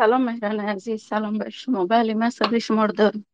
[0.00, 1.86] سلام مهران عزیز سلام بر شما.
[1.86, 3.26] بله من صدای شما رو دارم.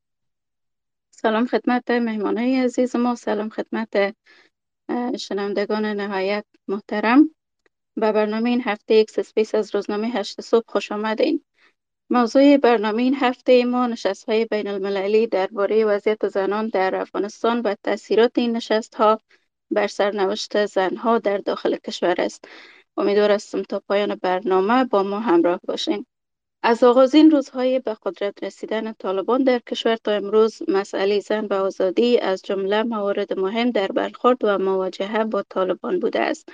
[1.10, 4.16] سلام خدمت مهمانای عزیز ما سلام خدمت
[5.18, 7.34] شنوندگان نهایت محترم.
[7.96, 11.44] به برنامه این هفته یک سپیس از روزنامه هشت صبح خوش آمدین.
[12.10, 17.74] موضوع برنامه این هفته ما نشست های بین المللی درباره وضعیت زنان در افغانستان و
[17.82, 19.20] تاثیرات این نشست ها
[19.70, 22.44] بر سرنوشت زنها در داخل کشور است.
[22.96, 26.06] امیدوار هستم تا پایان برنامه با ما همراه باشین.
[26.68, 32.18] از آغازین روزهای به قدرت رسیدن طالبان در کشور تا امروز مسئله زن و آزادی
[32.18, 36.48] از جمله موارد مهم در برخورد و مواجهه با طالبان بوده است.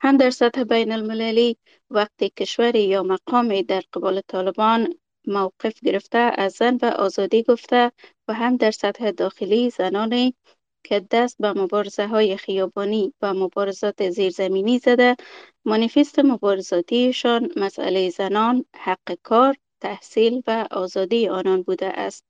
[0.00, 1.56] هم در سطح بین المللی
[1.90, 4.94] وقتی کشوری یا مقامی در قبال طالبان
[5.26, 7.92] موقف گرفته از زن و آزادی گفته
[8.28, 10.34] و هم در سطح داخلی زنانی
[10.84, 15.16] که دست به مبارزه های خیابانی و مبارزات زیرزمینی زده
[15.64, 22.24] مانیفست مبارزاتیشان مسئله زنان، حق کار، تحصیل و آزادی آنان بوده است.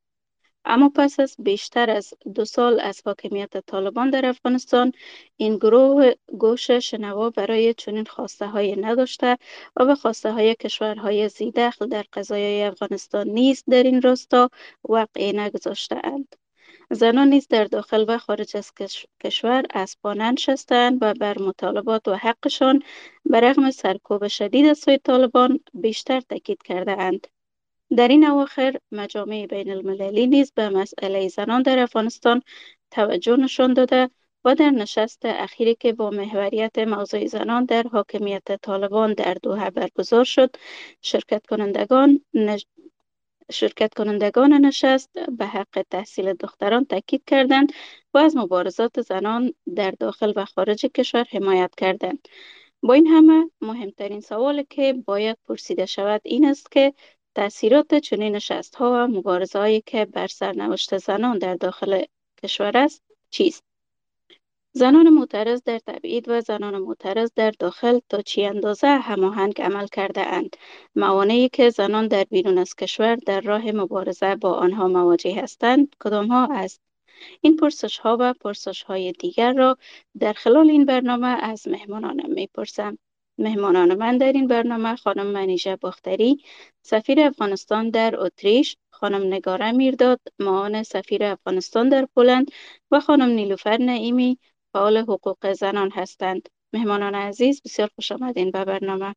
[0.64, 4.92] اما پس از بیشتر از دو سال از حاکمیت طالبان در افغانستان
[5.36, 9.38] این گروه گوش شنوا برای چنین خواسته های نداشته
[9.76, 14.50] و به خواسته های کشورهای زیدخل در قضایای افغانستان نیز در این راستا
[14.88, 16.36] وقعی نگذاشته اند.
[16.92, 18.72] زنان نیز در داخل و خارج از
[19.20, 22.82] کشور اسبانه نشستند و بر مطالبات و حقشان
[23.24, 27.26] به رغم سرکوب شدید از سوی طالبان بیشتر تاکید کرده اند.
[27.96, 32.42] در این اواخر مجامع بین المللی نیز به مسئله زنان در افغانستان
[32.90, 34.10] توجه نشان داده
[34.44, 40.24] و در نشست اخیری که با محوریت موضوع زنان در حاکمیت طالبان در دوحه برگزار
[40.24, 40.56] شد
[41.02, 42.20] شرکت کنندگان
[43.50, 47.72] شرکت کنندگان نشست به حق تحصیل دختران تاکید کردند
[48.14, 52.28] و از مبارزات زنان در داخل و خارج کشور حمایت کردند.
[52.82, 56.94] با این همه مهمترین سوال که باید پرسیده شود این است که
[57.34, 62.04] تاثیرات چنین نشست ها و مبارزه که بر سرنوشت زنان در داخل
[62.42, 63.69] کشور است چیست؟
[64.72, 70.26] زنان معترض در تبعید و زنان معترض در داخل تا چی اندازه هماهنگ عمل کرده
[70.26, 70.56] اند.
[70.96, 76.26] موانعی که زنان در بیرون از کشور در راه مبارزه با آنها مواجه هستند کدام
[76.26, 76.80] ها است
[77.40, 79.76] این پرسش ها و پرسش های دیگر را
[80.20, 82.98] در خلال این برنامه از مهمانانم می‌پرسم.
[83.38, 86.44] مهمانان من در این برنامه خانم منیژه باختری
[86.82, 92.50] سفیر افغانستان در اتریش خانم نگاره میرداد معاون سفیر افغانستان در پولند
[92.90, 94.38] و خانم نیلوفر نعیمی
[94.72, 96.48] فعال حقوق زنان هستند.
[96.72, 99.14] مهمانان عزیز بسیار خوش آمدین به برنامه.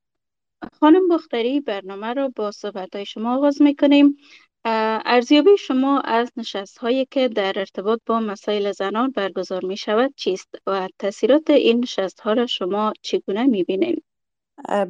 [0.80, 4.18] خانم بختری برنامه را با صحبت شما آغاز می کنیم.
[4.66, 10.56] ارزیابی شما از نشست هایی که در ارتباط با مسائل زنان برگزار می شود چیست
[10.68, 14.04] و تاثیرات این نشست ها را شما چگونه می بینید؟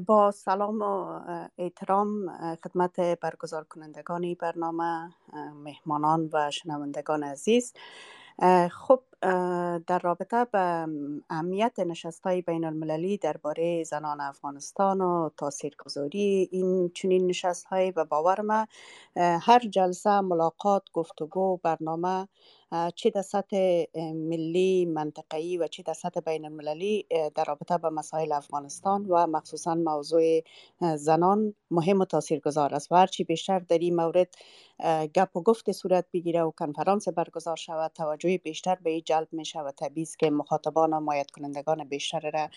[0.05, 1.19] با سلام و
[1.57, 5.09] احترام خدمت برگزار کنندگان برنامه
[5.63, 7.73] مهمانان و شنوندگان عزیز
[8.71, 9.03] خب
[9.87, 10.87] در رابطه به
[11.29, 18.03] اهمیت نشست های بین المللی درباره زنان افغانستان و تاثیرگذاری این چنین نشست های به
[18.03, 18.67] باور ما
[19.15, 22.27] هر جلسه ملاقات گفتگو برنامه
[22.95, 28.31] چه در سطح ملی منطقه‌ای و چه در سطح بین المللی در رابطه به مسائل
[28.31, 30.41] افغانستان و مخصوصا موضوع
[30.95, 32.91] زنان مهم و تاثیرگذار است.
[32.91, 34.35] و هرچی بیشتر در این مورد
[35.15, 39.45] گپ و گفت صورت بگیره و کنفرانس برگزار شود توجه بیشتر به این جلب می
[39.45, 39.73] شود.
[39.75, 42.49] طبیعی که مخاطبان و مایت کنندگان بیشتر را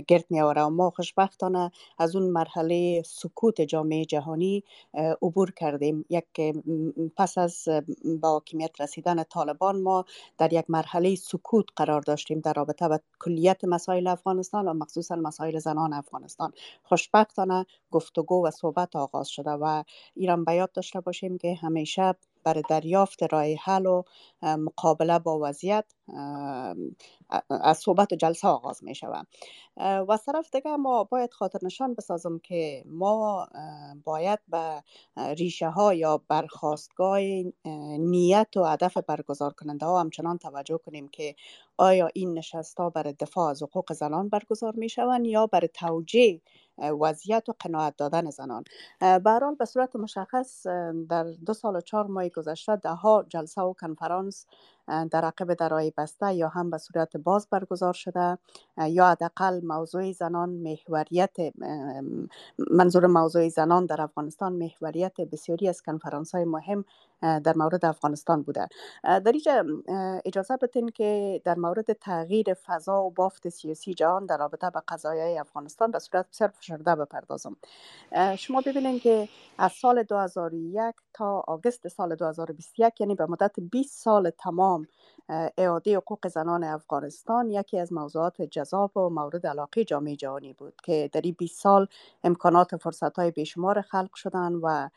[0.00, 4.64] گرد می آوره و ما خوشبختانه از اون مرحله سکوت جامعه جهانی
[5.22, 6.04] عبور کردیم.
[6.10, 6.24] یک
[7.16, 7.68] پس از
[8.20, 10.04] با حاکمیت رسیدن طالبان ما
[10.38, 15.58] در یک مرحله سکوت قرار داشتیم در رابطه با کلیت مسائل افغانستان و مخصوصا مسائل
[15.58, 16.52] زنان افغانستان.
[16.82, 19.82] خوشبختانه گفتگو و صحبت آغاز شده و
[20.14, 22.14] ایران بیاد داشته باشیم که همیشه
[22.46, 24.04] برای دریافت راه حل و
[24.42, 25.86] مقابله با وضعیت
[27.50, 29.28] از صحبت و جلسه آغاز می شود
[29.78, 33.48] و از طرف دیگه ما باید خاطر نشان بسازم که ما
[34.04, 34.84] باید به
[35.38, 37.20] ریشه ها یا برخواستگاه
[38.00, 41.36] نیت و هدف برگزار کننده ها همچنان توجه کنیم که
[41.78, 46.42] آیا این نشست ها برای دفاع از حقوق زنان برگزار می شوند یا برای توجیه
[46.78, 48.64] وضعیت و قناعت دادن زنان.
[49.00, 50.66] برحال به صورت مشخص
[51.08, 54.46] در دو سال و چهار ماه گذشته ده ها جلسه و کنفرانس
[54.86, 58.38] در عقب درای بسته یا هم به صورت باز برگزار شده
[58.78, 61.36] یا حداقل موضوع زنان محوریت
[62.70, 66.84] منظور موضوع زنان در افغانستان محوریت بسیاری از کنفرانس های مهم
[67.22, 68.68] در مورد افغانستان بوده.
[69.04, 69.64] در اینجا
[70.24, 75.38] اجازه بدین که در مورد تغییر فضا و بافت سیاسی جهان در رابطه به قضایای
[75.38, 77.56] افغانستان به صورت بسیار فشرده بپردازم.
[78.38, 79.28] شما ببینید که
[79.58, 84.75] از سال 2001 تا آگست سال 2021 یعنی به مدت 20 سال تمام
[85.58, 91.10] اعاده حقوق زنان افغانستان یکی از موضوعات جذاب و مورد علاقه جامعه جهانی بود که
[91.12, 91.86] در این 20 سال
[92.24, 94.88] امکانات و فرصت های بیشمار خلق شدن و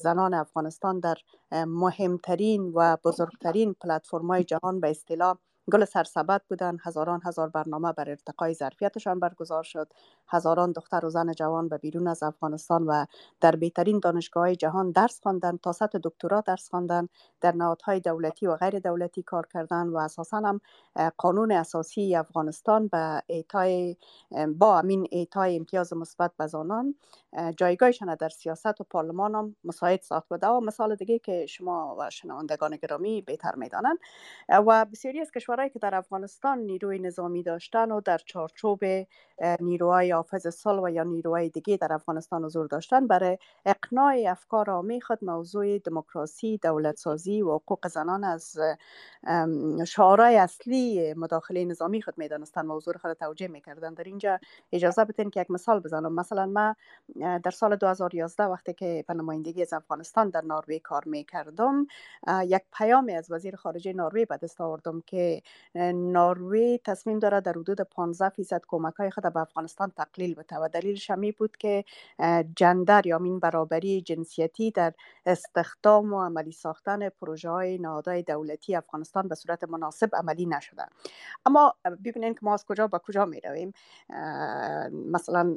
[0.00, 1.16] زنان افغانستان در
[1.52, 5.36] مهمترین و بزرگترین پلتفرم های جهان به اصطلاح
[5.72, 9.92] گل سرسبد بودن هزاران هزار برنامه بر ارتقای ظرفیتشان برگزار شد.
[10.28, 13.04] هزاران دختر و زن جوان به بیرون از افغانستان و
[13.40, 17.08] در بهترین دانشگاه جهان درس خواندن تا سطح دکترا درس خواندن
[17.40, 20.60] در نهادهای دولتی و غیر دولتی کار کردن و اساسا هم
[21.16, 23.96] قانون اساسی افغانستان به ایتای
[24.56, 26.94] با امین ایتای امتیاز مثبت به زنان
[27.56, 32.76] جایگاهشان در سیاست و پارلمان هم مساعد ساخت و مثال دیگه که شما و شنوندگان
[32.76, 33.98] گرامی بهتر می‌دانند.
[34.48, 38.80] و بسیاری از کشورهایی که در افغانستان نیروی نظامی داشتن و در چارچوب
[39.60, 45.00] نیروهای حافظ صلح و یا نیروهای دیگه در افغانستان حضور داشتن برای اقناع افکار عامی
[45.00, 48.56] خود موضوع دموکراسی دولت سازی و حقوق زنان از
[49.86, 52.66] شعارهای اصلی مداخله نظامی خود می‌دانستن.
[52.66, 53.94] موضوع خود توجه می‌کردن.
[53.94, 54.38] در اینجا
[54.72, 56.14] اجازه بدین که یک مثال بزنم.
[56.14, 56.76] مثلا ما
[57.44, 61.86] در سال 2011 وقتی که به نمایندگی از افغانستان در نروژ کار می‌کردم
[62.44, 65.42] یک پیامی از وزیر خارجه نروژ به دست آوردم که
[65.74, 70.68] نروژ تصمیم داره در حدود 15 فیصد کمک های خود به افغانستان تقلیل بده و
[70.68, 71.84] دلیلش همی بود که
[72.56, 74.92] جندر یا مین برابری جنسیتی در
[75.26, 80.86] استخدام و عملی ساختن پروژه های نهادهای دولتی افغانستان به صورت مناسب عملی نشده
[81.46, 83.72] اما ببینید که ما از کجا به کجا می رویم
[85.12, 85.56] مثلا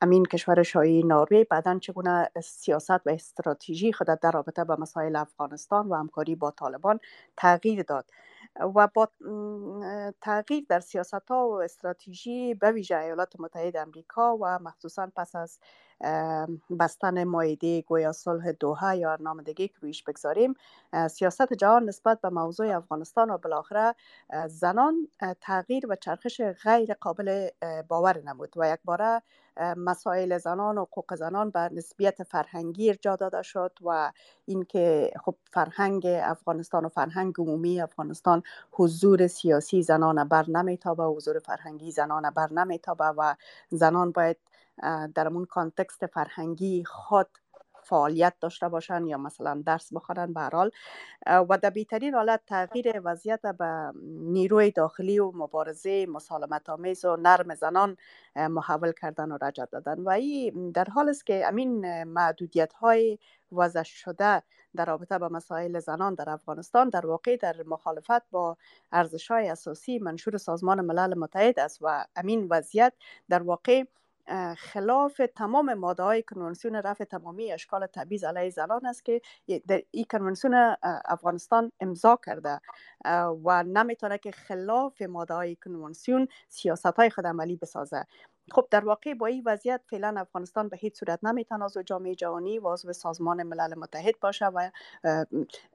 [0.00, 5.88] امین کشور شاهی نروژ بعدا چگونه سیاست و استراتژی خود در رابطه با مسائل افغانستان
[5.88, 7.00] و همکاری با طالبان
[7.36, 8.04] تغییر داد؟
[8.60, 9.08] و با
[10.20, 15.58] تغییر در سیاست ها و استراتژی به ویژه ایالات متحده امریکا و مخصوصا پس از
[16.80, 20.54] بستن مایده گویا صلح دوحه یا نامدگی که رویش بگذاریم.
[21.10, 23.94] سیاست جهان نسبت به موضوع افغانستان و بالاخره
[24.48, 25.08] زنان
[25.40, 27.48] تغییر و چرخش غیر قابل
[27.88, 29.22] باور نمود و یک باره
[29.76, 34.12] مسائل زنان و حقوق زنان به نسبیت فرهنگی جا داده شد و
[34.44, 41.90] اینکه خب فرهنگ افغانستان و فرهنگ عمومی افغانستان حضور سیاسی زنان بر نمیتابه حضور فرهنگی
[41.90, 43.34] زنان بر نمیتابه و
[43.70, 44.36] زنان باید
[45.14, 47.28] در اون کانتکست فرهنگی خود
[47.82, 50.70] فعالیت داشته باشن یا مثلا درس بخورن به حال.
[51.26, 57.54] و در بهترین حالت تغییر وضعیت به نیروی داخلی و مبارزه مسالمت آمیز و نرم
[57.54, 57.96] زنان
[58.36, 60.00] محول کردن و رجع دادن.
[60.00, 63.18] و این در حال است که امین محدودیت های
[63.52, 64.42] وضع شده
[64.76, 68.56] در رابطه با مسائل زنان در افغانستان در واقع در مخالفت با
[68.92, 72.92] ارزش های اساسی منشور سازمان ملل متحد است و امین وضعیت
[73.28, 73.84] در واقع
[74.58, 79.20] خلاف تمام ماده های کنونسیون رفع تمامی اشکال تبعیض علیه زنان است که
[79.68, 82.60] در این کنونسیون افغانستان امضا کرده
[83.44, 88.06] و نمی‌تونه که خلاف ماده های کنونسیون سیاست های خود عملی بسازه.
[88.50, 92.58] خب در واقع با این وضعیت فعلا افغانستان به هیچ صورت نمی‌تونه عضو جامعه جهانی
[92.58, 94.70] و عضو سازمان ملل متحد باشه و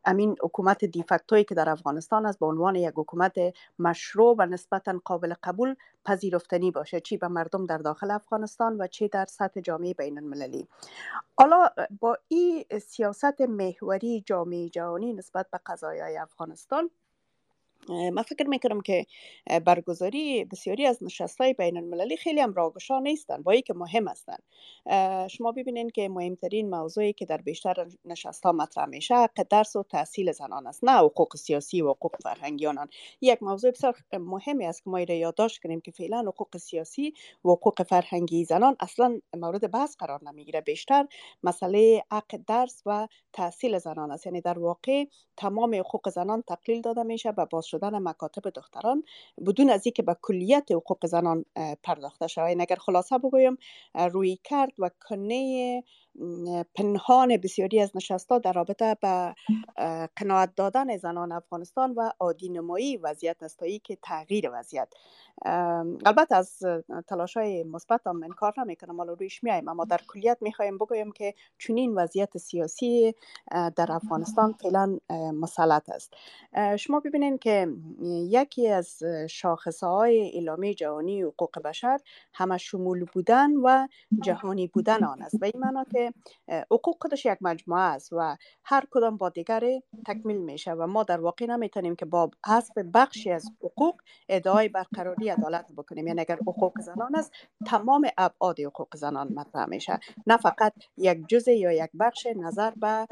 [0.06, 3.36] امین حکومت دیفکتوی که در افغانستان است به عنوان یک حکومت
[3.80, 9.07] مشروع و نسبتا قابل قبول پذیرفتنی باشه چی؟ به مردم در داخل افغانستان و چی
[9.07, 10.68] در سطح جامعه بین المللی
[11.40, 11.69] حالا
[12.00, 16.90] با این سیاست محوری جامعه جهانی نسبت به قضایای افغانستان
[17.89, 19.06] من فکر می‌کنم که
[19.65, 24.44] برگزاری بسیاری از نشست های بین المللی خیلی هم راگشا نیستن با که مهم هستند
[25.29, 29.83] شما ببینید که مهمترین موضوعی که در بیشتر نشست ها مطرح میشه حق درس و
[29.83, 32.87] تحصیل زنان است نه حقوق سیاسی و حقوق فرهنگی آنان
[33.21, 37.13] یک موضوع بسیار مهمی است که ما را یادداشت کنیم که فعلا حقوق سیاسی
[37.45, 40.61] و حقوق فرهنگی زنان اصلا مورد بحث قرار نمی‌گیره.
[40.61, 41.07] بیشتر
[41.44, 44.25] مسئله حق درس و تحصیل زنان است.
[44.25, 45.06] یعنی در واقع
[45.37, 49.04] تمام حقوق زنان تقلیل داده میشه به باز شدن مکاتب دختران
[49.48, 51.46] بدون از اینکه به کلیت حقوق زنان
[51.84, 52.57] پرداخته شود.
[52.62, 53.57] اگر خلاصه بگویم
[53.96, 55.84] روی کرد و کنه
[56.76, 59.36] پنهان بسیاری از نشستا در رابطه به
[60.16, 64.94] قناعت دادن زنان افغانستان و عادی نمایی وضعیت نستایی که تغییر وضعیت.
[66.06, 66.59] البته از
[67.07, 68.97] تلاش های مثبت هم انکار نمی‌کنم.
[68.97, 73.16] حالا رویش میایم اما در کلیت می‌خوایم بگویم که چنین وضعیت سیاسی
[73.52, 74.97] در افغانستان فعلا
[75.33, 76.14] مسلط است.
[76.78, 77.68] شما ببینید که
[78.30, 82.00] یکی از شاخصه های اعلامیه جهانی حقوق بشر
[82.33, 83.88] همه شمول بودن و
[84.21, 85.36] جهانی بودن آن است.
[85.42, 86.06] و این معنا که
[86.71, 89.64] حقوق خودش یک مجموعه است و هر کدام با دیگر
[90.07, 95.30] تکمیل میشه و ما در واقع نمی‌تونیم که با حسب بخشی از حقوق ادعای برقراری
[95.30, 96.07] عدالت بکنیم.
[96.07, 97.31] یعنی اگر حقوق زنان است
[97.66, 99.99] تمام ابعاد حقوق زنان مطرح میشه.
[100.28, 103.07] نه فقط یک جزء یا یک بخش نظر به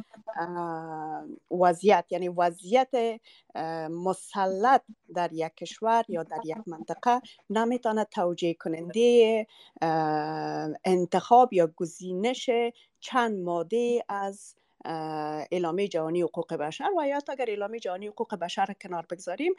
[1.51, 2.05] وضعیت.
[2.09, 2.89] یعنی وضعیت
[3.91, 4.81] مسلط
[5.15, 9.47] در یک کشور یا در یک منطقه نمی‌تونه توجیه کننده
[10.85, 12.49] انتخاب یا گزینش
[12.99, 14.55] چند ماده از
[15.51, 16.89] اعلامیه جهانی حقوق بشر.
[16.97, 19.53] و یا اگر اعلامیه جهانی حقوق بشر کنار بگذاریم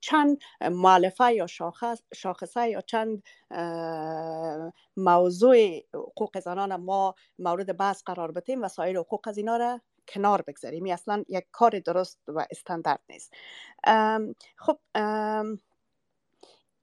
[0.00, 3.22] چند معلفه یا شاخص شاخصه یا چند
[4.96, 10.42] موضوع حقوق زنان ما مورد بحث قرار بدیم و سایر حقوق از اینا را کنار
[10.42, 10.86] بگذاریم.
[10.86, 13.32] اصلا یک کار درست و استاندارد نیست.
[14.56, 14.78] خب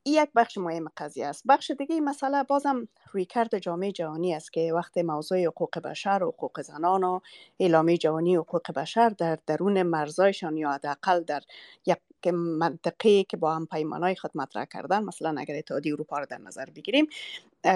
[0.03, 1.43] این یک بخش مهم قضیه است.
[1.47, 6.27] بخش دیگه این مسئله بازم رویکرد جامعه جهانی است که وقت موضوع حقوق بشر و
[6.27, 7.19] حقوق زنان و
[7.59, 11.41] اعلامیه جهانی حقوق بشر در درون مرزایشان یا حداقل در
[11.85, 16.25] یک که منطقی که با هم های خود مطرح کردن مثلا اگر اتحادیه اروپا رو
[16.29, 17.07] در نظر بگیریم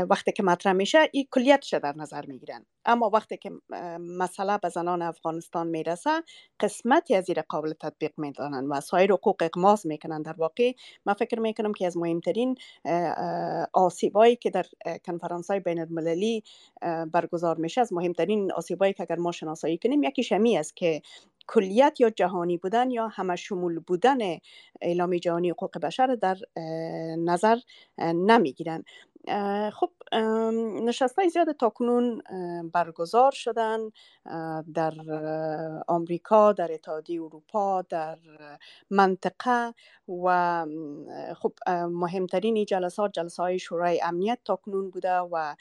[0.10, 2.66] وقتی که مطرح میشه این کلیتش در نظر می‌گیرن.
[2.86, 3.52] اما وقتی که
[4.00, 6.24] مسئله به زنان افغانستان می‌رسه
[6.60, 10.72] قسمتی از این قابل تطبیق می‌دانند و سایر حقوق اقماز می‌کنن در واقع.
[11.06, 12.56] من فکر می‌کنم که از مهمترین
[13.74, 14.66] آسیبایی که در
[15.06, 16.44] کنفرانس های بین المللی
[17.12, 21.02] برگزار میشه از مهمترین آسیبایی که اگر ما شناسایی کنیم یکیش همی است که
[21.48, 24.18] کلیت یا جهانی بودن یا همه شمول بودن
[24.82, 26.38] اعلامی جهانی حقوق بشر در
[27.18, 27.58] نظر
[28.00, 28.84] نمی‌گیرن.
[29.74, 29.92] خب
[30.86, 32.22] نشست های زیاد تاکنون
[32.74, 33.80] برگزار شدن
[34.74, 34.94] در
[35.88, 38.18] آمریکا در اتحادیه اروپا در
[38.90, 39.74] منطقه
[40.26, 40.66] و
[41.36, 41.54] خب
[41.92, 45.56] مهمترین جلسات جلسه های شورای امنیت تاکنون بوده و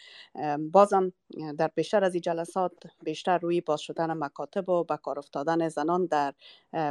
[0.72, 1.12] بازم
[1.58, 6.06] در بیشتر از این جلسات بیشتر روی باز شدن مکاتب و به کار افتادن زنان
[6.06, 6.34] در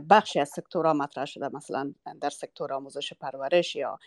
[0.09, 3.99] بخشی از سکتورها مطرح شده مثلا در سکتور آموزش پرورش یا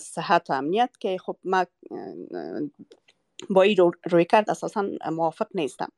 [0.00, 1.64] صحت و امنیت که خب ما
[3.50, 3.76] با این
[4.10, 5.92] روی کرد اساسا موافق نیستم.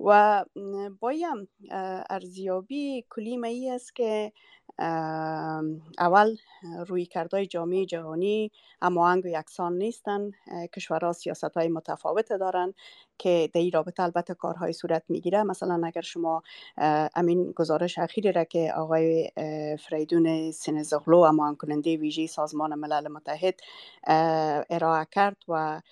[0.00, 0.44] و
[1.00, 1.48] بایم
[2.10, 4.32] ارزیابی کلی ای است که
[5.98, 6.36] اول
[6.86, 8.50] روی کردهای جامعه جهانی
[8.82, 10.30] هماهنگ و یکسان نیستن.
[10.74, 12.74] کشورها سیاست های متفاوت دارن
[13.18, 15.42] که در این رابطه البته کارهای صورت می‌گیره.
[15.42, 16.42] مثلا اگر شما
[17.14, 19.30] امین گزارش اخیری را که آقای
[19.78, 23.60] فریدون سنزغلو امان کننده ویژه سازمان ملل متحد
[24.70, 25.82] ارائه کرد و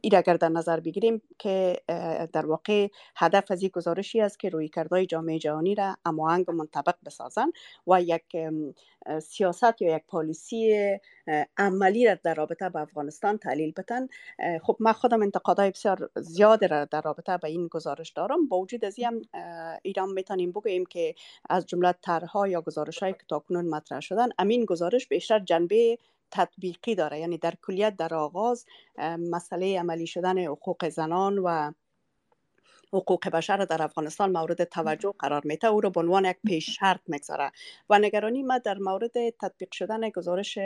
[0.00, 1.80] این اگر در نظر بگیریم که
[2.32, 6.94] در واقع هدف از این گزارشی است که روی کردهای جامعه جهانی را اماهنگ منطبق
[7.06, 7.50] بسازن
[7.86, 8.36] و یک
[9.22, 10.74] سیاست یا یک پالیسی
[11.56, 14.08] عملی را در رابطه با افغانستان تحلیل بتن.
[14.62, 18.48] خب من خودم انتقادهای بسیار زیاد را در رابطه با این گزارش دارم.
[18.48, 19.26] با وجود از این
[19.82, 21.14] ایران می‌تونیم بگوییم که
[21.50, 25.98] از جمله طرحها یا گزارش هایی که تاکنون مطرح شدن امین گزارش بیشتر جنبه
[26.30, 27.18] تطبیقی داره.
[27.18, 28.66] یعنی در کلیت در آغاز
[29.18, 31.72] مسئله عملی شدن حقوق زنان و
[32.92, 35.68] حقوق بشر در افغانستان مورد توجه قرار میده.
[35.68, 37.52] او را به عنوان یک پیش شرط می‌گذاره
[37.90, 40.58] و نگرانی ما در مورد تطبیق شدن گزارش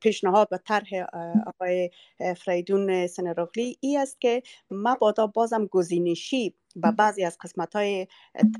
[0.00, 1.06] پیشنهاد و طرح
[1.46, 1.90] آقای
[2.36, 8.06] فریدون سنروغلی ای است که مبادا بازم گزینشی و بعضی از قسمت های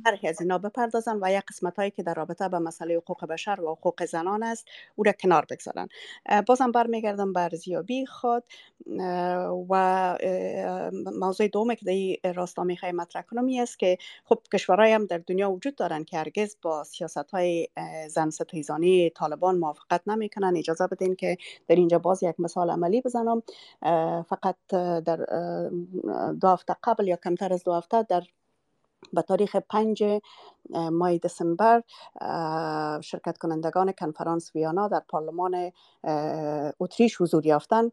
[0.04, 3.60] طرح از اینا بپردازن و یک قسمت هایی که در رابطه به مسئله حقوق بشر
[3.60, 5.88] و حقوق زنان است او را کنار بگذارن.
[6.46, 8.44] بازم برمیگردم بر ارزیابی خود
[9.70, 10.16] و
[11.20, 15.50] موضوع دومه که در راستا می‌خوای مطرح کنم است که خب کشورهای هم در دنیا
[15.50, 17.68] وجود دارن که هرگز با سیاست های
[18.08, 20.56] زن ستیزانی طالبان موافقت نمی‌کنن.
[20.56, 21.36] اجازه بدین که
[21.68, 23.42] در اینجا باز یک مثال عملی بزنم.
[24.28, 24.56] فقط
[25.04, 25.26] در
[26.40, 28.22] دو هفته قبل یا کمتر از دو هفته در
[29.12, 30.04] به تاریخ پنج
[30.70, 31.82] ماه دسامبر
[33.00, 35.72] شرکت کنندگان کنفرانس ویانا در پارلمان
[36.80, 37.90] اتریش حضور یافتن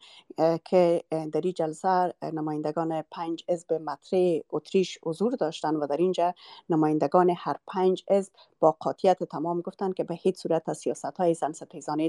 [0.65, 6.33] که در این جلسه نمایندگان پنج حزب مطرح اتریش حضور داشتن و در اینجا
[6.69, 11.33] نمایندگان هر پنج حزب با قاطیت تمام گفتند که به هیچ صورت از سیاست های
[11.33, 11.51] زن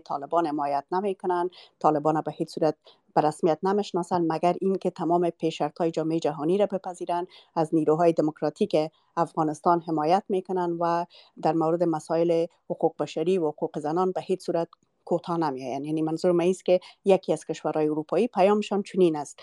[0.04, 2.74] طالبان حمایت نمی کنند طالبان به هیچ صورت
[3.18, 8.76] به رسمیت نمی‌شناسند مگر اینکه تمام پیشرت های جامعه جهانی را بپذیرند از نیروهای دموکراتیک
[9.16, 11.06] افغانستان حمایت می‌کنند و
[11.42, 14.68] در مورد مسائل حقوق بشری و حقوق زنان به هیچ صورت
[15.08, 19.40] کوتاه نمیآیند یعنی منظور من است که یکی از کشورهای اروپایی پیامشان چنین است.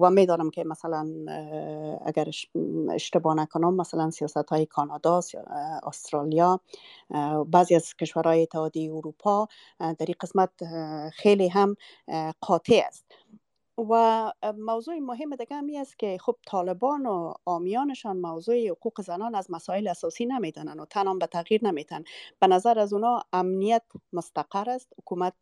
[0.00, 1.06] و می‌دانم که مثلا
[2.06, 2.28] اگر
[2.94, 5.20] اشتباه نکنم مثلا سیاست های کانادا
[5.82, 6.60] استرالیا
[7.46, 10.50] بعضی از کشورهای اتحادیه اروپا در این قسمت
[11.12, 11.76] خیلی هم
[12.40, 13.04] قاطع است.
[13.90, 19.50] و موضوع مهم دیگه همی است که خب طالبان و آمیانشان موضوع حقوق زنان از
[19.50, 22.04] مسائل اساسی نمی‌دانند و تنام به تغییر نمیتن.
[22.40, 23.82] به نظر از اونا امنیت
[24.12, 25.34] مستقر است حکومت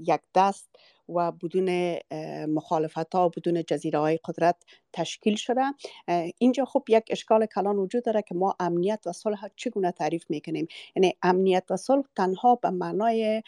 [0.00, 0.70] یک دست
[1.08, 1.98] و بدون
[2.46, 4.56] مخالفت ها بدون جزیره های قدرت
[4.92, 5.62] تشکیل شده
[6.38, 10.66] اینجا خب یک اشکال کلان وجود داره که ما امنیت و صلح چگونه تعریف می‌کنیم؟
[10.96, 13.42] یعنی امنیت و صلح تنها به معنای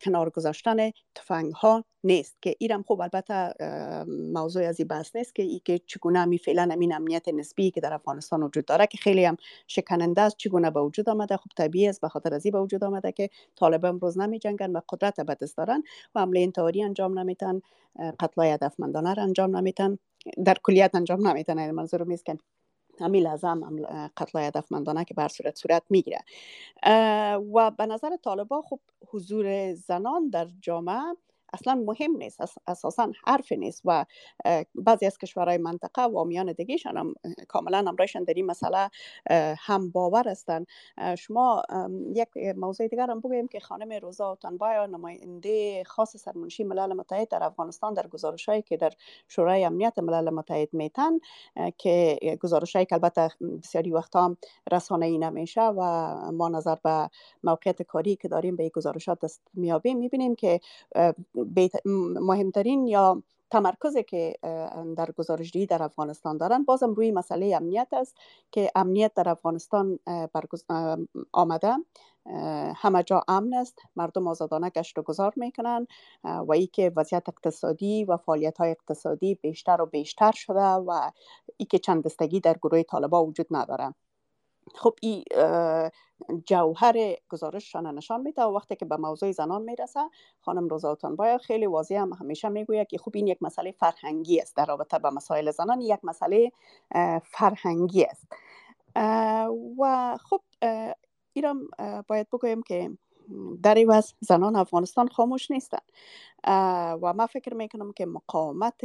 [0.00, 3.54] کنار گذاشتن تفنگ ها نیست که ایرم خب البته
[4.32, 7.80] موضوع از این بحث نیست که ای که چگونه می فعلا امین امنیت نسبی که
[7.80, 9.36] در افغانستان وجود داره که خیلی هم
[9.66, 13.12] شکننده است چگونه به وجود آمده؟ خب طبیعی است به خاطر از به وجود آمده
[13.12, 15.82] که طالب امروز نمی جنگن و قدرت به دست دارن.
[16.14, 17.60] و حمله انتحاری انجام نمیتن
[18.20, 19.98] قتل هدفمندانه را انجام نمیتن
[20.44, 22.38] در کلیت انجام نمیتن یعنی منظور نیست که
[23.20, 23.82] لحظه هم
[24.16, 26.20] قتل هدفمندانه که بر صورت صورت می‌گیره.
[27.54, 31.16] و به نظر طالبا خب حضور زنان در جامعه
[31.52, 32.40] اصلا مهم نیست.
[32.66, 34.06] اساسا حرف نیست و
[34.74, 37.14] بعضی از کشورهای منطقه و آمیان دیگهشان هم
[37.48, 38.90] کاملا امرایشان در این مسئله
[39.58, 40.66] هم باور هستند.
[41.18, 41.62] شما
[42.14, 47.44] یک موضوع دیگر هم بگویم که خانم روزا اوتانبایا نماینده خاص سرمنشی ملل متحد در
[47.44, 48.92] افغانستان در گزارش هایی که در
[49.28, 51.10] شورای امنیت ملل متحد میتن
[51.78, 53.28] که گزارش هایی که البته
[53.62, 54.36] بسیاری وقت هم
[54.72, 55.80] رسانه ای نمیشه و
[56.32, 57.10] ما نظر به
[57.44, 60.60] موقعیت کاری که داریم به این گزارشات دست میابیم می‌بینیم که
[62.20, 64.34] مهمترین یا تمرکزی که
[64.96, 68.16] در گزارشدهی در افغانستان دارن بازم روی مسئله امنیت است
[68.52, 69.98] که امنیت در افغانستان
[71.32, 71.76] آمده.
[72.76, 73.78] همه جا امن است.
[73.96, 75.86] مردم آزادانه گشت و گذار می‌کنن
[76.24, 81.10] و ای که وضعیت اقتصادی و فعالیت های اقتصادی بیشتر و بیشتر شده و
[81.56, 83.94] ای که چند دستگی در گروه طالبا وجود نداره.
[84.74, 85.24] خب این
[86.44, 88.42] جوهر گزارششان نشان میده.
[88.42, 90.00] و وقتی که به موضوع زنان می‌رسه
[90.40, 94.56] خانم روزاتان باید خیلی واضح هم همیشه می‌گوید که خب این یک مسئله فرهنگی است.
[94.56, 96.52] در رابطه با مسائل زنان یک مسئله
[97.24, 98.32] فرهنگی است.
[99.78, 100.40] و خب
[101.32, 101.68] ایران
[102.08, 102.90] باید بگویم که
[103.62, 105.92] در این زنان افغانستان خاموش نیستند
[107.02, 108.80] و ما فکر می‌کنم که مقاومت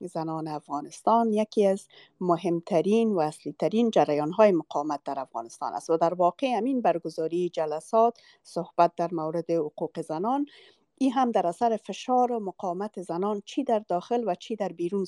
[0.00, 1.88] زنان افغانستان یکی از
[2.20, 5.90] مهمترین و اصلی ترین جریان های مقاومت در افغانستان است.
[5.90, 10.46] و در واقع همین برگزاری جلسات صحبت در مورد حقوق زنان
[10.98, 15.04] این هم در اثر فشار و مقاومت زنان چی در داخل و چی در بیرون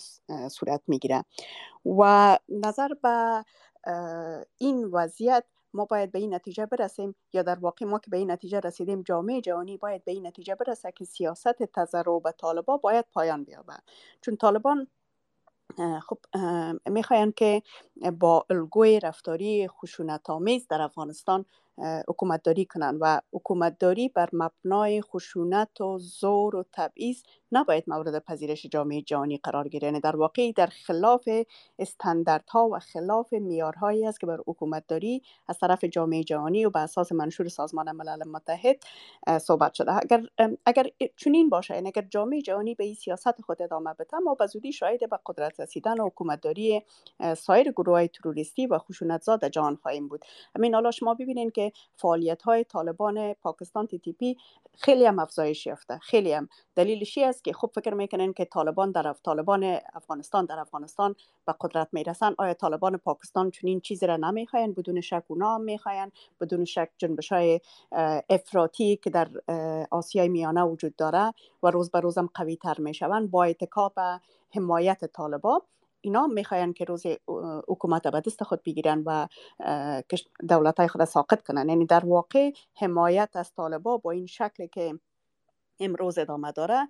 [0.51, 1.25] صورت می‌گیره.
[1.99, 3.45] و نظر به
[4.59, 8.31] این وضعیت ما باید به این نتیجه برسیم یا در واقع ما که به این
[8.31, 13.05] نتیجه رسیدیم جامعه جهانی باید به این نتیجه برسه که سیاست تذرع به طالبان باید
[13.13, 13.75] پایان بیابه
[14.21, 14.87] چون طالبان
[16.03, 16.19] خب
[16.87, 17.63] می‌خواین که
[18.19, 21.45] با الگوی رفتاری خشونت آمیز در افغانستان
[22.09, 29.03] حکومتداری کنند و حکومتداری بر مبنای خشونت و زور و تبعیض نباید مورد پذیرش جامعه
[29.03, 29.87] جهانی قرار گیره.
[29.89, 31.29] یعنی در واقع در خلاف
[31.79, 37.13] استانداردها و خلاف میارهایی است که بر حکومتداری از طرف جامعه جهانی و به اساس
[37.13, 38.77] منشور سازمان ملل متحد
[39.41, 39.93] صحبت شده.
[39.93, 40.23] اگر
[40.67, 44.47] اگر چنین باشه یعنی اگر جامعه جهانی به این سیاست خود ادامه بده ما به
[44.47, 46.83] زودی شاهد به قدرت رسیدن و حکومتداری
[47.37, 50.25] سایر گروه های تروریستی و خشونتزا جهان خواهیم بود.
[50.57, 51.62] همین حالا شما ببینید که
[51.97, 54.37] فعالیت های طالبان پاکستان تی تی پی
[54.75, 56.49] خیلی هم افزایش یافته خیلی هم.
[56.75, 61.15] دلیلش است که خوب فکر می‌کنن که طالبان در طالبان افغانستان در افغانستان
[61.47, 62.35] به قدرت می‌رسن.
[62.39, 66.13] آیا طالبان پاکستان چنین چیزی را نمی‌خواین؟ بدون شک اونا هم می‌خواین.
[66.41, 67.61] بدون شک جنبش های
[68.31, 69.29] افراطی که در
[69.91, 74.21] آسیای میانه وجود داره و روز به روزم قوی تر می‌شوند با اتکا به
[74.55, 75.61] حمایت طالبان.
[76.03, 77.07] اینا می‌خواین که روز
[77.69, 79.27] حکومت به دست خود بگیرن و
[80.49, 81.69] دولت های خود ساقط کنن.
[81.69, 84.99] یعنی در واقع حمایت از طالبا با این شکل که
[85.81, 86.89] امروز ادامه داره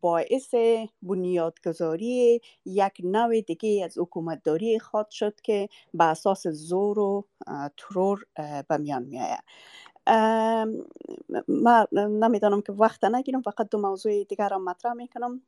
[0.00, 0.54] باعث
[1.02, 7.24] بنیادگذاری یک نوع دیگه از حکومتداری خواد شد که به اساس زور و
[7.76, 8.24] ترور
[8.68, 9.44] به میان میآید.
[11.48, 15.42] ما نمی‌دانم که وقت نگیرم فقط دو موضوع دیگر را مطرح می‌کنم.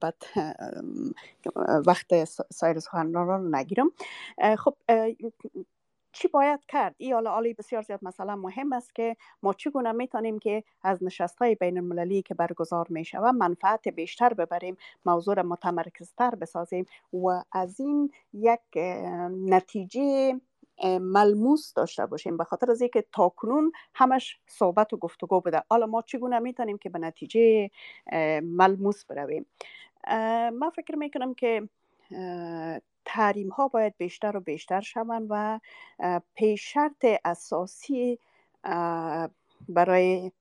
[0.00, 0.14] بعد
[1.86, 3.90] وقت سایر سخنران را نگیرم.
[4.58, 4.74] خب
[6.12, 10.38] چی باید کرد؟ این حالا عالی بسیار زیاد مثلا مهم است که ما چگونه می‌تونیم
[10.38, 15.42] که از نشست های بین المللی که برگزار می شود منفعت بیشتر ببریم موضوع را
[15.42, 18.60] متمرکزتر بسازیم و از این یک
[19.30, 20.40] نتیجه
[20.84, 22.36] ملموس داشته باشیم.
[22.36, 25.62] به خاطر از اینکه تاکنون همش صحبت و گفتگو بوده.
[25.70, 27.70] حالا ما چگونه می‌تونیم که به نتیجه
[28.42, 29.46] ملموس برویم؟
[30.52, 31.68] ما فکر می‌کنم که
[33.04, 35.60] تحریم ها باید بیشتر و بیشتر شوند و
[36.34, 38.18] پیش شرط اساسی
[39.68, 40.32] برای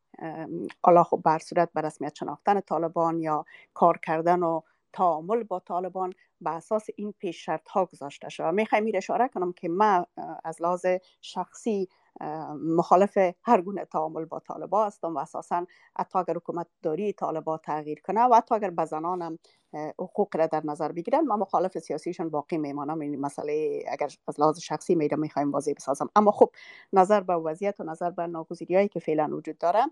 [0.84, 4.62] الله خب بر صورت به رسمیت شناختن طالبان یا کار کردن و
[4.96, 9.54] تعامل با طالبان به اساس این پیش شرط ها گذاشته شده می‌خوایم این اشاره کنم
[9.54, 10.06] که من
[10.44, 10.86] از لحاظ
[11.22, 11.90] شخصی
[12.56, 15.66] مخالف هر گونه تعامل با طالبا هستم و اساسا
[16.00, 19.40] حتی اگر حکومت داری طالبا تغییر کنه و حتی اگر به زنانم
[20.00, 23.00] حقوق را در نظر بگیرن ما مخالف سیاسیشون باقی میمانم.
[23.00, 26.10] این مسئله اگر از لحاظ شخصی میره می‌خوایم واضح بسازم.
[26.16, 26.52] اما خب
[26.94, 29.86] نظر به وضعیت و نظر به ناگزیری هایی که فعلا وجود داره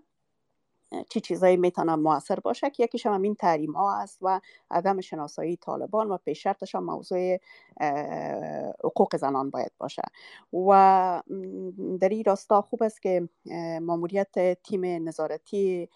[1.08, 5.56] چی چیزایی می‌تونه موثر باشه که یکیش هم این تحریم ها است و عدم شناسایی
[5.56, 7.38] طالبان و پیش شرطش هم موضوع
[8.84, 10.02] حقوق زنان باید باشه.
[10.68, 11.22] و
[12.00, 13.28] در این راستا خوب است که
[13.82, 15.88] ماموریت تیم نظارتی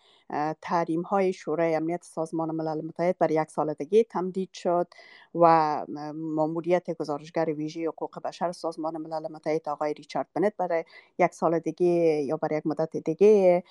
[0.62, 4.86] تحریم های شورای امنیت سازمان ملل متحد بر یک سال دیگه تمدید شد
[5.34, 10.84] و ماموریت گزارشگر ویژه حقوق بشر سازمان ملل متحد آقای ریچارد بنت برای
[11.18, 11.86] یک سال دیگه
[12.26, 13.64] یا برای یک مدت دیگه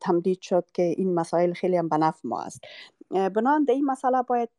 [0.00, 2.60] تمدید شد که این مسائل خیلی هم به نفع ما است.
[3.10, 4.50] بنان این مسئله باید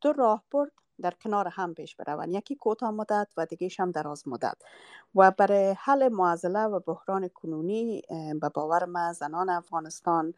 [0.00, 0.72] دو راه برد.
[1.02, 2.32] در کنار هم پیش بروند.
[2.34, 4.56] یکی کوتاه مدت و دیگه هم دراز مدت.
[5.14, 8.02] و برای حل معضله و بحران کنونی
[8.40, 10.34] به باور ما زنان افغانستان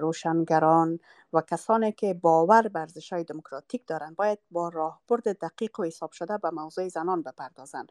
[0.00, 1.00] روشنگران
[1.32, 6.38] و کسانی که باور بر های دموکراتیک دارند باید با راهبرد دقیق و حساب شده
[6.38, 7.88] به موضوع زنان بپردازند.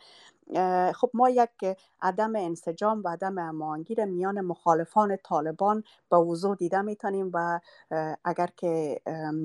[0.95, 7.31] خب ما یک عدم انسجام و عدم امانگیر میان مخالفان طالبان به وضوع دیده می‌تونیم
[7.33, 7.59] و
[8.23, 9.01] اگر که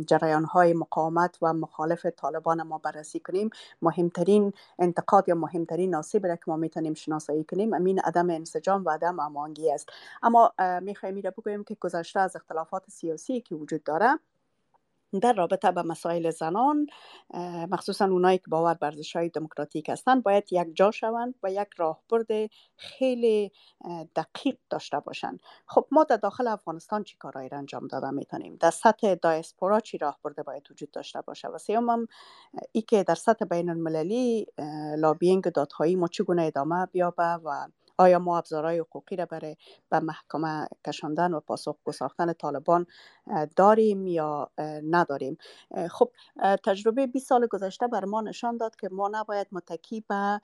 [0.07, 3.50] جریان های مقاومت و مخالف طالبان ما بررسی کنیم
[3.83, 8.90] مهمترین انتقاد یا مهمترین ناصب را که ما می‌تونیم شناسایی کنیم امین عدم انسجام و
[8.90, 9.88] عدم امانگی است.
[10.22, 14.18] اما می‌خوایم میره بگویم که گذشته از اختلافات سیاسی که وجود داره
[15.22, 16.87] در رابطه به مسائل زنان
[17.70, 22.50] مخصوصا اونایی که باور بر های دموکراتیک هستند باید یک جا شوند و یک راهبرد
[22.76, 23.53] خیلی
[24.16, 25.40] دقیق داشته باشند.
[25.66, 29.98] خب ما در داخل افغانستان چی کارهایی را انجام داده می‌تونیم؟ در سطح دایسپورا چی
[29.98, 32.07] راهبرد باید وجود داشته باشه؟ و سیوم
[32.72, 34.46] ای که در سطح بین المللی
[34.98, 37.68] لابینگ دادخواهی ما چگونه ادامه بیابه و
[38.00, 39.56] آیا ما ابزارهای حقوقی را برای
[39.90, 42.86] به محکمه کشاندن و پاسخگو ساختن طالبان
[43.56, 44.50] داریم یا
[44.90, 45.38] نداریم؟
[45.90, 46.10] خب
[46.64, 50.40] تجربه 20 سال گذشته بر ما نشان داد که ما نباید متکی به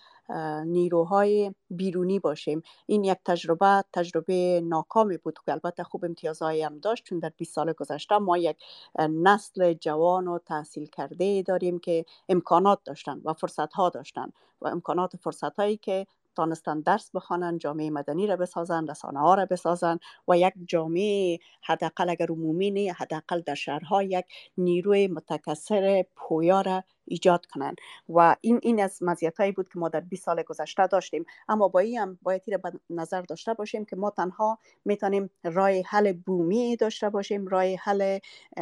[0.67, 2.63] نیروهای بیرونی باشیم.
[2.87, 7.55] این یک تجربه تجربه ناکامی بود که البته خوب امتیازهایی هم داشت چون در 20
[7.55, 8.57] سال گذشته ما یک
[8.99, 15.17] نسل جوان و تحصیل کرده داریم که امکانات داشتن و فرصت ها داشتن و امکانات
[15.17, 16.07] فرصت هایی که
[16.37, 22.11] تانستن درس بخوانن جامعه مدنی را بسازن رسانه ها را بسازن و یک جامعه حداقل
[22.11, 24.25] اگر عمومی نه حداقل در شهرها یک
[24.59, 27.75] نیروی متکثر پویا را ایجاد کنن.
[28.09, 31.27] و این این از مزیت بود که ما در 20 سال گذشته داشتیم.
[31.49, 36.13] اما با این هم باید به نظر داشته باشیم که ما تنها می‌تونیم رای حل
[36.13, 38.19] بومی داشته باشیم رای حل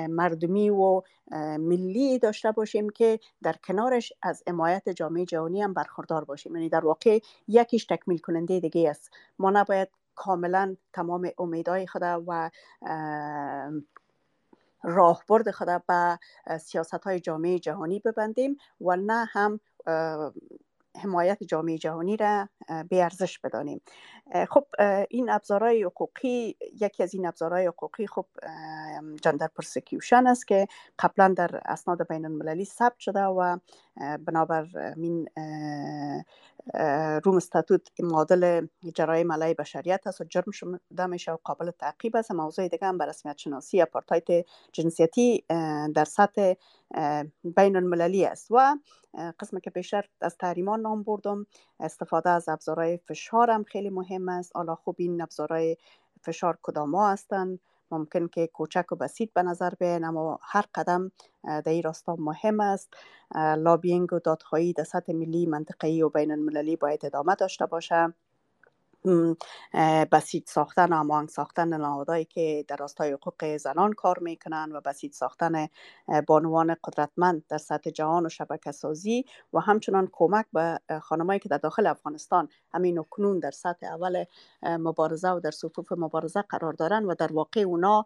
[0.09, 1.03] مردمی و
[1.59, 6.55] ملی داشته باشیم که در کنارش از حمایت جامعه جهانی هم برخوردار باشیم.
[6.57, 9.11] یعنی در واقع یکیش تکمیل کننده دیگه است.
[9.39, 12.51] ما نباید کاملا تمام امیدهای خود و
[14.85, 16.19] راهبرد خود به
[16.59, 19.61] سیاست های جامعه جهانی ببندیم و نه هم
[21.03, 22.49] حمایت جامعه جهانی را
[22.89, 23.81] بی‌ارزش بدانیم.
[24.51, 24.67] خب
[25.11, 28.27] این ابزارهای حقوقی یکی از این ابزارهای حقوقی خب
[29.23, 30.67] gender persecution است که
[30.99, 33.59] قبلا در اسناد بین المللی ثبت شده و
[34.27, 34.67] بنابر
[34.97, 35.29] این
[37.25, 42.33] Rome Statute معادل جرایم علیه بشریت است و جرم شده میشه و قابل تعقیب است.
[42.33, 45.45] موضوع دیگه هم به رسمیت شناسی آپارتاید جنسیتی
[45.95, 46.53] در سطح
[47.45, 48.77] بین المللی است و
[49.41, 51.47] قسم که بیشتر از تحریمان نام بردم
[51.81, 54.57] استفاده از ابزارهای فشار هم خیلی مهم است.
[54.57, 55.77] حالا خوب این ابزارهای
[56.23, 57.61] فشار کدام هستند
[57.99, 61.13] ممکن که کوچک و بسیط به نظر بیاین اما هر قدم
[61.45, 62.95] در این راستا مهم است.
[63.59, 68.15] لابینگ و دادخواهی در سطح ملی منطقه‌ای و بین المللی باید ادامه داشته باشه.
[70.13, 75.69] بسیج ساختن و ساختن نهادهایی که در راستای حقوق زنان کار می‌کنن و بسیج ساختن
[76.27, 81.59] بانوان قدرتمند در سطح جهان و شبکه سازی و همچنان کمک به خانمایی که در
[81.59, 84.25] داخل افغانستان همین کنون در سطح اول
[84.63, 88.05] مبارزه و در صفوف مبارزه قرار دارن و در واقع اونا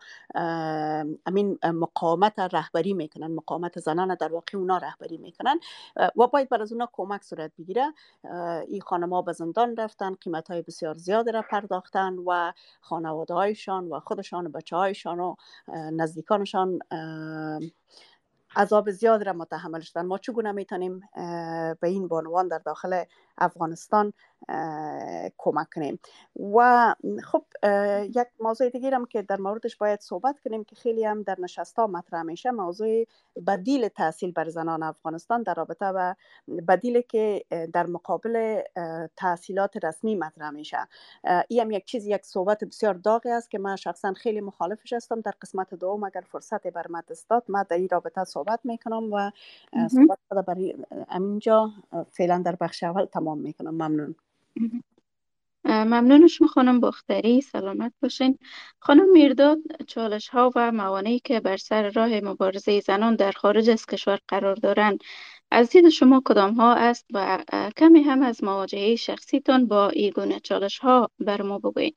[1.26, 5.60] همین مقاومت رهبری می‌کنن مقاومت زنان در واقع اونا رهبری می‌کنن
[6.16, 7.94] و باید بر از اونا کمک صورت بگیره.
[8.68, 14.00] این خانما به زندان رفتن قیمت های بسیار زیادی را پرداختن و خانواده هایشان و
[14.00, 15.34] خودشان و بچه هایشان و
[15.92, 16.78] نزدیکانشان
[18.56, 20.06] عذاب زیاد را متحمل شدن.
[20.06, 21.00] ما چگونه می‌تونیم
[21.80, 23.04] به این بانوان در داخل
[23.38, 24.12] افغانستان
[25.38, 25.98] کمک کنیم.
[26.56, 27.44] و خب
[28.04, 31.86] یک موضوع دیگه هم که در موردش باید صحبت کنیم که خیلی هم در نشستا
[31.86, 32.50] مطرح میشه.
[32.50, 33.04] موضوع
[33.46, 36.14] بدیل تحصیل بر زنان افغانستان در رابطه و
[36.68, 38.62] بدیلی که در مقابل
[39.16, 40.78] تحصیلات رسمی مطرح میشه.
[41.48, 45.20] این هم یک چیز یک صحبت بسیار داغی است که من شخصا خیلی مخالفش هستم.
[45.20, 49.30] در قسمت دوم اگر فرصت بر استاد من در این رابطه صحبت می‌کنم و
[49.88, 50.74] صحبت برای
[51.08, 51.70] همینجا
[52.10, 53.70] فعلا در بخش اول تمام می‌کنم.
[53.74, 54.27] ممنون.
[55.64, 58.38] ممنون شما خانم باختری سلامت باشین.
[58.80, 63.86] خانم میرداد چالش ها و موانعی که بر سر راه مبارزه زنان در خارج از
[63.86, 65.00] کشور قرار دارند
[65.50, 67.44] از دید شما کدام ها است و
[67.76, 71.94] کمی هم از مواجهه شخصیتان با این گونه چالش ها بر ما بگوین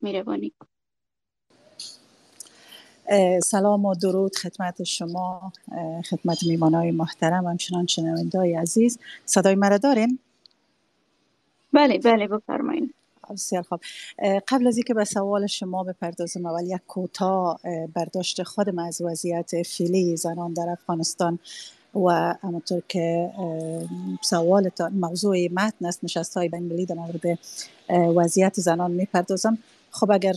[0.00, 0.52] میروانی.
[3.42, 5.52] سلام و درود خدمت شما
[6.10, 8.98] خدمت میمانای محترم همچنان شنوندای عزیز.
[9.24, 10.18] صدای مرا دارین؟
[11.72, 12.94] بله بله بفرمایید
[13.30, 13.80] بسیار خوب.
[14.48, 17.60] قبل از اینکه به سوال شما بپردازم اول یک کوتاه
[17.94, 21.38] برداشت خودم از وضعیت فعلی زنان در افغانستان
[21.94, 23.30] و همونطور که
[24.22, 27.38] سوالتان موضوع متن است نشست های بین در مورد
[28.16, 29.58] وضعیت زنان می‌پردازم.
[29.90, 30.34] خب اگر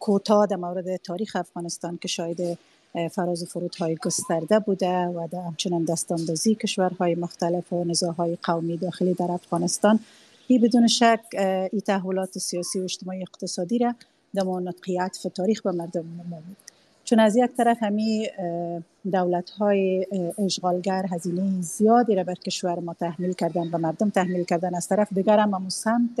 [0.00, 2.58] کوتاه در مورد تاریخ افغانستان که شاید
[3.10, 10.00] فراز فرودهای گسترده بوده و همچنان دستاندازی کشورهای مختلف و نزاهای قومی داخلی در افغانستان
[10.50, 11.20] این بدون شک
[11.72, 13.94] این تحولات سیاسی و اجتماعی اقتصادی را
[14.34, 16.56] در موقعیت و تاریخ به مردم نمود
[17.04, 18.28] چون از یک طرف همی
[19.12, 20.06] دولت های
[20.38, 24.74] اشغالگر هزینه زیادی را بر کشور ما تحمیل کردن و مردم تحمیل کردن.
[24.74, 26.16] از طرف دیگر هم سمت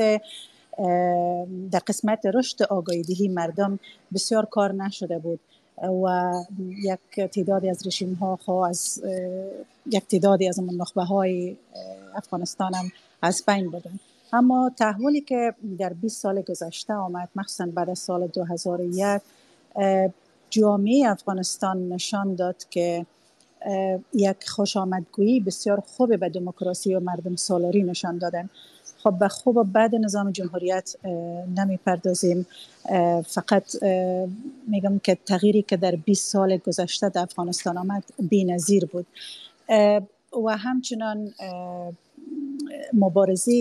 [1.70, 3.78] در قسمت رشد آگاهی مردم
[4.14, 5.40] بسیار کار نشده بود
[5.82, 9.02] و یک تعدادی از رژیم ها از
[9.86, 11.56] یک تعدادی از نخبه های
[12.14, 13.98] افغانستان هم از بین بودن
[14.32, 19.22] اما تحولی که در 20 سال گذشته آمد مخصوصا بعد از سال 2001
[20.50, 23.06] جامعه افغانستان نشان داد که
[24.14, 28.50] یک خوش آمدگویی بسیار خوب به دموکراسی و مردم سالاری نشان دادن.
[29.02, 30.96] خب به خوب بعد نظام جمهوریت
[31.56, 32.46] نمی پردازیم
[33.26, 33.82] فقط
[34.66, 39.06] میگم که تغییری که در 20 سال گذشته در افغانستان آمد بی نظیر بود.
[40.44, 41.34] و همچنان
[42.92, 43.52] مبارزه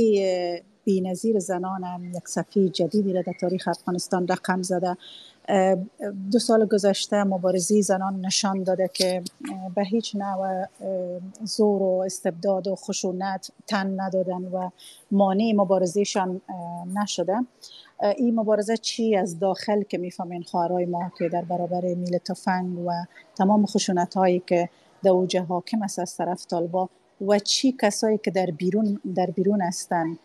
[0.87, 4.97] نظیر زنان هم یک صفحه جدیدی را در تاریخ افغانستان رقم زده.
[6.31, 9.23] دو سال گذشته مبارزی زنان نشان داده که
[9.75, 10.65] به هیچ نوع
[11.43, 14.69] زور و استبداد و خشونت تن ندادن و
[15.11, 16.41] مانع مبارزیشان
[16.95, 17.35] نشده.
[18.17, 22.91] این مبارزه چی از داخل که می‌فهمین خواهرای ما که در برابر میل تفنگ و
[23.35, 24.69] تمام خشونت هایی که
[25.03, 26.89] در اوجه حاکم است از طرف طالبا
[27.27, 30.19] و چی کسایی که در بیرون در بیرون هستند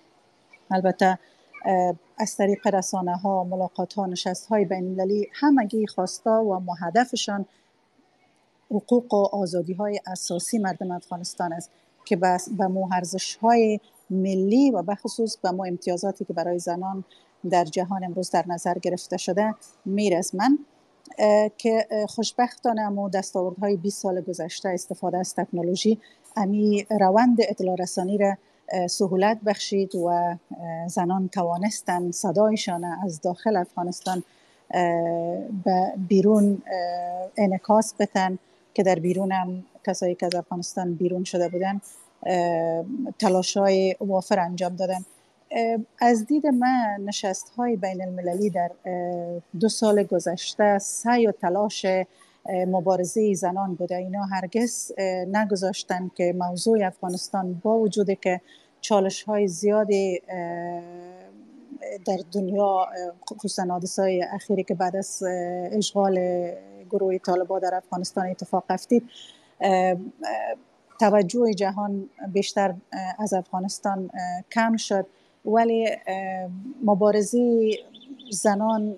[0.71, 1.19] البته
[2.19, 7.47] از طریق رسانه ها ملاقات ها نشست های بین المللی همگی خواستا و مهدفشان
[8.71, 11.71] حقوق و آزادی های اساسی مردم افغانستان است
[12.05, 12.17] که
[12.59, 12.89] به مو
[13.43, 13.81] های
[14.11, 17.05] ملی و بخصوص به مو امتیازاتی که برای زنان
[17.51, 19.55] در جهان امروز در نظر گرفته شده
[19.85, 20.59] میرسمن
[21.59, 26.01] که خوشبختانه اما دستاوردهای 20 سال گذشته استفاده از تکنولوژی
[26.37, 28.37] امی روند اطلاع رسانی را
[28.87, 30.37] سهولت بخشید و
[30.87, 34.23] زنان توانستن صدایشان از داخل افغانستان
[35.65, 36.63] به بیرون
[37.37, 38.39] انکاس بتن
[38.75, 41.81] که در بیرون هم کسایی که از افغانستان بیرون شده بودن
[43.19, 45.05] تلاش های وافر انجام دادن.
[45.99, 48.71] از دید من نشست های بین المللی در
[49.61, 51.87] دو سال گذشته سعی و تلاش
[52.49, 53.97] مبارزه زنان بوده.
[53.97, 54.93] اینا هرگز
[55.33, 58.41] نگذاشتن که موضوع افغانستان با وجود که
[58.81, 60.23] چالش های زیادی
[62.07, 62.87] در دنیا
[63.31, 65.23] خصوصا حادثه های اخیری که بعد از
[65.73, 66.19] اشغال
[66.91, 69.11] گروه طالبا در افغانستان اتفاق افتید
[71.01, 72.75] توجه جهان بیشتر
[73.19, 74.11] از افغانستان
[74.53, 75.07] کم شد.
[75.45, 75.89] ولی
[76.85, 77.79] مبارزی
[78.31, 78.97] زنان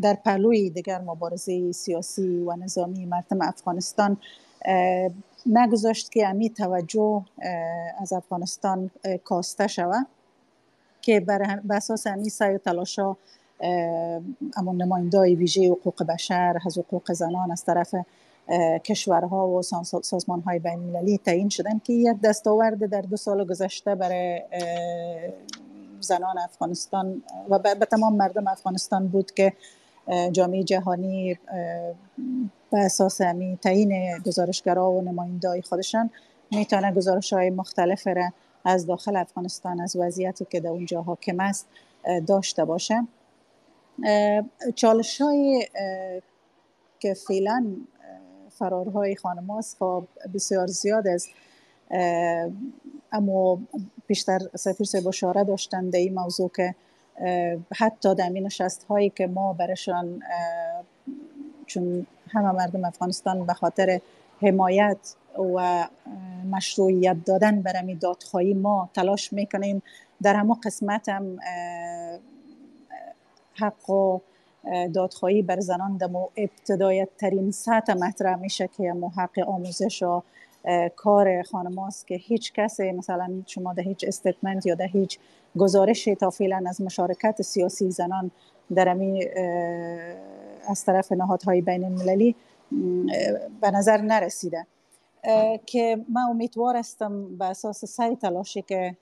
[0.00, 4.16] در پهلوی دیگر مبارزه سیاسی و نظامی مردم افغانستان
[5.46, 7.24] نگذاشت که امی توجه
[8.00, 8.90] از افغانستان
[9.24, 10.06] کاسته شود
[11.00, 13.16] که بر اساس امی سعی و تلاشا
[14.56, 17.94] اما نماینده ویژه حقوق بشر از حقوق زنان از طرف
[18.84, 19.62] کشورها و
[20.02, 24.42] سازمان های بین المللی تعیین شدن که یک دستاورد در دو سال گذشته برای
[26.00, 29.52] زنان افغانستان و به تمام مردم افغانستان بود که
[30.32, 31.38] جامعه جهانی
[32.70, 36.10] به اساس امی تعیین گزارشگرا و نماینده خودشان
[36.50, 38.32] می‌تونه گزارش های مختلف را
[38.64, 41.66] از داخل افغانستان از وضعیتی که در اونجا حاکم است
[42.26, 43.06] داشته باشه.
[44.74, 45.68] چالش های
[47.00, 47.76] که فعلا
[48.50, 50.04] فرارهای خانماست خب
[50.34, 51.28] بسیار زیاد است.
[53.16, 53.58] اما
[54.06, 56.74] بیشتر سفیر سه بشاره داشتن در این موضوع که
[57.76, 60.22] حتی در این نشست هایی که ما برشان
[61.66, 64.00] چون همه مردم افغانستان به خاطر
[64.42, 65.14] حمایت
[65.56, 65.88] و
[66.50, 69.82] مشروعیت دادن برمی دادخواهی ما تلاش می‌کنیم.
[70.22, 71.38] در همه قسمت هم
[73.54, 74.20] حق و
[74.94, 80.22] دادخواهی بر زنان در ابتدایت ترین سطح مطرح میشه که حق آموزش و
[80.96, 85.18] کار خانماست که هیچ کسی مثلا شما در هیچ استیتمنت یا در هیچ
[85.58, 88.30] گزارشی تا فعلا از مشارکت سیاسی زنان
[88.74, 89.24] در امی
[90.68, 92.36] از طرف نهادهای بین المللی
[93.60, 94.66] به نظر نرسیده.
[95.66, 98.96] که من امیدوار هستم به اساس سعی تلاشی که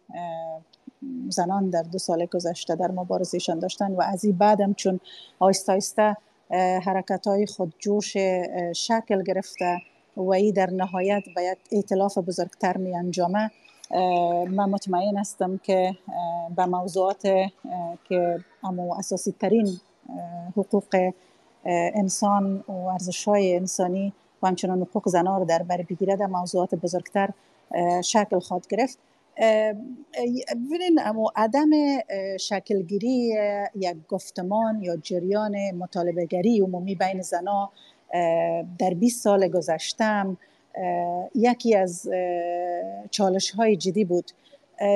[1.28, 5.00] زنان در دو سال گذشته در مبارزهشان داشتن و از این بعدم چون
[5.38, 6.16] آیسته آیسته
[6.84, 8.16] حرکت های خود جوش
[8.74, 9.78] شکل گرفته
[10.16, 13.50] و ای در نهایت به یک ایتلاف بزرگتر می انجامه.
[14.50, 15.96] من مطمئن هستم که
[16.56, 17.22] به موضوعات
[18.08, 19.80] که اما اساسی ترین
[20.56, 21.12] حقوق
[21.94, 26.74] انسان و ارزش های انسانی و همچنان حقوق زنان رو در بر بگیره در موضوعات
[26.74, 27.30] بزرگتر
[28.04, 28.98] شکل خواهد گرفت.
[30.50, 31.70] ببینین اما عدم
[32.40, 33.34] شکلگیری
[33.74, 37.70] یک گفتمان یا جریان مطالبه گری عمومی بین زنا
[38.78, 40.36] در 20 سال گذشتم
[41.34, 42.08] یکی از
[43.10, 44.30] چالش های جدی بود.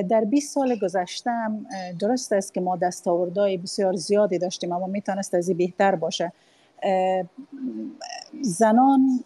[0.09, 1.67] در 20 سال گذشتم
[1.99, 6.33] درست است که ما دستاوردهای بسیار زیادی داشتیم اما می‌تونست از بهتر باشه.
[8.43, 9.25] زنان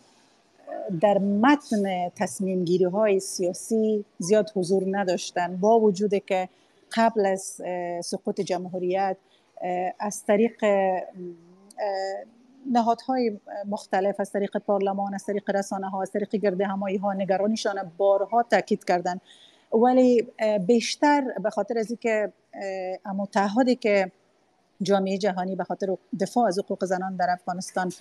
[1.01, 6.49] در متن تصمیم گیری های سیاسی زیاد حضور نداشتن با وجود که
[6.97, 7.61] قبل از
[8.05, 9.17] سقوط جمهوریت
[10.01, 10.65] از طریق
[12.71, 17.93] نهادهای مختلف از طریق پارلمان از طریق رسانه ها از طریق گرده همایی ها نگرانیشان
[17.97, 19.21] بارها تاکید کردن.
[19.73, 20.27] ولی
[20.67, 22.33] بیشتر به خاطر از اینکه
[23.05, 24.13] اما تعهدی که
[24.83, 27.93] جامعه جهانی به خاطر دفاع از حقوق زنان در افغانستان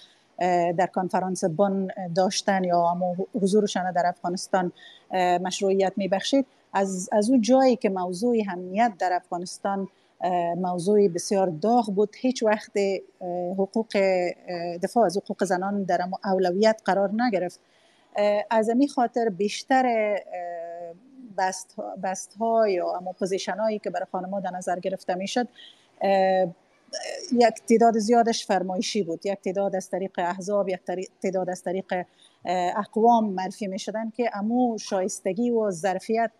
[0.78, 4.72] در کنفرانس بن داشتن یا اما حضورشان در افغانستان
[5.42, 9.88] مشروعیت میبخشید از, از اون جایی که موضوع همیت در افغانستان
[10.58, 12.16] موضوع بسیار داغ بود.
[12.20, 12.72] هیچ وقت
[13.58, 13.88] حقوق
[14.84, 17.60] دفاع از حقوق زنان در اولویت قرار نگرفت.
[18.50, 20.16] از امی خاطر بیشتر
[21.38, 25.48] بست, پست ها یا امو position هایی که برای خانمها در نظر گرفته می‌شد
[27.32, 29.26] یک تعداد زیادش فرمایشی بود.
[29.26, 30.80] یک تعداد از طریق احزاب یک
[31.24, 32.06] تعداد از طریق
[32.76, 36.32] اقوام معرفی می شدن که امو شایستگی و ظرفیت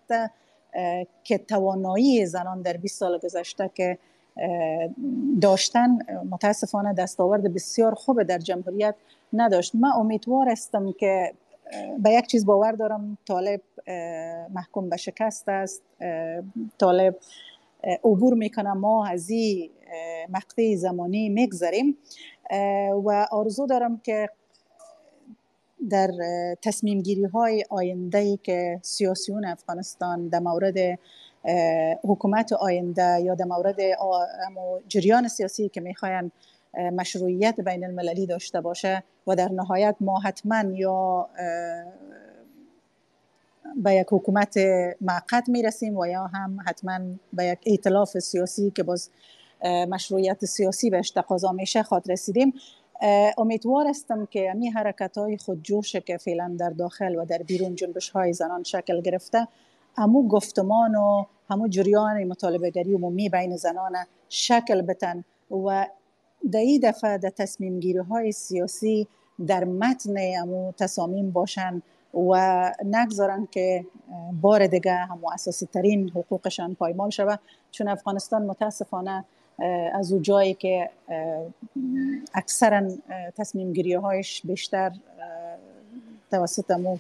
[1.24, 3.98] که توانایی زنان در 20 سال گذشته که
[5.42, 8.96] داشتن متاسفانه دستاورد بسیار خوب در جمهوریت
[9.34, 9.76] نداشت.
[9.76, 11.34] من امیدوار هستم که
[12.00, 13.62] به یک چیز باور دارم طالب
[14.54, 15.82] محکوم به شکست است.
[16.80, 17.16] طالب
[18.04, 19.70] عبور می‌کنه ما از این
[20.30, 21.98] مقطع زمانی می‌گذاریم
[23.06, 24.30] و آرزو دارم که
[25.90, 26.12] در
[26.62, 31.00] تصمیم گیری های آینده که سیاسیون افغانستان در مورد
[32.04, 33.78] حکومت آینده یا در مورد
[34.88, 36.32] جریان سیاسی که می‌خواین
[36.74, 41.30] مشروعیت بین المللی داشته باشه و در نهایت ما حتما یا
[43.76, 44.58] به یک حکومت
[45.02, 47.00] معقد می‌رسیم و یا هم حتما
[47.34, 49.10] به یک ایتلاف سیاسی که باز
[49.64, 52.54] مشروعیت سیاسی بهش تقاضا میشه خواد رسیدیم.
[53.38, 57.76] امیدوار هستم که می حرکت های خود جوش که فعلا در داخل و در بیرون
[57.76, 59.48] جنبش های زنان شکل گرفته
[59.98, 63.96] همو گفتمان و همو جریان مطالبه گری عمومی بین زنان
[64.30, 65.88] شکل بتن و
[66.52, 69.08] در این دفعه در تصمیم گیری های سیاسی
[69.48, 71.82] در متن امو تصامیم باشن
[72.14, 73.86] و نگذارن که
[74.42, 77.40] بار دیگه هم اساسی ترین حقوقشان پایمال شود
[77.72, 79.26] چون افغانستان متاسفانه
[79.94, 80.90] از او جایی که
[82.34, 82.92] اکثرا
[83.38, 84.92] تصمیم گیری هایش بیشتر
[86.32, 86.98] توسط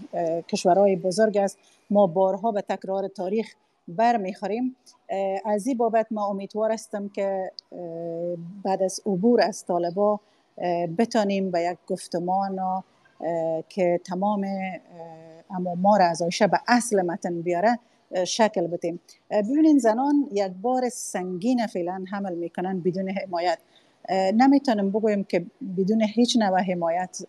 [0.49, 1.57] کشورهای بزرگ است.
[1.89, 3.53] ما بارها به تکرار تاریخ
[3.87, 4.75] بر می‌خوریم
[5.45, 7.51] از این بابت ما امیدوار هستم که
[8.63, 10.19] بعد از عبور از طالبا
[10.97, 12.83] بتانیم به یک گفتمان
[13.69, 14.45] که تمام
[15.49, 17.79] اما ما را از آیشه به اصل متن بیاره.
[18.27, 18.99] شکل بدیم.
[19.29, 23.57] ببینین زنان یک بار سنگین فعلا حمل می‌کنن بدون حمایت.
[24.09, 25.45] نمی‌تونم بگویم که
[25.77, 27.19] بدون هیچ نوع حمایت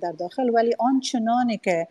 [0.00, 1.88] در داخل ولی آنچنانی که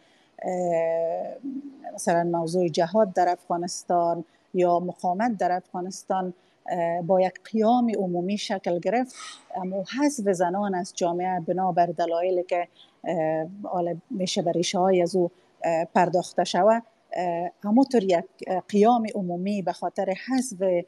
[1.94, 6.34] مثلا موضوع جهاد در افغانستان یا مقاومت در افغانستان
[7.08, 9.16] با یک قیام عمومی شکل گرفت.
[9.56, 12.68] اما حذف زنان از جامعه بنابر دلایلی که
[14.10, 15.32] میشه به ریشه های از او
[15.94, 16.84] پرداخته شود.
[17.64, 18.26] همونطور یک
[18.68, 20.86] قیام عمومی به خاطر حذف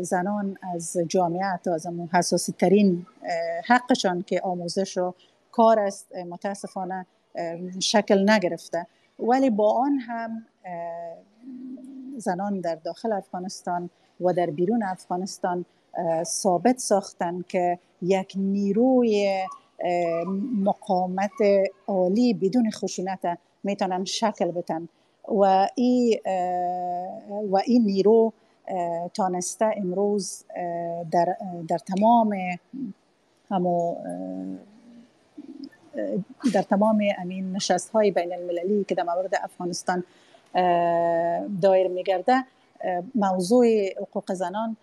[0.00, 3.06] زنان از جامعه تا از حساسی ترین
[3.66, 5.14] حقشان که آموزش و
[5.52, 7.06] کار است متاسفانه
[7.80, 8.86] شکل نگرفته.
[9.18, 10.46] ولی با آن هم
[12.16, 15.64] زنان در داخل افغانستان و در بیرون افغانستان
[16.22, 19.44] ثابت ساختن که یک نیروی
[20.64, 21.30] مقاومت
[21.86, 24.88] عالی بدون خشونت می‌تونن شکل بتن
[25.28, 26.20] و این
[27.50, 28.32] و این نیرو
[29.14, 30.44] تانسته امروز
[31.10, 31.36] در,
[31.68, 32.36] در تمام
[33.50, 33.96] همو
[36.54, 40.04] در تمام امین نشست های بین المللی که در مورد افغانستان
[41.62, 42.44] دایر میگرده
[43.14, 43.66] موضوع
[43.96, 44.76] حقوق زنان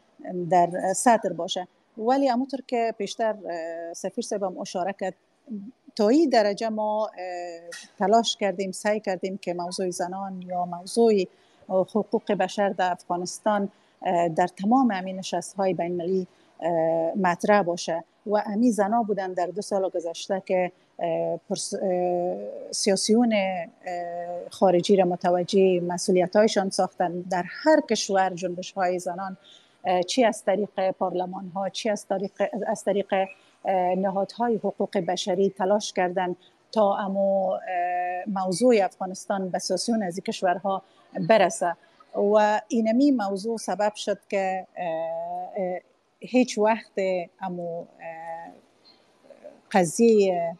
[0.49, 1.67] در سطر باشه.
[1.97, 3.35] ولی همونطور که پیشتر
[3.93, 5.13] سفیر صاحب اشاره کرد
[5.95, 7.09] تا این درجه ما
[7.99, 11.13] تلاش کردیم سعی کردیم که موضوع زنان یا موضوع
[11.69, 13.69] حقوق بشر در افغانستان
[14.35, 16.27] در تمام امین نشست های بین
[17.15, 18.03] مطرح باشه.
[18.25, 20.71] و امی زنا بودن در دو سال گذشته که
[22.71, 23.35] سیاسیون
[24.49, 27.21] خارجی را متوجه مسئولیت هایشان ساختن.
[27.21, 29.37] در هر کشور جنبش های زنان
[30.07, 32.31] چی از طریق پارلمان ها چی از طریق,
[32.67, 33.13] از طریق
[33.97, 36.35] نهادهای حقوق بشری تلاش کردن
[36.71, 37.57] تا امو
[38.27, 40.81] موضوع افغانستان به سیاسیون از کشورها
[41.29, 41.75] برسه.
[42.15, 44.67] و اینمی موضوع سبب شد که
[46.19, 46.91] هیچ وقت
[47.41, 47.85] امو
[49.71, 50.57] قضیه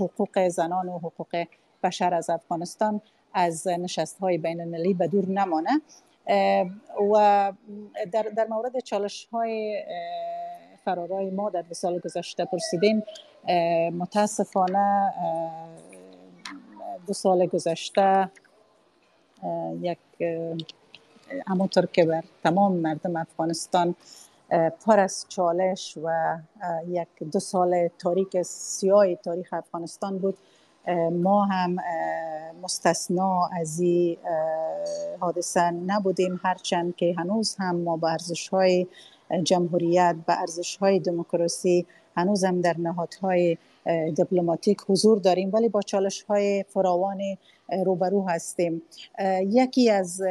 [0.00, 1.44] حقوق زنان و حقوق
[1.82, 3.00] بشر از افغانستان
[3.34, 5.80] از نشست های بین المللی به دور نمانه.
[7.12, 7.52] و
[8.12, 9.82] در, در مورد چالش های
[10.86, 13.02] فرارای ما در سال گذشته پرسیدین
[13.98, 15.12] متاسفانه
[17.06, 18.30] دو سال گذشته
[19.80, 19.98] یک
[21.46, 23.94] همونطور که بر تمام مردم افغانستان
[24.86, 26.36] پر از چالش و
[26.88, 30.38] یک دو سال تاریک سیاه تاریخ افغانستان بود.
[31.12, 31.76] ما هم
[32.62, 34.16] مستثنا از این
[35.20, 36.40] حادثه نبودیم.
[36.44, 38.48] هرچند که هنوز هم ما به ارزش
[39.42, 43.56] جمهوریت به ارزش های دموکراسی هنوز هم در نهادهای
[44.14, 47.20] دیپلماتیک حضور داریم ولی با چالش های فراوان
[47.84, 48.82] روبرو هستیم.
[49.42, 50.22] یکی از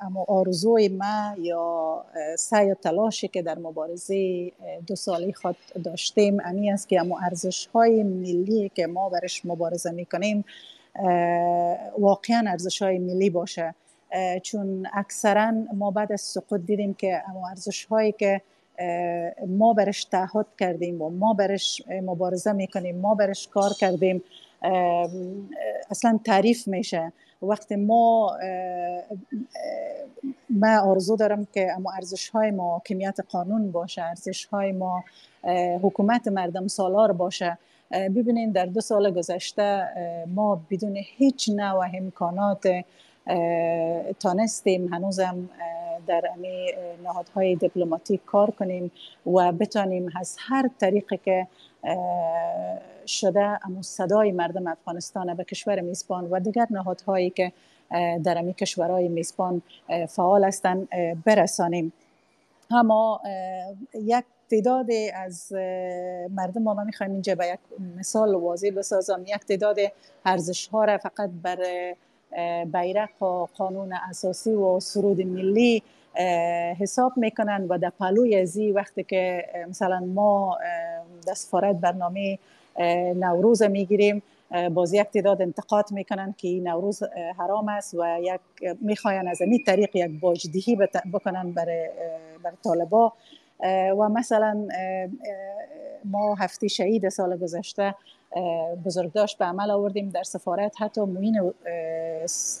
[0.00, 2.04] اما آرزوی ما یا
[2.38, 4.50] سعی و تلاشی که در مبارزه
[4.86, 9.90] دو سالی خود داشتیم امی است که اما ارزش های ملی که ما برش مبارزه
[9.90, 10.44] می‌کنیم
[11.98, 13.74] واقعا ارزش های ملی باشه.
[14.42, 18.40] چون اکثرا ما بعد از سقوط دیدیم که اما ارزش هایی که
[19.46, 24.22] ما برش تعهد کردیم و ما برش مبارزه می‌کنیم ما برش کار کردیم
[25.90, 27.12] اصلا تعریف میشه.
[27.42, 28.36] وقتی ما
[30.50, 35.04] ما آرزو دارم که اما ارزش های ما کمیت قانون باشه ارزش های ما
[35.82, 37.58] حکومت مردم سالار باشه
[37.90, 39.88] ببینید در دو سال گذشته
[40.34, 42.68] ما بدون هیچ نوع امکانات
[44.20, 45.48] تانستیم هنوزم
[46.06, 46.66] در امی
[47.04, 48.90] نهادهای دیپلماتیک کار کنیم
[49.26, 51.46] و بتانیم از هر طریقی که
[53.06, 57.52] شده اما صدای مردم افغانستان به کشور میزبان و دیگر نهادهایی که
[58.24, 59.62] در امی کشورهای میزبان
[60.08, 60.88] فعال هستند
[61.24, 61.92] برسانیم.
[62.70, 63.20] اما
[63.94, 65.52] یک تعداد از
[66.30, 67.58] مردم ما می‌خوایم اینجا به یک
[67.96, 69.76] مثال واضح بسازم یک تعداد
[70.24, 71.58] ارزش ها را فقط بر
[72.72, 75.82] بیرق و قانون اساسی و سرود ملی
[76.80, 80.58] حساب می‌کنن و در پلوی ازی وقتی که مثلا ما
[81.28, 82.38] دستفارت برنامه
[83.14, 84.22] نوروز می‌گیریم
[84.74, 87.02] باز یک تعداد انتقاد می‌کنن که این نوروز
[87.38, 88.40] حرام است و یک
[88.80, 90.76] می‌خواین از این طریق یک باجدهی
[91.12, 91.88] بکنن برای
[92.42, 93.12] بر طالبا.
[93.98, 94.68] و مثلا
[96.04, 97.94] ما هفته شهید سال گذشته
[98.84, 100.82] بزرگداشت به عمل آوردیم در سفارت.
[100.82, 101.52] حتی موین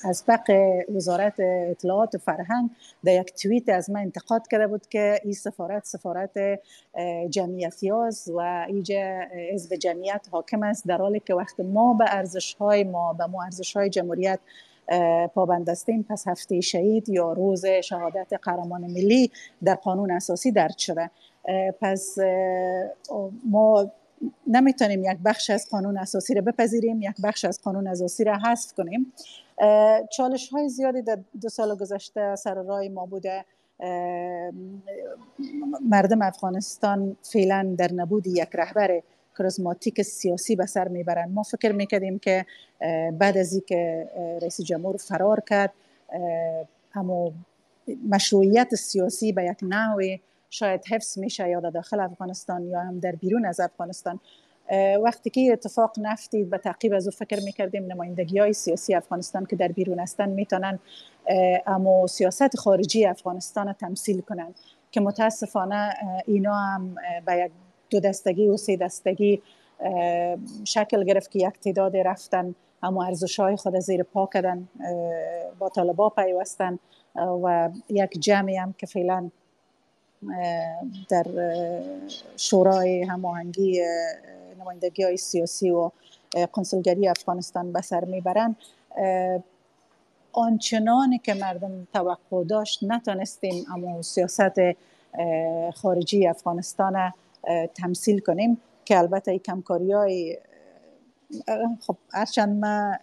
[0.04, 0.50] از بق
[0.94, 2.70] وزارت اطلاعات و فرهنگ
[3.04, 6.60] در یک توییت از من انتقاد کرده بود که این سفارت سفارت
[7.30, 9.20] جمعیت یاز و اینجا
[9.52, 10.86] حزب جمعیت حاکم است.
[10.86, 14.38] در حالی که وقت ما به ارزش های ما به ما ارزش های جمهوریت
[15.34, 19.30] پابند هستیم پس هفته شهید یا روز شهادت قهرمان ملی
[19.64, 21.10] در قانون اساسی درد شده.
[21.80, 22.18] پس
[23.50, 23.90] ما
[24.46, 28.72] نمی‌تونیم یک بخش از قانون اساسی را بپذیریم یک بخش از قانون اساسی را حذف
[28.72, 29.12] کنیم.
[30.12, 33.44] چالش های زیادی در دو سال گذشته سر رای ما بوده.
[35.88, 39.02] مردم افغانستان فعلا در نبود یک رهبر
[39.38, 41.34] کرزماتیک سیاسی به سر می‌برند.
[41.34, 42.46] ما فکر می‌کردیم که
[43.12, 44.08] بعد از اینکه
[44.42, 45.72] رئیس جمهور فرار کرد
[46.94, 47.32] اما
[48.08, 50.16] مشروعیت سیاسی به یک نوع
[50.50, 54.20] شاید حفظ میشه یا در داخل افغانستان یا هم در بیرون از افغانستان.
[55.02, 59.56] وقتی که اتفاق نفتید به تعقیب از او فکر می‌کردیم نمایندگی های سیاسی افغانستان که
[59.56, 60.78] در بیرون هستند می‌تونن
[61.66, 64.54] اما سیاست خارجی افغانستان تمثیل کنند
[64.90, 65.94] که متاسفانه
[66.26, 66.94] اینا هم
[67.26, 67.52] به یک
[67.90, 69.42] دو دستگی و سه دستگی
[70.64, 74.68] شکل گرفت که یک تعداد رفتن اما ارزش های خود زیر پا کردن
[75.58, 76.78] با طالبا پیوستن
[77.44, 79.30] و یک جمعی هم که فعلا
[81.08, 81.26] در
[82.36, 83.82] شورای هماهنگی
[84.60, 85.90] نمایندگی های سیاسی و
[86.52, 88.56] کنسولگری افغانستان به سر می‌برند.
[90.32, 94.60] آنچنانی که مردم توقع داشت نتانستیم اما سیاست
[95.74, 97.12] خارجی افغانستان
[97.74, 100.38] تمثیل کنیم که البته ای کمکاری های
[101.80, 102.98] خب هرچند من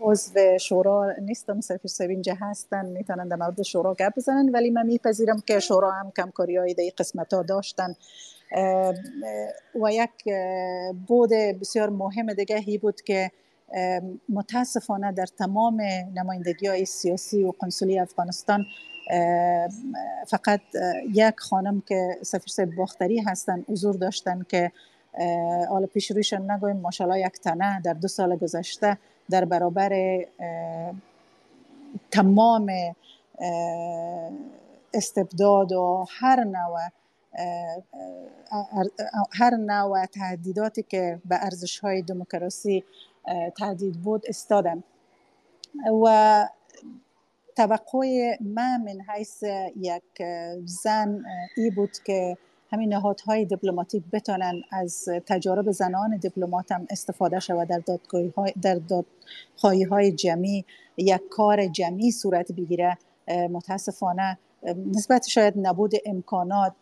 [0.00, 5.40] عضو شورا نیستم سفیر سوینجا هستن می‌تونن در مورد شورا گپ بزنن ولی من میپذیرم
[5.40, 7.94] که شورا هم کمکاری های در قسمت ها داشتن
[9.82, 10.10] و یک
[11.06, 11.30] بود
[11.60, 13.30] بسیار مهم دیگه هی بود که
[14.28, 15.80] متاسفانه در تمام
[16.14, 18.64] نمایندگی های سیاسی و قنصلی افغانستان
[20.26, 20.60] فقط
[21.14, 24.72] یک خانم که سفیر باختری هستن حضور داشتن که
[25.68, 28.98] حالا پیش رویشان نگویم ماشاءالله یک تنه در دو سال گذشته
[29.30, 30.24] در برابر
[32.10, 32.66] تمام
[34.94, 36.80] استبداد و هر نوع
[39.32, 42.84] هر نوع تهدیداتی که به ارزش های دموکراسی
[43.58, 44.82] تهدید بود استادن
[46.04, 46.48] و
[47.56, 49.42] توقع من من حیث
[49.76, 50.22] یک
[50.64, 51.24] زن
[51.56, 52.36] ای بود که
[52.72, 57.68] همین نهادهای دیپلماتیک بتانن از تجارب زنان دیپلمات هم استفاده شود.
[57.68, 60.64] در دادگاهی های در دادخواهی های جمعی
[60.96, 62.98] یک کار جمعی صورت بگیره.
[63.28, 64.38] متاسفانه
[64.94, 66.72] نسبت شاید نبود امکانات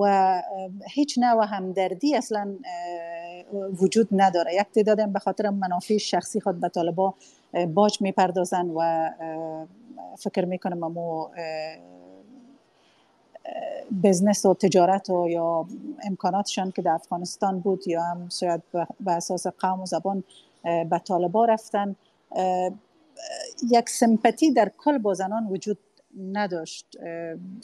[0.00, 0.42] و
[0.88, 2.54] هیچ نوع همدردی اصلا
[3.52, 4.54] وجود نداره.
[4.54, 7.14] یک تعداد به خاطر منافع شخصی خود به طالبا
[7.74, 9.10] باج می‌پردازن و
[10.18, 11.30] فکر می‌کنم اما
[14.02, 15.66] بزنس و تجارت و یا
[16.04, 18.62] امکاناتشان که در افغانستان بود یا هم شاید
[19.00, 20.24] به اساس قوم و زبان
[20.62, 21.96] به طالبا رفتن
[23.70, 25.78] یک سمپتی در کل با زنان وجود
[26.32, 26.86] نداشت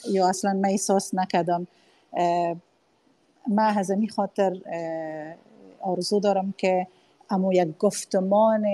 [0.09, 1.67] یا اصلا من احساس نکردم.
[3.47, 4.61] من از خاطر
[5.81, 6.87] آرزو دارم که
[7.29, 8.65] اما یک گفتمان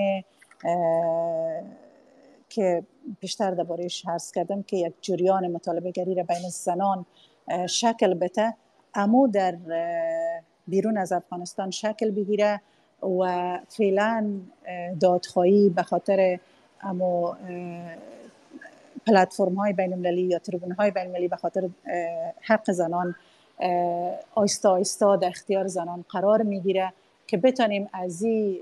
[2.50, 2.84] که
[3.20, 7.06] بیشتر دربارهش حرس کردم که یک جریان مطالبه گری را بین زنان
[7.70, 8.54] شکل بده.
[8.94, 9.56] اما در
[10.68, 12.62] بیرون از افغانستان شکل بگیره
[13.04, 14.30] و فعلا
[15.00, 16.40] دادخواهی به خاطر
[16.82, 17.38] اما
[19.08, 21.70] پلتفرم های بین المللی یا تربون های بین المللی به خاطر
[22.42, 23.16] حق زنان
[24.36, 26.94] آیستا آیستا در اختیار زنان قرار می‌گیره
[27.28, 28.58] که بتانیم از این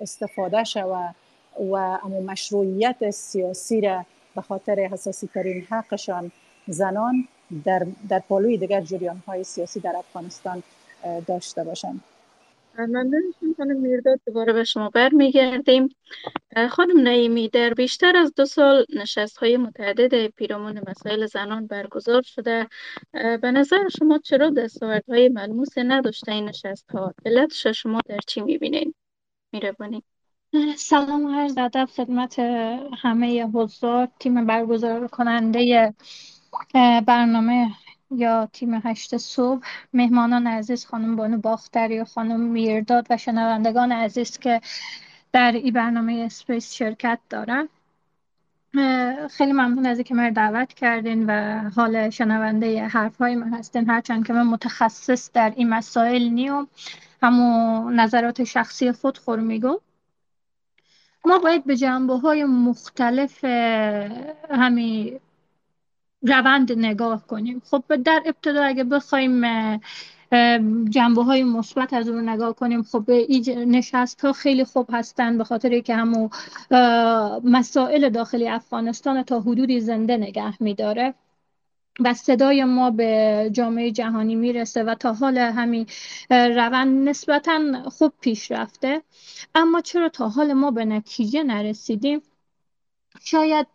[0.00, 1.14] استفاده شود
[1.60, 4.04] و اما مشروعیت سیاسی را
[4.34, 6.32] به خاطر حساسی ترین حقشان
[6.66, 7.28] زنان
[7.64, 10.62] در, در پالوی دیگر جریان های سیاسی در افغانستان
[11.26, 12.00] داشته باشند.
[12.78, 15.88] ممنونشون خانم میرداد دوباره به شما برمیگردیم.
[16.70, 22.68] خانم نعیمی در بیشتر از دو سال نشست های متعدد پیرامون مسائل زنان برگزار شده.
[23.12, 24.52] به نظر شما چرا
[25.08, 28.94] های ملموس نداشته این نشست ها علتش شما در چی می‌بینین؟
[29.52, 30.02] میربانی
[30.76, 32.38] سلام عرض ادب خدمت
[33.02, 35.94] همه حضار تیم برگزار کننده
[37.06, 37.70] برنامه
[38.10, 39.66] یا تیم هشت صبح.
[39.92, 44.60] مهمانان عزیز خانم بانو باختری و خانم میرداد و شنوندگان عزیز که
[45.32, 47.68] در این برنامه اسپیس شرکت دارن.
[49.30, 53.90] خیلی ممنون از اینکه من دعوت کردین و حال شنونده حرف های من هستین.
[53.90, 56.68] هرچند که من متخصص در این مسائل نیم
[57.22, 59.80] همو نظرات شخصی خود خور میگو
[61.28, 63.44] ما باید به جنبه های مختلف
[64.50, 65.20] همین
[66.22, 67.62] روند نگاه کنیم.
[67.70, 69.42] خب در ابتدا اگه بخوایم
[70.90, 75.44] جنبه های مثبت از اون نگاه کنیم خب این نشست ها خیلی خوب هستن به
[75.44, 76.28] خاطر که همو
[77.44, 81.14] مسائل داخلی افغانستان تا حدودی زنده نگه میداره.
[82.04, 85.86] و صدای ما به جامعه جهانی می‌رسه و تا حال همین
[86.30, 89.02] روند نسبتا خوب پیش رفته.
[89.54, 92.22] اما چرا تا حال ما به نتیجه نرسیدیم؟
[93.20, 93.66] شاید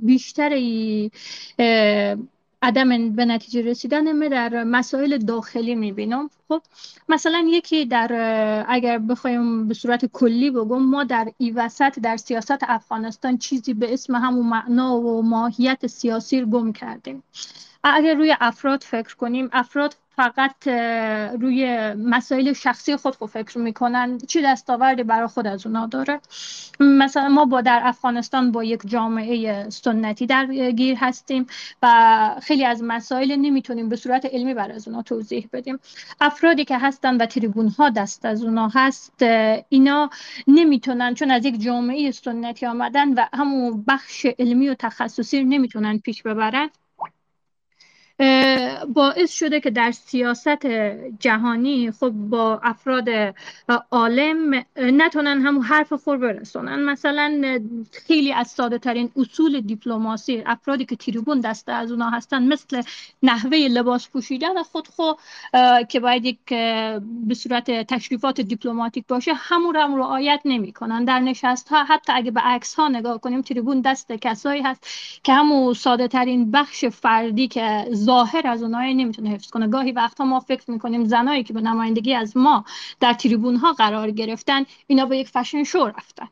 [0.00, 0.52] بیشتر
[2.64, 6.30] عدم به نتیجه رسیدن ما در مسائل داخلی می‌بینم.
[6.48, 6.62] خب
[7.08, 12.58] مثلا یکی در اگر بخوایم به صورت کلی بگم ما در ای وسط در سیاست
[12.62, 17.22] افغانستان چیزی به اسم همون معنا و ماهیت سیاسی گم کردیم.
[17.84, 20.68] اگر روی افراد فکر کنیم افراد فقط
[21.40, 24.18] روی مسائل شخصی خود خود فکر می‌کنن.
[24.18, 26.20] چی دستاوردی برای خود از اونا داره؟
[26.80, 31.46] مثلا ما با در افغانستان با یک جامعه سنتی درگیر هستیم
[31.82, 35.78] و خیلی از مسائل نمی‌تونیم به صورت علمی بر از اونا توضیح بدیم.
[36.20, 39.22] افرادی که هستن و تریبون ها دست از اونا هست
[39.68, 40.10] اینا
[40.46, 46.22] نمی‌تونن چون از یک جامعه سنتی آمدن و همون بخش علمی و تخصصی نمی‌تونن پیش
[46.22, 46.70] ببرن.
[48.88, 50.66] باعث شده که در سیاست
[51.20, 53.08] جهانی خب با افراد
[53.90, 56.84] عالم نتونن هم حرف خور برسونن.
[56.84, 57.58] مثلا
[57.92, 62.82] خیلی از ساده ترین اصول دیپلماسی افرادی که تریبون دسته از اونا هستن مثل
[63.22, 65.12] نحوه لباس پوشیدن خود خو
[65.88, 66.38] که باید یک
[67.26, 71.04] به صورت تشریفات دیپلماتیک باشه همون هم رعایت نمی‌کنن.
[71.04, 74.86] در نشست ها حتی اگه به عکس ها نگاه کنیم تریبون دست کسایی هست
[75.22, 79.68] که همون ساده ترین بخش فردی که ظاهر از اونایی نمی‌تونه حفظ کنه.
[79.68, 82.64] گاهی وقتا ما فکر می‌کنیم زنایی که به نمایندگی از ما
[83.00, 86.28] در تریبون ها قرار گرفتن اینا به یک فشن شو رفتن.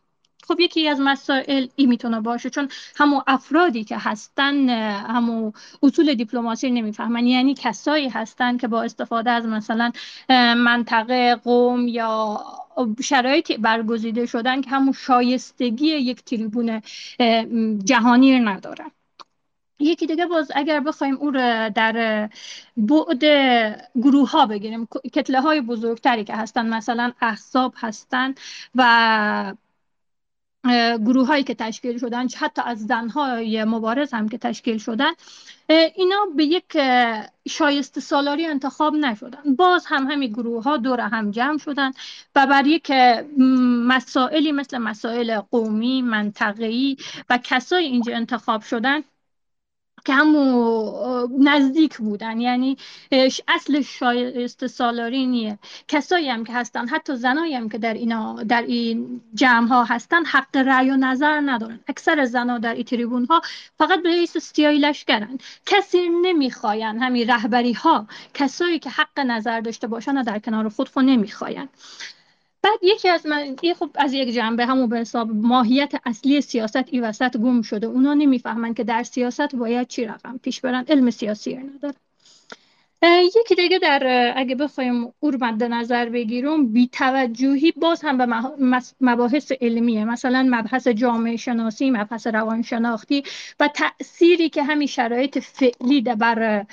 [0.49, 4.69] خب یکی از مسائل این می‌تونه باشه چون همو افرادی که هستن
[4.99, 5.53] همو
[5.83, 7.27] اصول دیپلماسی نمی‌فهمن.
[7.27, 9.93] یعنی کسایی هستن که با استفاده از مثلا
[10.57, 12.41] منطقه قوم یا
[13.03, 16.83] شرایطی برگزیده شدن که همون شایستگی یک تریبون
[17.85, 18.91] جهانی ندارن.
[19.79, 22.29] یکی دیگه باز اگر بخوایم او رو در
[22.77, 23.25] بعد
[23.95, 28.35] گروه ها بگیریم کتله های بزرگتری که هستن مثلا احزاب هستن
[28.75, 29.55] و
[31.05, 35.13] گروه هایی که تشکیل شدن حتی از زنهای مبارز هم که تشکیل شدن
[35.69, 36.79] اینا به یک
[37.49, 39.55] شایسته سالاری انتخاب نشدن.
[39.57, 41.91] باز هم همین گروه ها دور هم جمع شدن
[42.37, 42.91] و بر یک
[43.87, 46.97] مسائلی مثل مسائل قومی منطقه‌ای
[47.31, 49.03] و کسای اینجا انتخاب شدن
[50.05, 50.15] که
[51.39, 52.41] نزدیک بودن.
[52.41, 52.77] یعنی
[53.49, 55.59] اصل شایسته سالاری نیه.
[55.89, 60.25] کسایی هم که هستن حتی زنایی هم که در اینا در این جمع ها هستن
[60.25, 61.81] حق رأی و نظر ندارن.
[61.89, 63.43] اکثر زنا در این تریبون ها
[63.79, 65.39] فقط به رئیس سیایی لشکرن.
[65.67, 71.05] کسی نمی‌خواین همین رهبری ها کسایی که حق نظر داشته باشن در کنار خود خود
[71.05, 71.69] نمی‌خواین.
[72.63, 77.01] بعد یکی از من خب از یک جنبه همون به حساب ماهیت اصلی سیاست ای
[77.01, 77.87] وسط گم شده.
[77.87, 81.95] اونا نمی‌فهمن که در سیاست باید چی رقم؟ پیش برن علم سیاسی نداره
[83.05, 88.27] یکی دیگه در اگه بخوایم او مد نظر بگیرم بی توجهی باز هم به
[89.01, 90.05] مباحث علمیه.
[90.05, 93.23] مثلا مبحث جامعه شناسی مبحث روانشناختی
[93.61, 96.67] و تأثیری که همین شرایط فعلی بر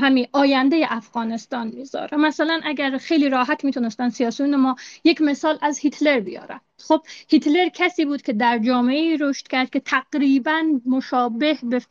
[0.00, 2.18] همین آینده افغانستان می‌ذاره.
[2.18, 6.60] مثلا اگر خیلی راحت می‌تونستن سیاسیون ما یک مثال از هیتلر بیارن.
[6.78, 11.82] خب هیتلر کسی بود که در جامعه رشد کرد که تقریبا مشابه به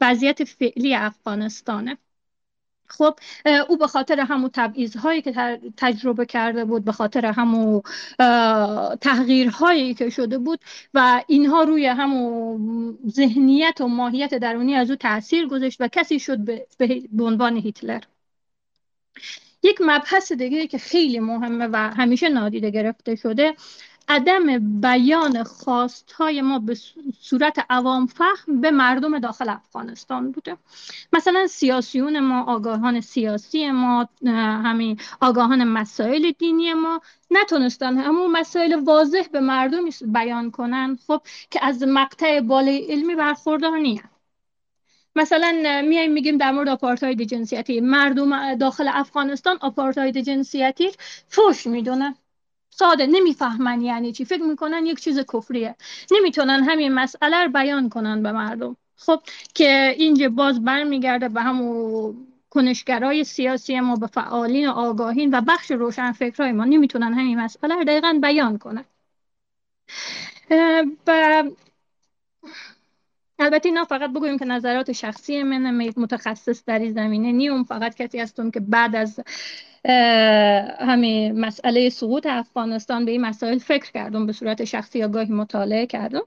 [0.00, 1.98] وضعیت فعلی افغانستانه.
[2.88, 3.14] خب
[3.68, 4.50] او به خاطر همون
[5.02, 7.82] هایی که تجربه کرده بود به خاطر همون
[9.00, 10.60] تغییرهایی که شده بود
[10.94, 16.38] و اینها روی همون ذهنیت و ماهیت درونی از او تاثیر گذاشت و کسی شد
[17.12, 18.00] به عنوان هیتلر.
[19.62, 23.54] یک مبحث دیگه که خیلی مهمه و همیشه نادیده گرفته شده
[24.08, 26.76] عدم بیان خواستهای ما به
[27.20, 30.56] صورت عوام فهم به مردم داخل افغانستان بوده.
[31.12, 34.08] مثلا سیاسیون ما آگاهان سیاسی ما
[34.64, 37.00] همین آگاهان مسائل دینی ما
[37.30, 43.78] نتونستن همون مسائل واضح به مردم بیان کنن خب که از مقطع بالای علمی برخوردار
[43.78, 44.04] نیست
[45.16, 50.90] مثلا میایم میگیم در مورد آپارتاید جنسیتی مردم داخل افغانستان آپارتاید جنسیتی
[51.28, 52.14] فوش می‌دونن.
[52.78, 54.24] ساده نمی‌فهمن یعنی چی.
[54.24, 55.76] فکر می‌کنن یک چیز کفریه.
[56.10, 58.76] نمی‌تونن همین مسئله رو بیان کنن به مردم.
[58.96, 59.22] خب
[59.54, 62.16] که اینجا باز برمیگرده به همون
[62.50, 66.64] کنشگرای سیاسی ما به فعالین و آگاهین و بخش روشن فکرهای ما.
[66.64, 68.84] نمی‌تونن همین مسئله رو دقیقا بیان کنن.
[71.06, 71.44] و
[73.38, 78.20] البته اینا فقط بگویم که نظرات شخصی من متخصص در این زمینه نیم فقط کسی
[78.20, 79.20] هستم که بعد از
[80.80, 85.86] همین مسئله سقوط افغانستان به این مسائل فکر کردم به صورت شخصی یا گاهی مطالعه
[85.86, 86.22] کردم.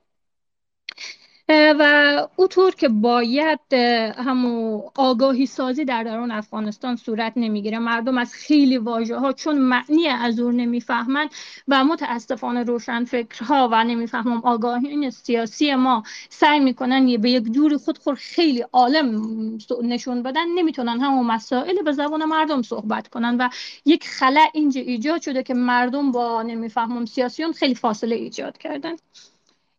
[1.50, 3.74] و طور که باید
[4.18, 7.80] همو آگاهی سازی در درون افغانستان صورت نمی‌گیره.
[7.80, 11.30] مردم از خیلی واژه ها چون معنی از اون نمی‌فهمن
[11.68, 18.00] و متاسفانه روشن فکرها و نمی‌فهمم آگاهی سیاسی ما سعی می‌کنن به یک جوری خود
[18.18, 19.22] خیلی عالم
[19.84, 23.50] نشون بدن نمی‌تونن همون مسائل به زبان مردم صحبت کنن و
[23.86, 28.96] یک خلع اینجا ایجاد شده که مردم با نمی‌فهمم سیاسیون خیلی فاصله ایجاد کردن.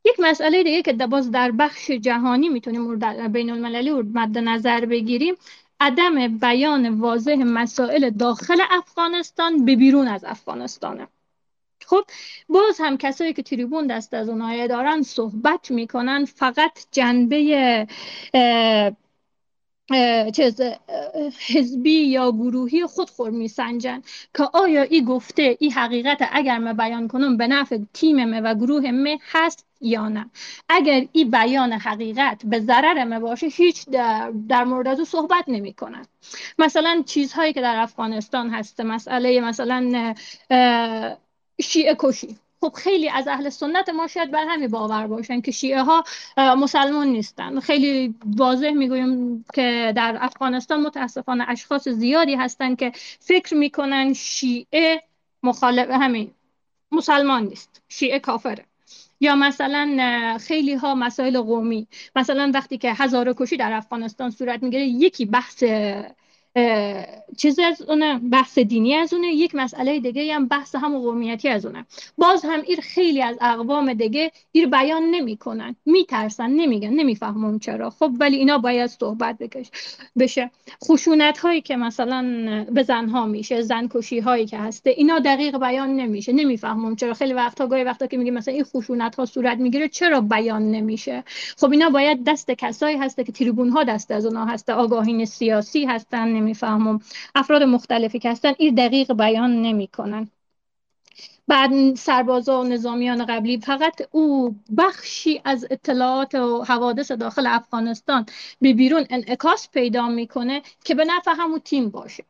[0.05, 2.99] یک مسئله دیگه که باز در بخش جهانی می‌تونیم
[3.29, 5.35] بین المللی مد نظر بگیریم
[5.81, 11.09] عدم بیان واضح مسائل داخل افغانستان به بیرون از افغانستانه.
[11.87, 12.05] خب
[12.49, 17.87] باز هم کسایی که تریبون دست از اونها دارن صحبت می‌کنن فقط جنبه
[20.33, 20.61] چیز
[21.49, 24.03] حزبی یا گروهی خود خور میسنجن.
[24.37, 28.91] که آیا ای گفته ای حقیقت اگر ما بیان کنم به نفع تیم و گروه
[28.91, 30.31] ما هست یا نه؟
[30.69, 35.45] اگر ای بیان حقیقت به ضرر ما باشه هیچ در, در مورد از او صحبت
[35.49, 36.07] نمی کنن.
[36.59, 40.15] مثلا چیزهایی که در افغانستان هست مسئله مثلا
[41.61, 42.37] شیعه کشی.
[42.61, 46.05] خب خیلی از اهل سنت ما شاید بر همین باور باشن که شیعه ها
[46.37, 47.61] مسلمان نیستن.
[47.61, 55.03] خیلی واضح می‌گویم که در افغانستان متاسفانه اشخاص زیادی هستن که فکر می‌کنن شیعه
[55.43, 56.31] مخالف همین
[56.93, 58.65] مسلمان نیست شیعه کافره.
[59.21, 61.87] یا مثلا خیلی ها مسائل قومی
[62.17, 65.65] مثلا وقتی که هزار کشی در افغانستان صورت می‌گیره یکی بحث
[67.37, 71.67] چیز از اونه بحث دینی از اونه یک مسئله دیگه هم بحث هم قومیتی از
[71.67, 71.87] اونه.
[72.19, 77.91] باز هم ایر خیلی از اقوام دیگه ایر بیان نمی‌کنن میترسن نمیگن نمی‌فهمم چرا.
[77.91, 79.71] خب ولی اینا باید صحبت بکش
[80.19, 80.51] بشه.
[80.85, 82.23] خشونت هایی که مثلا
[82.71, 87.15] به زنها میشه زن کشی هایی که هسته اینا دقیق بیان نمیشه نمی‌فهمم چرا.
[87.15, 91.25] خیلی وقتا گاهی وقتا که میگیم مثلا این خشونت ها صورت می‌گیره چرا بیان نمیشه؟
[91.59, 95.85] خب اینا باید دست کسایی هسته که تریبون ها دست از اونها هسته آگاهین سیاسی
[95.85, 97.01] هستن نمی‌فهمم
[97.35, 100.29] افراد مختلفی که هستن این دقیق بیان نمی‌کنن.
[101.49, 108.27] بعد سربازا و نظامیان قبلی فقط او بخشی از اطلاعات و حوادث داخل افغانستان
[108.61, 112.25] به بیرون انعکاس پیدا می‌کنه که به نفع همون تیم باشه.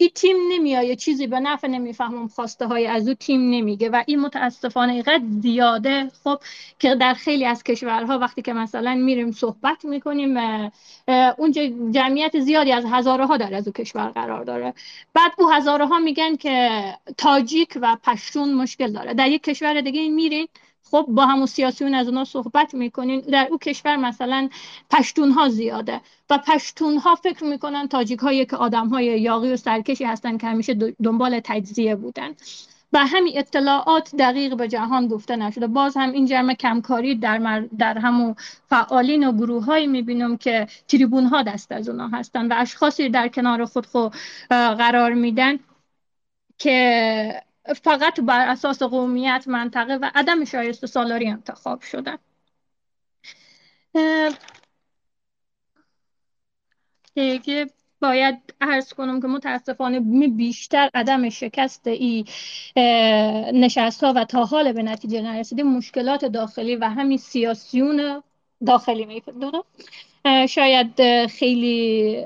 [0.00, 4.20] این تیم نمیایه چیزی به نفع نمی‌فهمم خواسته های از او تیم نمیگه و این
[4.20, 6.10] متاسفانه اینقدر زیاده.
[6.24, 6.38] خب
[6.78, 10.36] که در خیلی از کشورها وقتی که مثلا میریم صحبت می‌کنیم
[11.38, 14.74] اونجا جمعیت زیادی از هزاره ها در از او کشور قرار داره.
[15.14, 16.82] بعد او هزاره ها میگن که
[17.16, 19.14] تاجیک و پشتون مشکل داره.
[19.14, 20.48] در یک کشور دیگه میرین
[20.90, 24.48] خب با همون سیاسیون از اونا صحبت می‌کنین در او کشور مثلا
[24.90, 29.56] پشتون ها زیاده و پشتون ها فکر می‌کنن تاجیک هایی که آدم های یاقی و
[29.56, 30.74] سرکشی هستن که همیشه
[31.04, 32.34] دنبال تجزیه بودن.
[32.92, 35.66] و همین اطلاعات دقیق به جهان گفته نشده.
[35.66, 37.64] باز هم این جرم کمکاری در, مر...
[37.78, 38.34] در همون
[38.68, 43.28] فعالین و گروه هایی می‌بینم که تریبون ها دست از اونا هستن و اشخاصی در
[43.28, 44.14] کنار خود خود
[44.50, 45.58] قرار میدن
[46.58, 52.18] که فقط بر اساس قومیت منطقه و عدم شایسته سالاری انتخاب شدن
[57.14, 57.66] دیگه
[58.00, 62.24] باید عرض کنم که متاسفانه بیشتر عدم شکست ای
[63.54, 68.22] نشست ها و تا حال به نتیجه نرسیده مشکلات داخلی و همین سیاسیون
[68.66, 69.50] داخلی میفته
[70.48, 72.24] شاید خیلی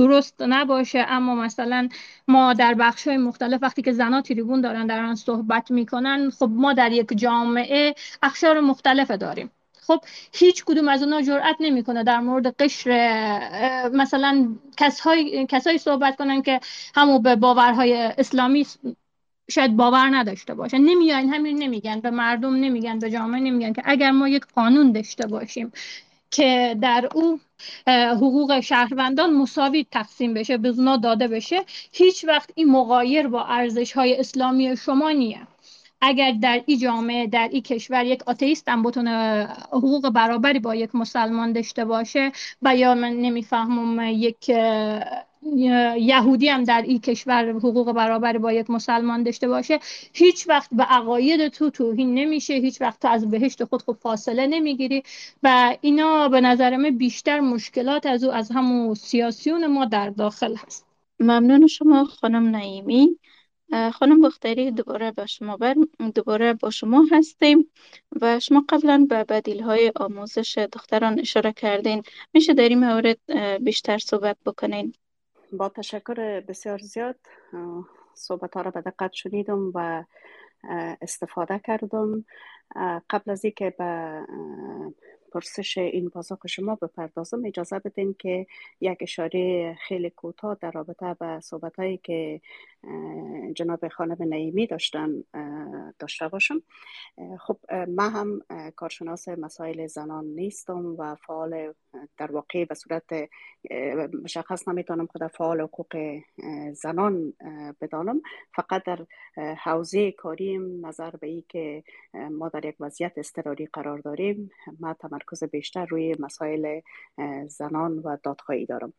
[0.00, 1.88] درست نباشه اما مثلا
[2.28, 6.50] ما در بخش های مختلف وقتی که زنها تریبون دارن در آن صحبت می‌کنن خب
[6.52, 9.50] ما در یک جامعه اخشار مختلف داریم.
[9.86, 10.00] خب
[10.32, 12.90] هیچ کدوم از اونها جرئت نمی‌کنه در مورد قشر
[13.92, 16.60] مثلا کسایی کسایی صحبت کنن که
[16.94, 18.66] همو به باورهای اسلامی
[19.50, 24.10] شاید باور نداشته باشن نمیاین همین نمیگن به مردم نمیگن به جامعه نمیگن که اگر
[24.10, 25.72] ما یک قانون داشته باشیم
[26.30, 27.40] که در او
[28.16, 30.72] حقوق شهروندان مساوی تقسیم بشه به
[31.02, 35.46] داده بشه هیچ وقت این مقایر با ارزش های اسلامی شما نیه.
[36.00, 40.94] اگر در این جامعه در این کشور یک آتیست هم بتونه حقوق برابری با یک
[40.94, 44.50] مسلمان داشته باشه و یا من نمی‌فهمم یک
[45.42, 49.78] یهودی هم در این کشور حقوق برابری با یک مسلمان داشته باشه.
[50.12, 52.54] هیچ وقت به عقاید تو توهین نمیشه.
[52.54, 55.02] هیچ وقت تو از بهشت خود خود فاصله نمی‌گیری.
[55.42, 60.56] و اینا به نظر من بیشتر مشکلات از او از همون سیاسیون ما در داخل
[60.56, 60.86] هست.
[61.20, 63.18] ممنون شما خانم نعیمی.
[63.92, 65.74] خانم بختری دوباره با شما بر
[66.14, 67.70] دوباره با شما هستیم
[68.20, 72.02] و شما قبلا به بدیل های آموزش دختران اشاره کردین.
[72.34, 73.18] میشه در این مورد
[73.64, 74.92] بیشتر صحبت بکنین؟
[75.52, 77.16] با تشکر بسیار زیاد
[78.14, 80.04] صحبت ها را به دقت شنیدم و
[81.02, 82.24] استفاده کردم.
[83.10, 84.22] قبل از اینکه به
[85.32, 88.46] پرسش این پاسخ شما بپردازم اجازه بدین که
[88.80, 92.40] یک اشاره خیلی کوتاه در رابطه به صحبت هایی که
[93.54, 95.24] جناب خانم نعیمی داشتن
[95.98, 96.62] داشته باشم.
[97.38, 97.58] خب
[97.88, 98.40] من هم
[98.76, 101.74] کارشناس مسائل زنان نیستم و فعال
[102.18, 103.28] در واقع به صورت
[104.22, 106.20] مشخص نمی‌تونم خود فعال حقوق
[106.72, 107.32] زنان
[107.80, 108.20] بدانم.
[108.54, 109.06] فقط در
[109.54, 111.82] حوزه کاریم نظر به ای که
[112.30, 114.50] ما در یک وضعیت استراری قرار داریم
[114.80, 116.80] ما تمرکز بیشتر روی مسائل
[117.48, 118.92] زنان و دادخواهی دارم.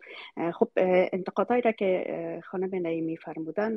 [0.54, 0.70] خب
[1.14, 3.71] انتقادهایی را که خانم نعیمی فرمودن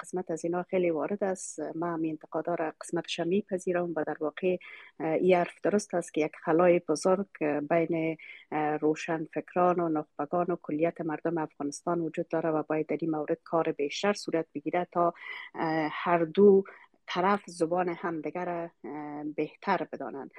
[0.00, 4.56] قسمت از اینا خیلی وارد است ما هم انتقادا را قسمتش میپذیرم و در واقع
[5.00, 7.26] این حرف درست است که یک خلای بزرگ
[7.70, 8.16] بین
[8.80, 13.38] روشن فکران و نخبگان و کلیت مردم افغانستان وجود داره و باید در این مورد
[13.44, 15.14] کار بیشتر صورت بگیره تا
[15.90, 16.64] هر دو
[17.10, 18.70] طرف زبان همدیگر
[19.36, 20.30] بهتر بدانند.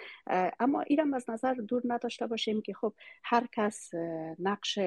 [0.60, 2.94] اما ایرم از نظر دور نداشته باشیم که خب
[3.24, 3.94] هر کس
[4.40, 4.80] نقش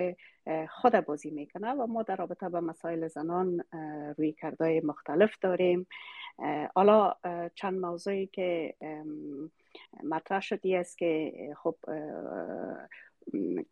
[0.69, 3.65] خود بازی می‌کنه و ما در رابطه با مسائل زنان
[4.19, 5.87] روی کردهای مختلف داریم.
[6.75, 7.15] حالا
[7.55, 8.75] چند موضوعی که
[10.03, 11.33] مطرح شدی است که
[11.63, 11.77] خب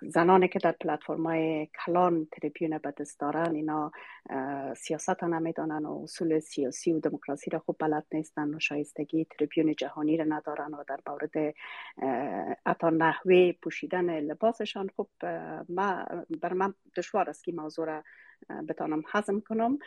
[0.02, 3.92] زنانی که در پلتفرم های کلان تریبیون به دست دارن اینا
[4.76, 10.16] سیاست نمی‌دانن و اصول سیاسی و دموکراسی را خوب بلد نیستن و شایستگی تریبیون جهانی
[10.16, 11.54] را ندارن و در مورد
[12.66, 15.08] اتا نحوه پوشیدن لباسشان خب
[15.68, 16.04] ما
[16.40, 18.02] بر من دشوار است که موضوع را
[18.68, 19.78] بتانم حزم کنم.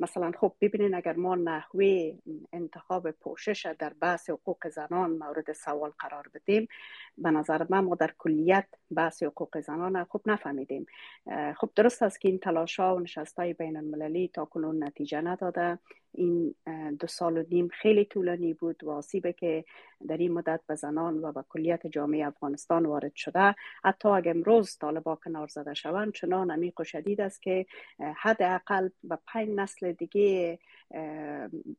[0.00, 2.12] مثلا خب ببینین اگر ما نحوه
[2.52, 6.68] انتخاب پوشش در بحث حقوق زنان مورد سوال قرار بدیم
[7.18, 10.86] به نظر من ما در کلیت بحث حقوق زنان خوب نفهمیدیم.
[11.56, 15.20] خب درست است که این تلاش ها و نشست های بین المللی تا کنون نتیجه
[15.20, 15.78] نداده.
[16.14, 16.54] این
[17.00, 19.64] دو سال و نیم خیلی طولانی بود و آسیبه که
[20.08, 23.54] در این مدت به زنان و به کلیت جامعه افغانستان وارد شده.
[23.84, 27.66] حتی اگر امروز طالبا کنار زده شوند چنان عمیق و شدید است که
[28.16, 30.58] حداقل به پنج نسل دیگه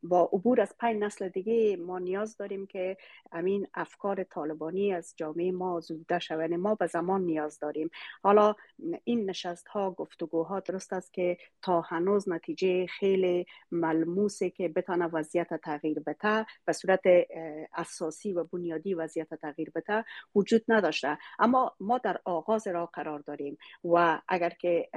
[0.03, 2.97] با عبور از پنج نسل دیگه ما نیاز داریم که
[3.31, 6.39] امین افکار طالبانی از جامعه ما زوده شود.
[6.39, 7.89] یعنی ما به زمان نیاز داریم.
[8.23, 8.55] حالا
[9.03, 15.53] این نشست ها گفتگوها درست است که تا هنوز نتیجه خیلی ملموسه که بتانه وضعیت
[15.53, 16.45] تغییر بده.
[16.65, 17.01] به صورت
[17.73, 20.05] اساسی و بنیادی وضعیت تغییر بده
[20.35, 21.17] وجود نداشته.
[21.39, 24.89] اما ما در آغاز را قرار داریم و اگر که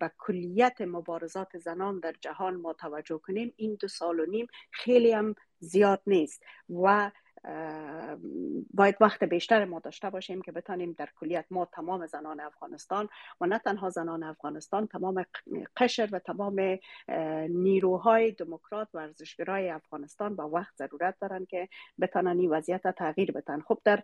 [0.00, 5.12] به کلیت مبارزات زنان در جهان ما توجه کنیم این دو سال و نیم خیلی
[5.12, 6.42] هم زیاد نیست.
[6.84, 7.10] و
[8.74, 13.08] باید وقت بیشتر ما داشته باشیم که بتانیم در کلیت ما تمام زنان افغانستان
[13.40, 15.24] و نه تنها زنان افغانستان تمام
[15.76, 16.78] قشر و تمام
[17.48, 21.68] نیروهای دموکرات و ارزشگرای افغانستان با وقت ضرورت دارن که
[22.00, 23.60] بتانن این وضعیت تغییر بدن.
[23.60, 24.02] خب در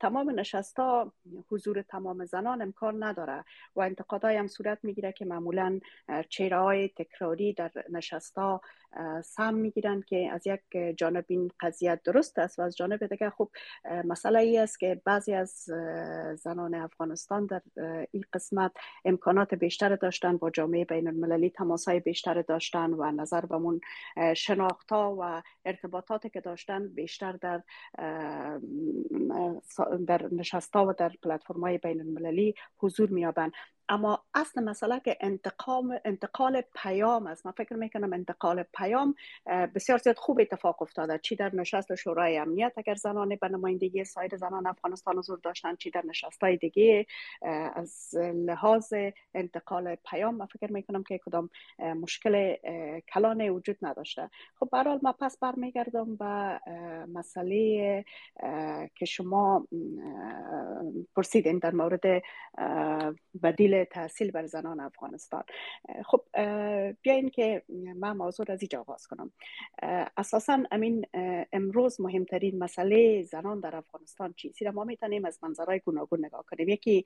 [0.00, 1.12] تمام نشستا
[1.50, 3.44] حضور تمام زنان امکان نداره
[3.76, 5.80] و انتقادای هم صورت می‌گیره که معمولا
[6.28, 8.60] چهره های تکراری در نشستا
[9.24, 13.50] سم می‌گیرن که از یک جانب این قضیت درست است و از جانب دیگه خب
[14.04, 15.50] مسئله ای است که بعضی از
[16.34, 17.62] زنان افغانستان در
[18.10, 18.72] این قسمت
[19.04, 23.80] امکانات بیشتر داشتن با جامعه بین المللی تماسای بیشتر داشتن و نظر بمون
[24.36, 27.62] شناختا و ارتباطاتی که داشتن بیشتر در
[30.06, 33.50] در نشستا و در پلتفرم های بین المللی حضور میابن
[33.88, 37.46] اما اصل مسئله که انتقام انتقال پیام است.
[37.46, 39.14] من فکر می‌کنم انتقال پیام
[39.74, 41.18] بسیار زیاد خوب اتفاق افتاده.
[41.18, 45.90] چی در نشست شورای امنیت؟ اگر زنان به نمایندگی سایر زنان افغانستان حضور داشتن چی
[45.90, 47.06] در نشست های دیگه
[47.74, 48.94] از لحاظ
[49.34, 52.56] انتقال پیام من فکر می‌کنم که کدام مشکل
[53.14, 54.30] کلانه وجود نداشته.
[54.60, 56.60] خب برحال ما پس برمیگردم به
[57.14, 58.04] مسئله
[58.94, 59.68] که شما
[61.16, 62.22] پرسیدین در مورد
[63.42, 65.42] بدیل تحصیل بر زنان افغانستان.
[66.04, 66.22] خب
[67.02, 67.62] بیاین که
[67.96, 69.32] من موضوع از اینجا آغاز کنم.
[70.16, 71.06] اساسا امین
[71.52, 76.68] امروز مهمترین مسئله زنان در افغانستان چیزی را ما می‌تونیم از منظرهای گوناگون نگاه کنیم.
[76.68, 77.04] یکی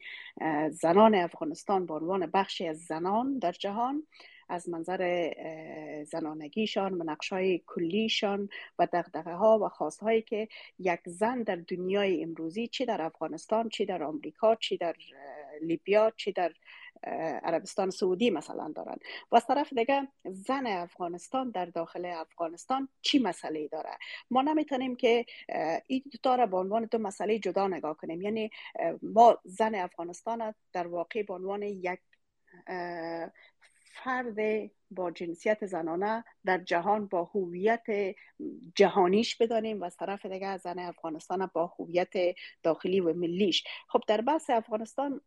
[0.71, 4.07] زنان افغانستان به عنوان بخشی از زنان در جهان
[4.49, 5.33] از منظر
[6.05, 8.49] زنانگیشان و نقشای کلیشان
[8.79, 10.49] و دقدقه ها و خواست هایی که
[10.79, 14.95] یک زن در دنیای امروزی چی در افغانستان چی در آمریکا چی در
[15.63, 16.53] لیبیا چی در
[17.43, 18.97] عربستان سعودی مثلا دارن.
[19.33, 23.91] و از طرف دیگه زن افغانستان در داخل افغانستان چی مسئله داره؟
[24.31, 25.27] ما نمی‌تونیم که
[25.87, 28.23] این دوتا را به عنوان دو مسئله جدا نگاه کنیم.
[28.23, 28.51] یعنی
[29.03, 32.01] ما زن افغانستان در واقع به عنوان یک
[34.05, 37.87] فرد با جنسیت زنانه در جهان با هویت
[38.75, 42.13] جهانیش بدانیم و از طرف دیگه زن افغانستان با هویت
[42.63, 43.65] داخلی و ملیش.
[43.89, 45.21] خب در بحث افغانستان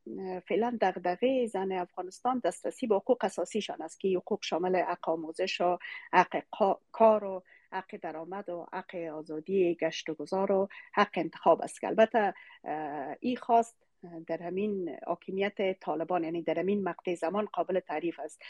[0.47, 5.78] فعلا دغدغه زن افغانستان دسترسی به حقوق اساسیشان است که حقوق شامل حق آموزش و
[6.13, 6.43] حق
[6.91, 11.82] کار و حق درآمد و حق آزادی گشت و گذار و حق انتخاب است.
[11.82, 12.34] که البته
[13.19, 13.76] این خواست
[14.28, 18.41] در همین حاکمیت طالبان یعنی در همین مقطع زمان قابل تعریف است.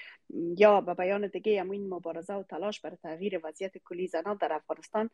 [0.57, 5.09] یا به بیان دیگه همین مبارزه و تلاش برای تغییر وضعیت کلی زنان در افغانستان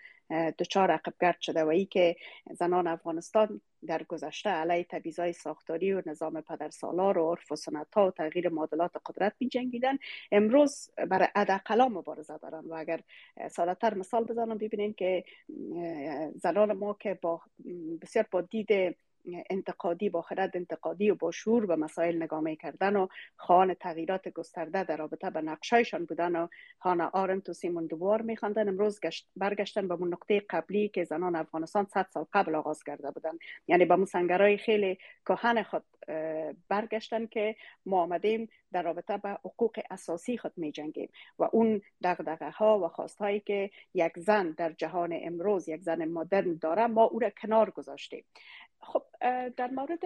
[0.59, 2.15] دچار عقبگرد شده و ای که
[2.51, 8.07] زنان افغانستان در گذشته علیه تبعیضای ساختاری و نظام پدرسالار و عرف و سنت ها
[8.07, 9.97] و تغییر معادلات قدرت می جنگیدن
[10.31, 13.01] امروز برای ادقلا مبارزه دارن و اگر
[13.51, 15.23] سادتر مثال بزنم ببینین که
[16.35, 17.41] زنان ما که با
[18.01, 18.95] بسیار با دید
[19.49, 23.07] انتقادی با خرد انتقادی و با شور به مسائل نگاه کردن و
[23.37, 26.47] خواهان تغییرات گسترده در رابطه به نقشایشان بودن و
[26.81, 28.67] هانا آرنت و سیمون دوبار میخواندن.
[28.67, 33.11] امروز گشت برگشتن به اون نقطه قبلی که زنان افغانستان 100 سال قبل آغاز کرده
[33.11, 33.33] بودن
[33.67, 35.83] یعنی به مسنگرهای خیلی کهن خود
[36.69, 37.55] برگشتن که
[37.85, 41.09] ما آمدیم در رابطه به حقوق اساسی خود می جنگیم
[41.39, 46.05] و اون دغدغه ها و خواست هایی که یک زن در جهان امروز یک زن
[46.05, 48.25] مدرن داره ما او را کنار گذاشتیم.
[48.81, 49.03] خب
[49.57, 50.05] در مورد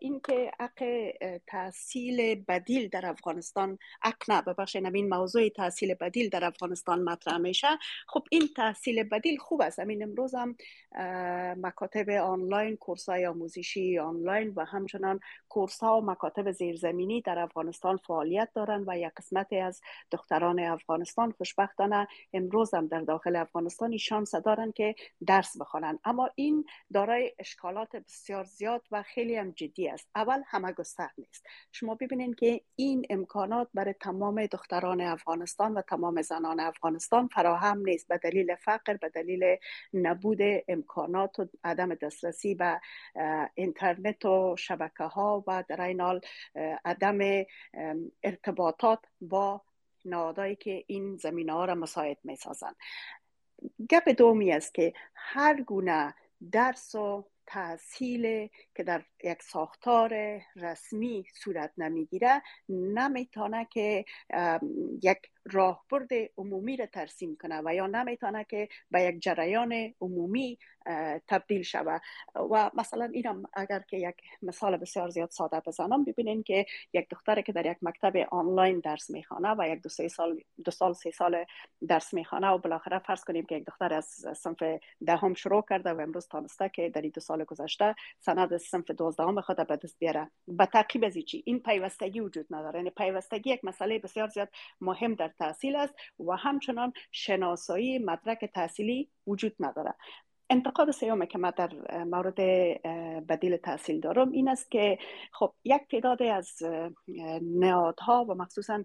[0.00, 1.12] اینکه حق
[1.46, 7.68] تحصیل بدیل در افغانستان حق نه ببخشید این موضوع تحصیل بدیل در افغانستان مطرح میشه.
[8.08, 9.78] خب این تحصیل بدیل خوب است.
[9.78, 10.56] همین امروز هم
[11.62, 17.96] مکاتب آنلاین کورس های آموزشی آنلاین و همچنان کورس ها و مکاتب زیرزمینی در افغانستان
[17.96, 19.80] فعالیت دارند و یک قسمتی از
[20.10, 24.94] دختران افغانستان خوشبختانه امروز هم در داخل افغانستان شانس دارند که
[25.26, 30.08] درس بخوانند اما این دارای اشکالات بسیار زیاد و خیلی هم جدی است.
[30.14, 31.46] اول همه گستر نیست.
[31.72, 38.08] شما ببینید که این امکانات برای تمام دختران افغانستان و تمام زنان افغانستان فراهم نیست.
[38.08, 39.56] به دلیل فقر به دلیل
[39.94, 42.80] نبود امکانات و عدم دسترسی به
[43.54, 46.20] اینترنت و شبکه ها و در این حال
[46.84, 47.44] عدم
[48.22, 49.62] ارتباطات با
[50.04, 52.76] نهادهایی که این زمینه ها را مساعد می سازند
[53.90, 56.14] گپ دومی است که هر گونه
[56.52, 64.04] درس و تحصیل که در یک ساختار رسمی صورت نمی‌گیره نمی‌تونه که
[65.02, 65.18] یک
[65.50, 70.58] راهبرد عمومی را ترسیم کنه و یا نمی‌تونه که به یک جریان عمومی
[71.28, 72.00] تبدیل شود
[72.34, 77.40] و مثلا اینم اگر که یک مثال بسیار زیاد ساده بزنم ببینین که یک دختر
[77.40, 81.10] که در یک مکتب آنلاین درس می‌خوانه و یک دو سه سال دو سال سه
[81.10, 81.44] سال
[81.88, 84.62] درس می‌خوانه و بالاخره فرض کنیم که یک دختر از صنف
[85.06, 89.40] دهم شروع کرده و امروز تانسته که در این دو سال گذشته سند صنف دوازدهم
[89.40, 90.30] خود به دست بیاره.
[90.48, 92.78] به تعقیب از چی؟ این پیوستگی وجود نداره.
[92.78, 94.48] یعنی پیوستگی یک مسئله بسیار زیاد
[94.80, 99.94] مهم در تحصیل است و همچنان شناسایی مدرک تحصیلی وجود نداره
[100.50, 101.70] انتقاد سیومه که من در
[102.04, 102.36] مورد
[103.26, 104.98] بدیل تحصیل دارم این است که
[105.32, 106.62] خب یک تعداد از
[107.42, 108.84] نهادها و مخصوصا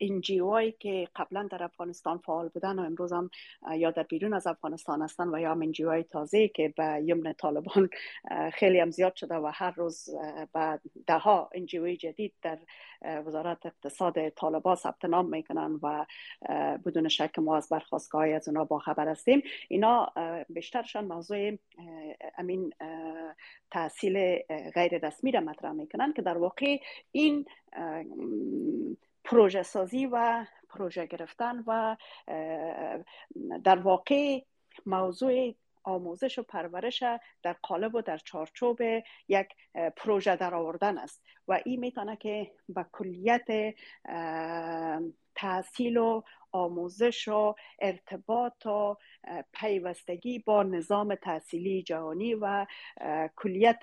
[0.00, 3.30] انجیوهایی که قبلا در افغانستان فعال بودن و امروز هم
[3.76, 7.88] یا در بیرون از افغانستان هستن و یا هم انجیوهای تازه که به یمن طالبان
[8.52, 10.08] خیلی هم زیاد شده و هر روز
[10.52, 12.58] به ده ها انجیوهای جدید در
[13.26, 16.06] وزارت اقتصاد طالبان ثبت نام می‌کنن و
[16.86, 19.42] بدون شک ما از برخواستگاه از اونا با خبر هستیم.
[19.68, 20.12] اینا
[20.48, 21.58] بیشتر بیشترشان موضوع
[22.38, 22.72] امین
[23.70, 24.38] تحصیل
[24.74, 26.76] غیر رسمی را مطرح می‌کنن که در واقع
[27.12, 27.46] این
[29.24, 31.96] پروژه سازی و پروژه گرفتن و
[33.64, 34.40] در واقع
[34.86, 35.54] موضوع
[35.84, 37.02] آموزش و پرورش
[37.42, 38.80] در قالب و در چارچوب
[39.28, 39.48] یک
[39.96, 41.22] پروژه در آوردن است.
[41.48, 43.74] و این می‌تونه که به کلیت
[45.34, 46.22] تحصیل و
[46.54, 48.96] آموزش و ارتباط و
[49.52, 52.66] پیوستگی با نظام تحصیلی جهانی و
[53.36, 53.82] کلیت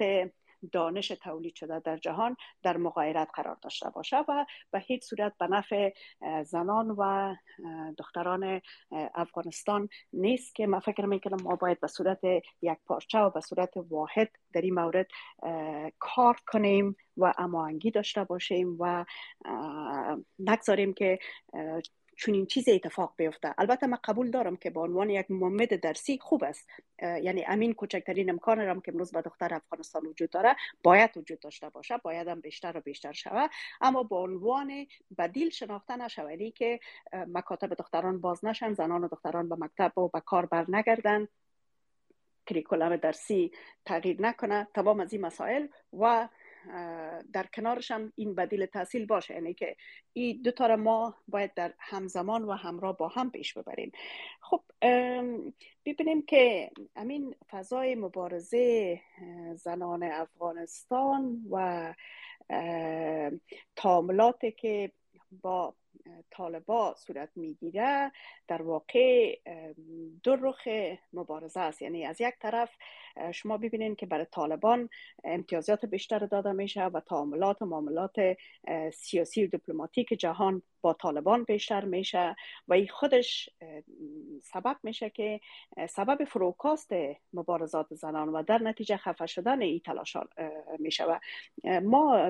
[0.72, 5.48] دانش تولید شده در جهان در مغایرت قرار داشته باشه و به هیچ صورت به
[5.48, 5.94] نفع
[6.44, 7.36] زنان و
[7.98, 8.62] دختران
[8.92, 12.20] افغانستان نیست که من فکر می‌کنم ما باید به صورت
[12.62, 15.08] یک پارچه و به صورت واحد در این مورد
[16.00, 19.06] کار کنیم و امانگی داشته باشیم و
[20.40, 21.20] نگذاریم که
[22.18, 23.56] چنین چیز اتفاق بیفته.
[23.58, 26.70] البته من قبول دارم که به عنوان یک محمد درسی خوب است.
[27.02, 31.70] یعنی امین کوچکترین امکان رم که امروز به دختر افغانستان وجود داره باید وجود داشته
[31.70, 33.50] باشه باید هم بیشتر و بیشتر شود.
[33.82, 34.88] اما به عنوان
[35.18, 36.32] بدیل شناخته نشود.
[36.56, 36.80] که
[37.14, 41.28] مکاتب دختران باز نشن زنان و دختران به مکتب و به کار بر نگردن
[42.46, 43.52] کریکولم درسی
[43.86, 46.28] تغییر نکنه تمام از این مسائل و
[47.34, 49.76] در کنارش هم این بدیل تحصیل باشه یعنی که
[50.14, 53.92] این دو تا ما باید در همزمان و همراه با هم پیش ببریم.
[54.42, 54.62] خب
[55.86, 59.00] ببینیم که همین فضای مبارزه
[59.56, 61.94] زنان افغانستان و
[63.76, 64.92] تعاملاتی که
[65.42, 65.76] با
[66.32, 68.12] طالبا صورت می‌گیره
[68.48, 69.40] در واقع
[70.24, 70.68] دو رخ
[71.14, 71.82] مبارزه است.
[71.82, 72.70] یعنی از یک طرف
[73.34, 74.90] شما ببینید که برای طالبان
[75.24, 78.16] امتیازات بیشتر داده میشه و تعاملات و معاملات
[78.94, 82.36] سیاسی و دیپلماتیک جهان با طالبان بیشتر میشه
[82.68, 83.50] و این خودش
[84.42, 85.40] سبب میشه که
[85.90, 86.92] سبب فروکاست
[87.34, 90.28] مبارزات زنان و در نتیجه خفه شدن این تلاشان
[90.80, 91.20] میشه و
[91.84, 92.30] ما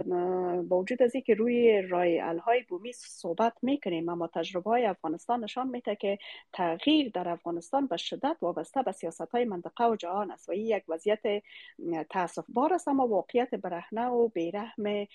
[0.61, 5.67] با وجود از که روی رای الهای بومی صحبت می‌کنیم اما تجربه های افغانستان نشان
[5.67, 6.17] میده که
[6.53, 10.67] تغییر در افغانستان به شدت وابسته به سیاست های منطقه و جهان است و این
[10.72, 11.43] یک وضعیت
[12.09, 15.07] تاسف بار است اما واقعیت برهنه و بیرحم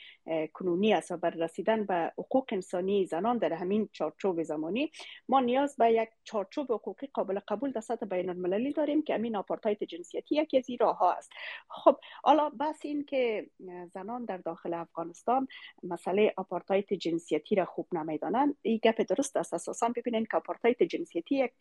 [0.53, 4.91] کنونی است و برای رسیدن به حقوق انسانی زنان در همین چارچوب زمانی.
[5.29, 9.37] ما نیاز به یک چارچوب حقوقی قابل قبول در سطح بین المللی داریم که امین
[9.37, 11.31] آپارتاید جنسیتی یکی از راه ها است.
[11.69, 13.47] خب حالا بحث این که
[13.95, 15.49] زنان در داخل افغانستان
[15.83, 18.57] مسئله آپارتاید جنسیتی را خوب نمی‌دانند.
[18.63, 19.55] این گپ درست است.
[19.55, 21.53] اساسا ببینید که آپارتاید جنسیتی یک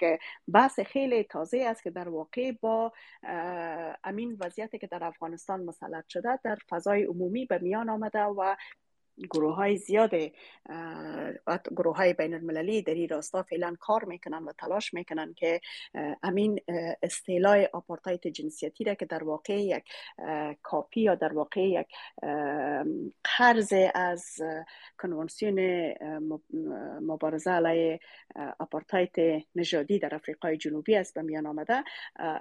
[0.54, 2.92] بحث خیلی تازه است که در واقع با
[4.04, 8.56] امین وضعیتی که در افغانستان مسلط شده در فضای عمومی به میان آمده و
[9.18, 10.12] گروه های زیاد
[11.76, 15.62] گروه های بین المللی در این راستا فعلا کار می‌کنن و تلاش می‌کنن که
[16.24, 16.60] امین
[17.04, 19.84] استیلای آپارتایت جنسیتی را که در واقع یک
[20.62, 21.88] کاپی یا در واقع یک
[23.38, 24.38] قرض از
[25.02, 25.60] کنوانسیون
[27.02, 28.00] مبارزه علیه
[28.60, 31.84] آپارتایت نژادی در افریقای جنوبی است به میان آمده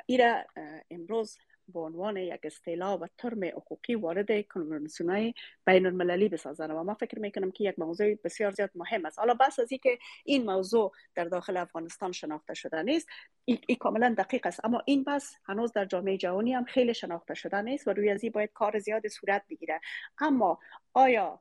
[0.06, 0.46] ایره
[0.90, 5.34] امروز به عنوان یک اصطلاح و ترم حقوقی وارد کنوانسیون های
[5.66, 9.18] بین المللی بسازن و ما فکر می‌کنم که یک موضوع بسیار زیاد مهم است.
[9.18, 13.08] حالا بس از که این موضوع در داخل افغانستان شناخته شده نیست
[13.44, 14.64] این ای کاملا دقیق است.
[14.64, 18.24] اما این بس هنوز در جامعه جهانی هم خیلی شناخته شده نیست و روی از
[18.34, 19.80] باید کار زیاد صورت بگیره.
[20.18, 20.58] اما
[20.94, 21.40] آیا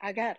[0.00, 0.36] اگر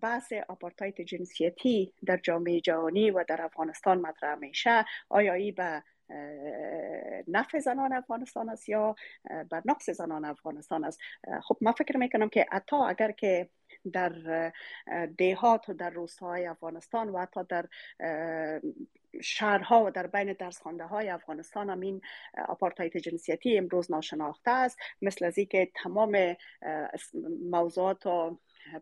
[0.00, 5.82] بحث آپارتایت جنسیتی در جامعه جهانی و در افغانستان مطرح میشه آیا ای به
[7.28, 8.94] نفع زنان افغانستان است یا
[9.50, 11.00] بر نقص زنان افغانستان است.
[11.42, 13.48] خب من فکر می‌کنم که حتی اگر که
[13.92, 14.52] در
[15.18, 17.66] دهات و در روستاهای افغانستان و حتی در
[19.22, 22.00] شهرها و در بین درس خانده های افغانستان هم این
[22.48, 26.36] آپارتایت جنسیتی امروز ناشناخته است مثل از که تمام
[27.50, 28.38] موضوعات و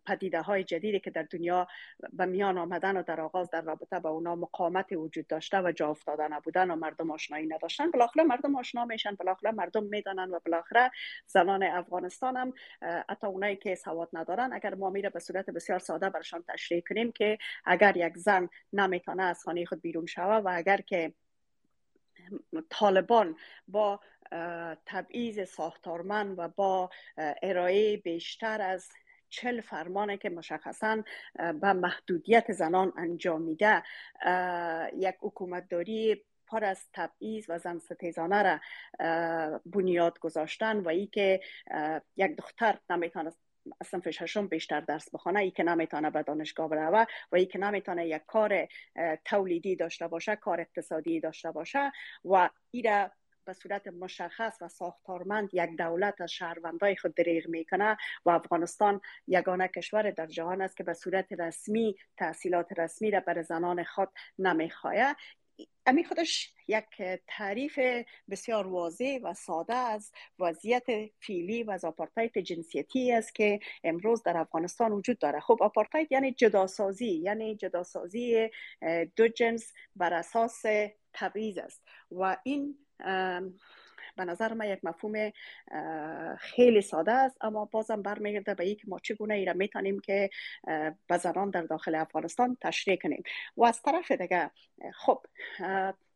[0.07, 1.69] پدیده های جدیدی که در دنیا
[2.13, 5.91] به میان آمدن و در آغاز در رابطه با اونا مقامت وجود داشته و جا
[5.91, 10.91] افتاده نبودن و مردم آشنایی نداشتن بالاخره مردم آشنا میشن بالاخره مردم می‌دانن و بالاخره
[11.27, 12.53] زنان افغانستان هم
[13.09, 17.13] حتی اونایی که سواد ندارن اگر ما میره به صورت بسیار ساده برشان تشریح کنیم
[17.13, 21.15] که اگر یک زن نمی‌تونه از خانه خود بیرون شود و اگر که
[22.71, 23.37] طالبان
[23.69, 24.01] با
[24.87, 26.91] تبعیض ساختارمند و با
[27.43, 28.89] ارائه بیشتر از
[29.35, 31.03] چل فرمانه که مشخصا
[31.35, 33.83] به محدودیت زنان انجام میده.
[34.97, 38.61] یک حکومتداری پر از تبعیض و زن ستیزانه را
[39.67, 41.41] بنیاد گذاشتن و ای که
[42.17, 43.33] یک دختر نمی‌تونه
[43.81, 47.59] از صنف ششم بیشتر درس بخونه ای که نمی‌تونه به دانشگاه بروه و ای که
[47.59, 48.69] نمی‌تونه یک کار
[49.25, 51.93] تولیدی داشته باشه کار اقتصادی داشته باشه
[52.25, 53.11] و ایره
[53.45, 59.69] به صورت مشخص و ساختارمند یک دولت از شهروندای خود دریغ می‌کنه و افغانستان یگانه
[59.69, 65.15] کشور در جهان است که به صورت رسمی تحصیلات رسمی را بر زنان خود نمی‌خواهه
[65.87, 67.79] امی خودش یک تعریف
[68.31, 70.85] بسیار واضح و ساده از وضعیت
[71.21, 75.41] فعلی و از آپارتاید جنسیتی است که امروز در افغانستان وجود داره.
[75.41, 78.51] خب آپارتاید یعنی جداسازی یعنی جداسازی
[79.17, 80.63] دو جنس بر اساس
[81.13, 82.79] تبعیض است و این
[84.17, 85.33] به نظر من یک مفهوم
[86.39, 90.31] خیلی ساده است اما بازم برمیگرده به اینکه ما چگونه ای را می‌تونیم که
[91.07, 93.23] به زنان در داخل افغانستان تشریح کنیم.
[93.57, 94.51] و از طرف دیگه
[94.95, 95.27] خب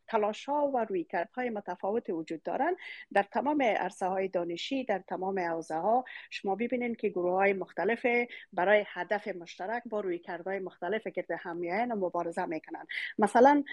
[0.09, 2.77] تلاش ها و روی های متفاوت وجود دارند
[3.13, 8.07] در تمام عرصه های دانشی در تمام حوزه ها شما ببینید که گروه های مختلف
[8.53, 11.61] برای هدف مشترک با روی های مختلف گرد هم
[11.91, 12.87] و مبارزه می‌کنن.
[13.19, 13.65] مثلا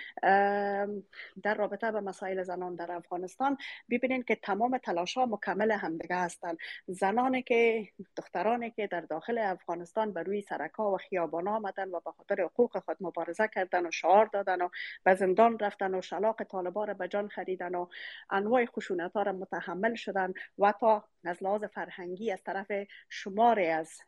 [1.43, 3.57] در رابطه به مسائل زنان در افغانستان
[3.89, 6.57] ببینید که تمام تلاش ها مکمل همدیگه هستند
[6.87, 7.87] زنانی که
[8.17, 12.79] دخترانی که در داخل افغانستان بر روی سرکا و خیابان آمدن و به خاطر حقوق
[12.79, 14.69] خود مبارزه کردن و شعار دادن و
[15.03, 17.87] به زندان رفتن و طلاق طالبا را به جان خریدن و
[18.29, 22.71] انواع خشونت ها را متحمل شدن و تا از لحاظ فرهنگی از طرف
[23.09, 24.01] شماری از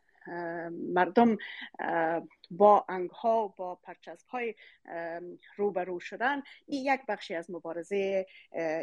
[0.93, 1.37] مردم
[2.51, 4.55] با انگ ها و با پرچسب های
[5.55, 8.25] روبرو شدن این یک بخشی از مبارزه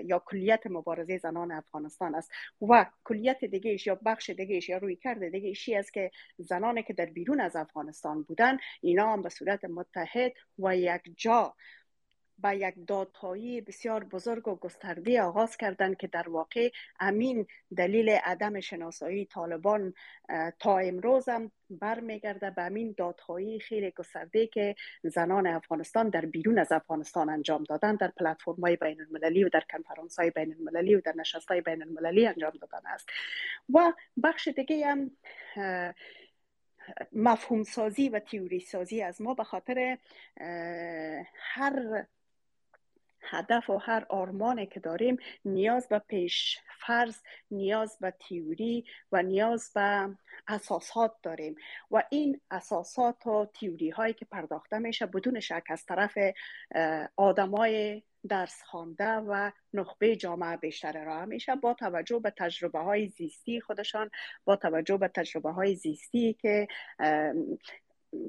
[0.04, 2.30] یا کلیت مبارزه زنان افغانستان است.
[2.68, 6.92] و کلیت دیگه یا بخش دیگه یا روی کرده دیگه ایشی است که زنانی که
[6.92, 11.54] در بیرون از افغانستان بودن اینا هم به صورت متحد و یک جا
[12.38, 16.70] به یک دادهایی بسیار بزرگ و گسترده آغاز کردند که در واقع
[17.00, 17.46] امین
[17.76, 19.94] دلیل عدم شناسایی طالبان
[20.58, 26.72] تا امروز هم برمیگرده به امین دادهایی خیلی گسترده که زنان افغانستان در بیرون از
[26.72, 31.00] افغانستان انجام دادن در پلتفرم های بین المللی و در کنفرانس های بین المللی و
[31.00, 33.08] در نشست های بین المللی انجام دادن است.
[33.74, 33.92] و
[34.22, 35.10] بخش دیگه هم
[37.12, 39.98] مفهوم سازی و تیوری سازی از ما به خاطر
[41.34, 42.06] هر
[43.30, 47.16] هدف و هر آرمانی که داریم نیاز به پیش فرض
[47.50, 50.16] نیاز به تیوری و نیاز به
[50.48, 51.56] اساسات داریم.
[51.90, 56.18] و این اساسات و تیوری هایی که پرداخته میشه بدون شک از طرف
[57.16, 61.54] آدمای درس خوانده و نخبه جامعه بیشتر را میشه.
[61.54, 64.10] با توجه به تجربه های زیستی خودشان
[64.44, 66.68] با توجه به تجربه های زیستی که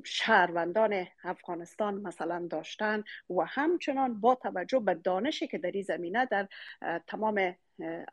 [0.04, 6.48] شهروندان افغانستان مثلا داشتن و همچنان با توجه به دانشی که در این زمینه در
[7.08, 7.56] تمام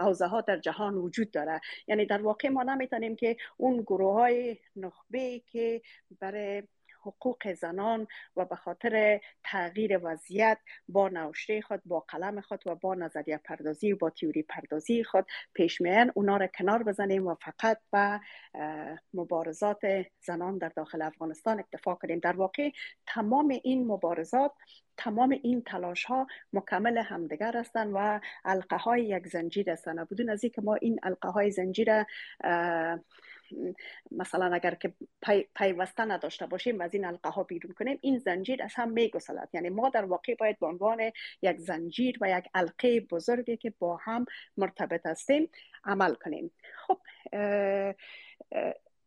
[0.01, 1.61] حوزه ها در جهان وجود داره.
[1.87, 5.83] یعنی در واقع ما نمی‌تونیم که اون گروه های نخبه که
[6.21, 6.63] برای
[7.03, 8.07] حقوق زنان
[8.37, 10.59] و به خاطر تغییر وضعیت
[10.89, 15.27] با نوشته خود با قلم خود و با نظریه پردازی و با تیوری پردازی خود
[15.55, 16.13] پیش میان.
[16.15, 18.21] اونا را کنار بزنیم و فقط به
[19.15, 19.81] مبارزات
[20.21, 22.19] زنان در داخل افغانستان اکتفا کنیم.
[22.19, 22.71] در واقع
[23.07, 24.53] تمام این مبارزات
[24.97, 30.45] تمام این تلاش ها مکمل همدیگر هستند و علقه های یک زنجیر هستند بدون از
[30.45, 32.05] اینکه ما این علقه های زنجیر
[34.11, 34.93] مثلا اگر که
[35.23, 38.91] پی، پیوسته نداشته باشیم و از این حلقه ها بیرون کنیم این زنجیر از هم
[38.91, 39.49] میگسلد.
[39.53, 41.13] یعنی ما در واقع باید به عنوان
[41.43, 44.27] یک زنجیر و یک حلقه بزرگی که با هم
[44.57, 45.51] مرتبط هستیم
[45.85, 46.51] عمل کنیم.
[46.75, 46.99] خب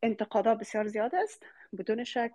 [0.04, 1.46] انتقادا بسیار زیاد است.
[1.78, 2.32] بدون شک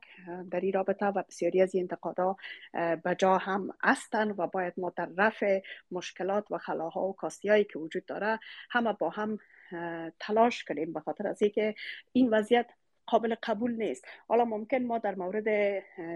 [0.50, 2.36] در این رابطه و بسیاری از این انتقادا
[2.72, 7.78] به جا هم هستند و باید ما در رفع مشکلات و خلاها و کاستیایی که
[7.78, 8.38] وجود داره
[8.70, 9.38] همه با هم
[10.20, 10.92] تلاش کنیم.
[10.92, 11.74] به خاطر از اینکه
[12.12, 12.66] این وضعیت
[13.10, 14.04] قابل قبول نیست.
[14.28, 15.48] حالا ممکن ما در مورد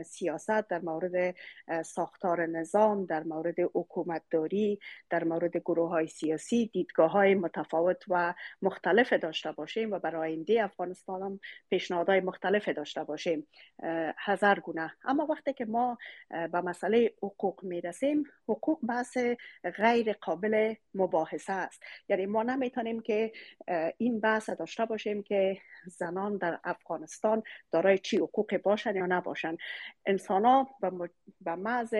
[0.02, 1.34] سیاست در مورد
[1.82, 4.78] ساختار نظام در مورد حکومتداری
[5.10, 10.64] در مورد گروه های سیاسی دیدگاه های متفاوت و مختلف داشته باشیم و برای آینده
[10.64, 11.40] افغانستان هم
[11.70, 13.46] پیشنهادهای مختلف داشته باشیم.
[14.18, 15.98] هزار گونه اما وقتی که ما
[16.30, 19.18] به مسئله حقوق می‌رسیم حقوق بحث
[19.76, 21.82] غیر قابل مباحثه است.
[22.08, 23.32] یعنی ما نمی‌تونیم که
[23.98, 26.83] این بحث داشته باشیم که زنان در افغانستان
[27.72, 29.56] دارای چی حقوق باشن یا نباشن.
[30.06, 30.76] انسان ها
[31.40, 31.94] به محض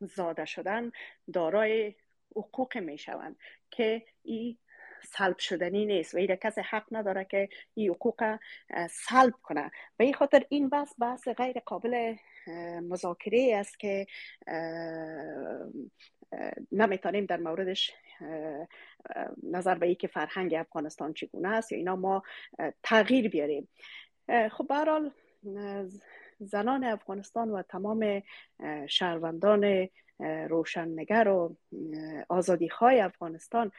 [0.00, 0.90] زاده شدن
[1.32, 1.94] دارای
[2.36, 3.36] حقوق می شوند
[3.70, 4.58] که این
[5.02, 8.38] سلب شدنی نیست و این کسی حق نداره که این حقوق
[8.90, 9.70] سلب کنه.
[9.96, 12.14] به این خاطر این بحث بحث غیر قابل
[12.82, 14.06] مذاکره است که
[16.72, 17.92] نمی‌تونیم در موردش
[19.42, 22.22] نظر به که فرهنگ افغانستان چگونه است یا اینا ما
[22.82, 23.68] تغییر بیاریم.
[24.28, 25.10] خب برحال
[26.40, 28.22] زنان افغانستان و تمام
[28.88, 29.88] شهروندان
[30.48, 31.56] روشننگر و
[32.28, 33.72] آزادی های افغانستان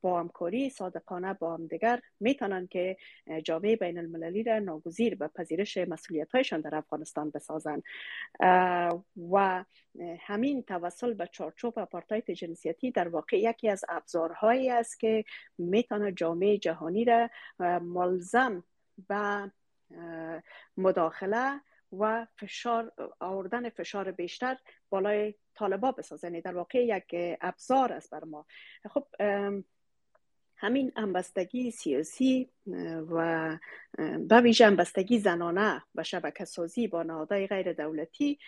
[0.00, 2.96] با همکاری صادقانه با هم دیگر می‌تونن که
[3.44, 7.82] جامعه بین المللی را ناگزیر به پذیرش مسئولیت هایشان در افغانستان بسازن
[9.32, 9.64] و
[10.20, 15.24] همین توسل به چارچوب اپارتایت جنسیتی در واقع یکی از ابزارهایی است که
[15.58, 17.30] می‌تونه جامعه جهانی را
[17.80, 18.64] ملزم
[19.08, 19.50] به
[20.76, 21.60] مداخله
[21.92, 24.56] و فشار آوردن فشار بیشتر
[24.90, 28.46] بالای طالبا بسازه یعنی در واقع یک ابزار است بر ما.
[28.90, 29.06] خب
[30.56, 32.50] همین همبستگی سیاسی
[33.10, 33.58] و
[34.28, 38.38] به ویژه همبستگی زنانه و شبکه سازی با نهادهای غیر دولتی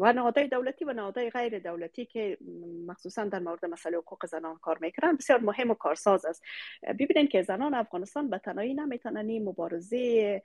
[0.00, 2.38] و نهادهای دولتی و نهادهای غیر دولتی که
[2.86, 6.42] مخصوصا در مورد مسئله حقوق زنان کار می‌کنن بسیار مهم و کارساز است.
[6.82, 10.42] ببینید که زنان افغانستان به تنهایی نمی‌تونن مبارزه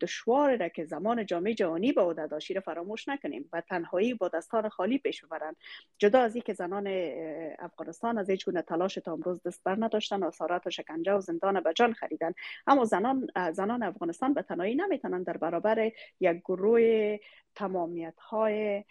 [0.00, 4.28] دشوار را که زمان جامعه جهانی به عهده داشتی را فراموش نکنیم و تنهایی با
[4.28, 5.56] دستان خالی پیش ببرن.
[5.98, 6.86] جدا از که زنان
[7.58, 11.60] افغانستان از هیچ گونه تلاش تا امروز دست بر نداشتن آثارات و شکنجه و زندان
[11.60, 12.32] به جان خریدن.
[12.66, 17.18] اما زنان زنان افغانستان به تنهایی نمی‌تونن در برابر یک گروه
[17.54, 18.84] تمامیت های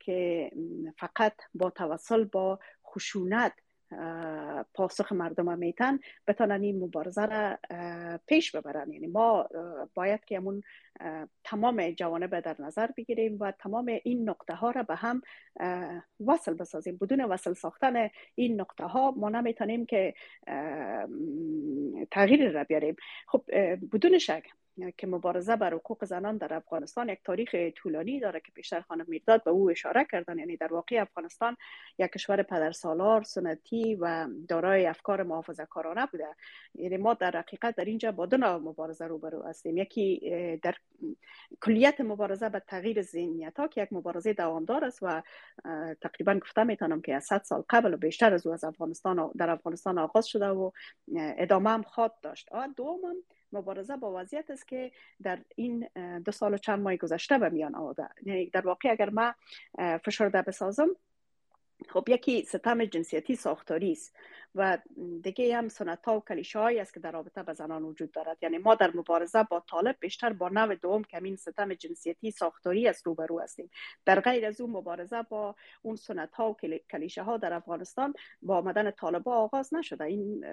[0.00, 0.50] که
[0.98, 3.52] فقط با توسل با خشونت
[4.74, 7.58] پاسخ مردم میتن بتانن این مبارزه را
[8.26, 8.92] پیش ببرن.
[8.92, 9.48] یعنی ما
[9.94, 10.62] باید که همون
[11.44, 15.22] تمام جوانب در نظر بگیریم و تمام این نقطه ها را به هم
[16.26, 16.98] وصل بسازیم.
[17.00, 20.14] بدون وصل ساختن این نقطه ها ما نمی‌تونیم که
[22.10, 22.96] تغییر را بیاریم.
[23.28, 23.44] خب
[23.92, 24.44] بدون شک
[24.96, 29.44] که مبارزه بر حقوق زنان در افغانستان یک تاریخ طولانی داره که پیشتر خانم میرداد
[29.44, 30.38] به او اشاره کردن.
[30.38, 31.56] یعنی در واقع افغانستان
[31.98, 36.28] یک کشور پدرسالار سنتی و دارای افکار محافظه کارانه بوده.
[36.74, 39.76] یعنی ما در حقیقت در اینجا با دو نوع مبارزه روبرو هستیم.
[39.76, 40.20] یکی
[40.62, 40.74] در
[41.60, 45.22] کلیت مبارزه به تغییر ذهنیت ها که یک مبارزه دوامدار است و
[46.00, 49.50] تقریبا گفته می‌تونم که از 100 سال قبل و بیشتر از او از افغانستان در
[49.50, 50.70] افغانستان آغاز شده و
[51.16, 52.48] ادامه هم خواد داشت.
[52.76, 53.14] دوم
[53.52, 54.92] مبارزه با وضعیت است که
[55.22, 55.88] در این
[56.24, 59.34] دو سال و چند ماه گذشته به میان آمده یعنی در واقع اگر ما
[60.04, 60.88] فشرده بسازم
[61.88, 64.16] خب یکی ستم جنسیتی ساختاری است
[64.54, 64.78] و
[65.22, 68.38] دیگه هم سنت ها و کلیشه هایی است که در رابطه به زنان وجود دارد.
[68.42, 72.88] یعنی ما در مبارزه با طالب بیشتر با نوع دوم که این ستم جنسیتی ساختاری
[72.88, 73.70] است روبرو هستیم.
[74.04, 76.56] در غیر از اون مبارزه با اون سنت ها و
[76.90, 80.04] کلیشه ها در افغانستان با آمدن طالب آغاز نشده.
[80.04, 80.44] این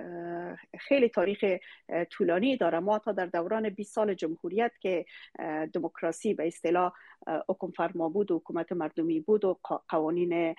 [0.80, 1.46] خیلی تاریخ
[2.10, 2.80] طولانی داره.
[2.80, 5.06] ما تا در دوران 20 سال جمهوریت که
[5.74, 6.92] دموکراسی به اصطلاح
[7.50, 9.60] حکم فرما بود و حکومت مردمی بود و
[9.90, 10.56] قوانین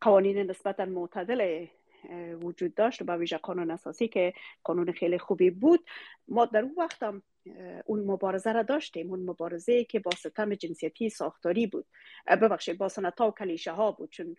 [0.00, 1.66] قوانین نسبتا معتدل
[2.42, 4.32] وجود داشت با ویژه قانون اساسی که
[4.64, 5.80] قانون خیلی خوبی بود.
[6.28, 7.22] ما در اون وقت هم
[7.84, 11.86] اون مبارزه را داشتیم اون مبارزه که با ستم جنسیتی ساختاری بود.
[12.26, 14.36] ببخشید با سنتا و کلیشه ها بود چون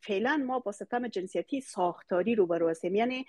[0.00, 2.94] فعلا ما با ستم جنسیتی ساختاری روبرو هستیم.
[2.94, 3.26] یعنی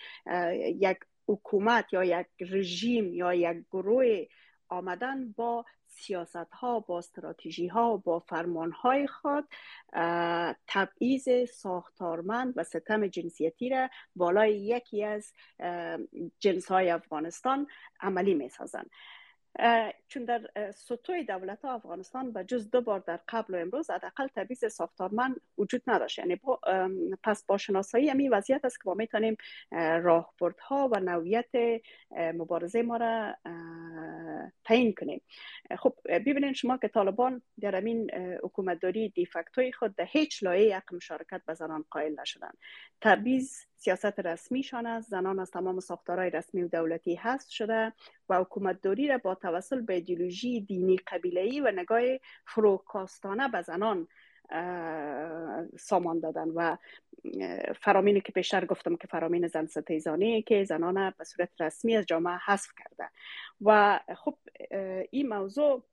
[0.57, 0.97] یک
[1.27, 4.25] حکومت یا یک رژیم یا یک گروه
[4.69, 9.47] آمدن با سیاست ها با استراتژی ها با فرمان های خود
[10.67, 15.33] تبعیض ساختارمند و ستم جنسیتی را بالای یکی از
[16.39, 17.67] جنس های افغانستان
[18.01, 18.89] عملی می سازند
[20.07, 24.65] چون در سطوح دولت افغانستان و جز دو بار در قبل و امروز حداقل تبعیض
[24.65, 26.19] ساختارمند وجود نداشت.
[26.19, 26.39] یعنی
[27.23, 29.37] پس با شناسایی همین وضعیت است که ما می‌تونیم
[30.01, 31.81] راهبردها و نوعیت
[32.11, 33.35] مبارزه ما را
[34.65, 35.21] تعیین کنیم.
[35.77, 38.11] خب ببینید شما که طالبان در همین
[38.43, 42.51] حکومتداری دیفکتوی خود در هیچ لایه یک مشارکت به زنان قائل نشدن
[43.01, 45.09] تبعیض سیاست رسمیشان است.
[45.09, 47.93] زنان از تمام ساختارهای رسمی و دولتی حذف شده
[48.29, 52.01] و حکومتداری را با توسل به ایدئولوژی دینی قبیله‌ای و نگاه
[52.45, 54.07] فروکاستانه به زنان
[55.79, 56.77] سامان دادن و
[57.81, 62.37] فرامینی که پیشتر گفتم که فرامین زن ستیزانی که زنان به صورت رسمی از جامعه
[62.45, 63.09] حذف کرده.
[63.61, 64.37] و خب
[65.11, 65.83] این موضوع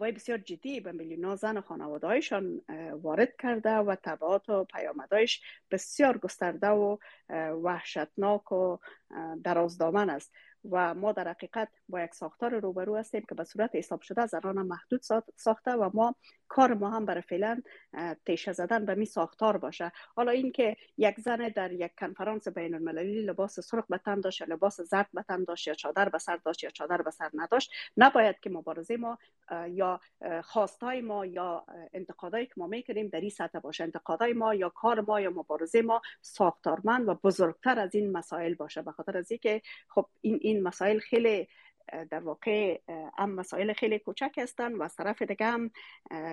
[0.00, 2.62] های بسیار جدی به میلیون زن و خانوادهایشان
[3.02, 6.96] وارد کرده و تبعات و پیامدهایش بسیار گسترده و
[7.62, 8.76] وحشتناک و
[9.44, 10.32] درازدامن است.
[10.70, 14.66] و ما در حقیقت با یک ساختار روبرو هستیم که به صورت حساب شده زنان
[14.66, 15.00] محدود
[15.36, 16.14] ساخته و ما
[16.48, 17.62] کار ما هم برای فعلا
[18.26, 19.92] تیشه زدن به می ساختار باشه.
[20.16, 24.80] حالا اینکه یک زن در یک کنفرانس بین المللی لباس سرخ به تن داشت لباس
[24.80, 28.40] زرد به تن داشت یا چادر به سر داشت یا چادر به سر نداشت نباید
[28.40, 29.18] که مبارزه ما
[29.68, 30.00] یا
[30.44, 33.84] خواستای ما یا انتقادایی که ما می‌کنیم در این سطح باشه.
[33.84, 38.82] انتقادای ما یا کار ما یا مبارزه ما ساختارمند و بزرگتر از این مسائل باشه.
[38.82, 41.48] به خاطر از اینکه خب این این مسائل خیلی
[42.10, 42.80] در واقع
[43.18, 45.70] هم مسائل خیلی کوچک هستن و از طرف دیگه هم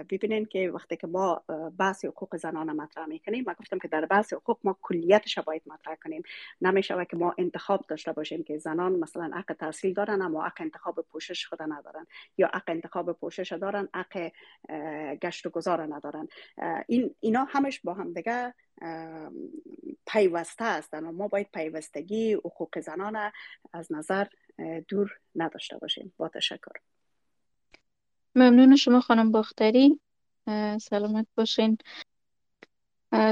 [0.09, 1.43] ببینین که وقتی که ما
[1.79, 5.95] بحث حقوق زنان مطرح می‌کنیم ما گفتم که در بحث حقوق ما کلیتش باید مطرح
[5.95, 6.23] کنیم.
[6.61, 11.01] نمیشه که ما انتخاب داشته باشیم که زنان مثلا حق تحصیل دارن اما حق انتخاب
[11.01, 12.07] پوشش خود ندارن
[12.37, 14.31] یا حق انتخاب پوشش دارن حق
[15.21, 16.27] گشت و گذار ندارن.
[16.87, 18.53] این اینا همش با هم دیگه
[20.07, 23.31] پیوسته هستن و ما باید پیوستگی حقوق زنان
[23.73, 24.27] از نظر
[24.87, 26.71] دور نداشته باشیم با تشکر.
[28.35, 29.99] ممنون شما خانم باختری.
[30.81, 31.77] سلامت باشین.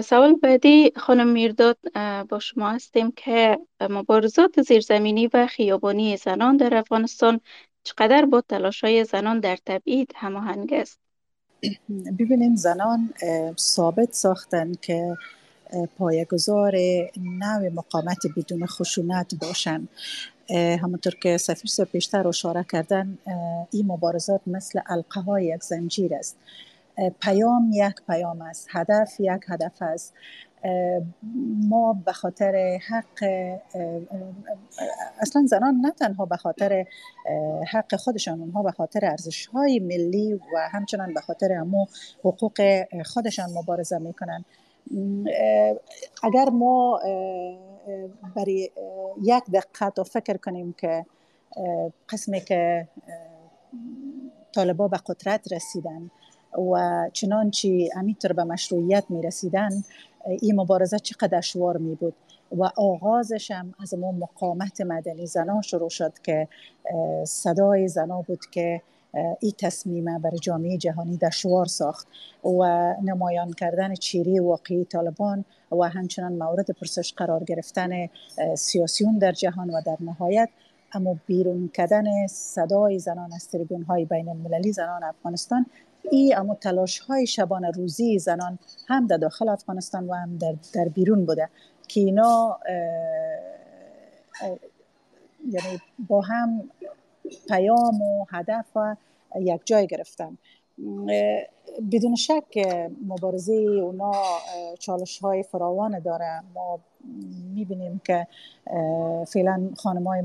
[0.03, 1.77] سوال بعدی خانم میرداد
[2.29, 7.39] با شما هستیم که مبارزات زیرزمینی و خیابانی زنان در افغانستان
[7.83, 10.99] چقدر با تلاش های زنان در تبعید هماهنگ است؟
[12.19, 13.13] ببینین زنان
[13.57, 15.17] ثابت ساختن که
[15.97, 16.73] پایگذار
[17.17, 19.87] نوع مقامت بدون خشونت باشن.
[20.49, 23.17] همونطور که سفیر صاحب بیشتر اشاره کردن
[23.71, 26.37] این مبارزات مثل القه های یک زنجیر است.
[27.21, 30.13] پیام یک پیام است هدف یک هدف است.
[31.69, 33.23] ما به خاطر حق
[35.19, 36.85] اصلا زنان نه تنها به خاطر
[37.71, 41.85] حق خودشان اونها به خاطر ارزش های ملی و همچنان به خاطر امو
[42.19, 42.61] حقوق
[43.05, 44.45] خودشان مبارزه می‌کنن.
[46.23, 46.99] اگر ما
[48.35, 48.69] برای
[49.23, 51.05] یک دقیقه فکر کنیم که
[52.09, 52.87] قسمی که
[54.55, 56.11] طالبا به قدرت رسیدن
[56.73, 59.83] و چنانچه امیتر به مشروعیت می رسیدن
[60.41, 62.13] این مبارزه چقدر دشوار می بود
[62.51, 66.47] و آغازش هم از ما مقامت مدنی زنان شروع شد که
[67.23, 68.81] صدای زنا بود که
[69.39, 72.07] این تصمیم بر جامعه جهانی دشوار ساخت
[72.43, 75.45] و نمایان کردن چیری واقعی طالبان
[75.75, 78.09] و همچنان مورد پرسش قرار گرفتن
[78.55, 80.49] سیاسیون در جهان و در نهایت
[80.93, 85.65] اما بیرون کردن صدای زنان از تریبون های بین المللی زنان افغانستان
[86.11, 90.87] ای اما تلاش های شبان روزی زنان هم در داخل افغانستان و هم در, در
[90.87, 91.49] بیرون بوده
[91.87, 92.59] که اینا
[95.49, 96.69] یعنی با هم
[97.47, 98.95] پیام و هدف و
[99.39, 100.37] یک جای گرفتن.
[101.91, 102.67] بدون شک
[103.07, 104.11] مبارزه اونا
[104.79, 106.43] چالش های فراوان داره.
[106.53, 106.79] ما
[107.53, 108.27] می‌بینیم که
[109.27, 110.21] فعلا خانم های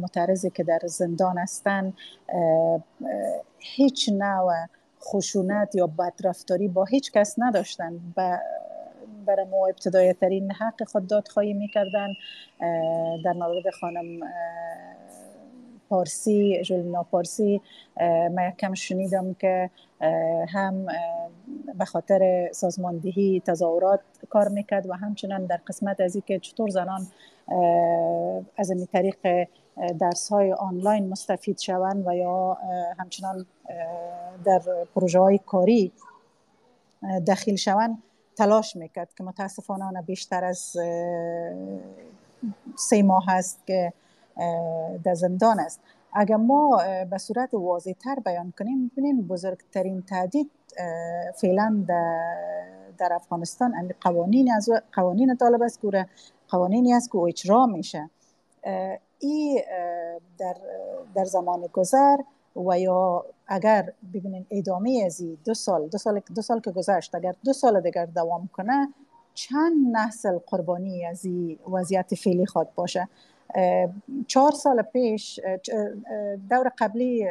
[0.51, 1.93] که در زندان هستن
[3.59, 4.55] هیچ نوع
[5.03, 8.01] خشونت یا بدرفتاری با هیچ کس نداشتن.
[9.27, 12.09] برای ما ابتدایی ترین حق خود دادخواهی می‌کردن
[13.25, 14.21] در مورد خانم
[15.91, 17.61] پارسی جولینا پارسی
[18.35, 19.71] من کم شنیدم که
[20.49, 20.87] هم
[21.79, 27.07] به خاطر سازماندهی تظاهرات کار می‌کرد و همچنان در قسمت از که چطور زنان
[28.57, 29.47] از این طریق
[30.01, 32.59] درس های آنلاین مستفید شوند و یا
[32.99, 33.47] همچنان
[34.45, 34.61] در
[34.95, 35.93] پروژه های کاری
[37.29, 38.03] دخیل شوند
[38.37, 40.77] تلاش می‌کرد که متاسفانه بیشتر از
[42.77, 43.93] سه ماه هست که
[45.05, 45.81] در زندان است.
[46.13, 50.51] اگر ما به صورت واضح تر بیان کنیم ببینیم بزرگترین تهدید
[51.37, 51.85] فعلا
[52.99, 56.07] در افغانستان قوانین از قوانین طالب است که
[56.49, 58.11] قوانینی است که اجرا میشه.
[59.19, 59.65] ای
[60.39, 60.57] در,
[61.15, 62.17] در زمان گذر
[62.57, 67.35] و یا اگر ببینیم ادامه از دو سال دو سال دو سال که گذشت اگر
[67.45, 68.89] دو سال دیگر دوام کنه
[69.35, 71.27] چند نسل قربانی از
[71.73, 73.09] وضعیت فعلی خود باشه.
[74.27, 75.41] چهار سال پیش
[76.51, 77.27] دور قبلی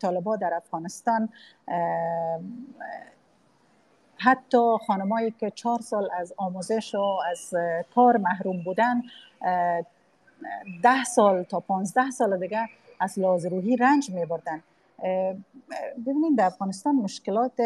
[0.00, 1.28] طالبا در افغانستان
[4.16, 7.54] حتی خانمایی که چهار سال از آموزش و از
[7.94, 9.02] کار محروم بودن
[10.82, 12.68] ده سال تا پانزده سال دیگه
[13.00, 14.62] از لحاظ روحی رنج می بردن
[16.06, 17.60] ببینید در افغانستان مشکلات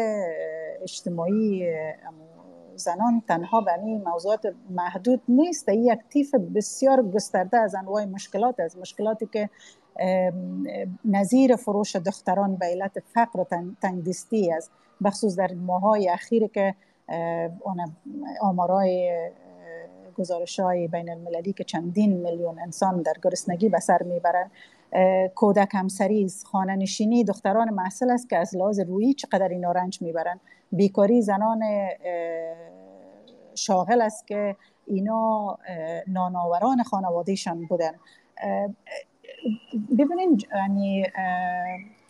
[0.81, 1.67] اجتماعی
[2.75, 5.69] زنان تنها به این موضوعات محدود نیست.
[5.69, 8.77] یک تیف بسیار گسترده از انواع مشکلات است.
[8.77, 9.49] مشکلاتی که
[11.05, 13.45] نظیر فروش دختران به علت فقر و
[13.81, 14.71] تنگدستی است.
[15.03, 16.75] بخصوص در ماهای اخیر که
[18.41, 19.29] آمارای
[20.17, 24.51] گزارش های بین المللی که چندین میلیون انسان در گرسنگی به سر می‌برند
[25.35, 30.39] کودک همسری خانه نشینی دختران محصل است که از لحاظ رویی چقدر اینا رنج می‌برند.
[30.75, 31.63] بیکاری زنان
[33.55, 34.55] شاغل است که
[34.87, 35.57] اینا
[36.07, 37.91] ناناوران خانوادهشان بودن.
[39.97, 41.05] ببینید یعنی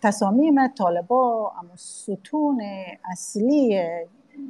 [0.03, 2.61] تصامیم طالبا اما ستون
[3.11, 3.81] اصلی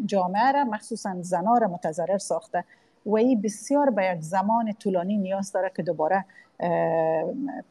[0.06, 2.64] جامعه را مخصوصا زنان را متضرر ساخته.
[3.06, 6.26] و این بسیار به یک زمان طولانی نیاز داره که دوباره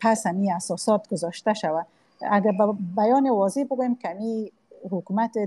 [0.00, 1.86] پس همی اساسات گذاشته شود.
[2.30, 2.52] اگر
[2.96, 4.16] بیان واضح بگویم که
[4.90, 5.38] حکومت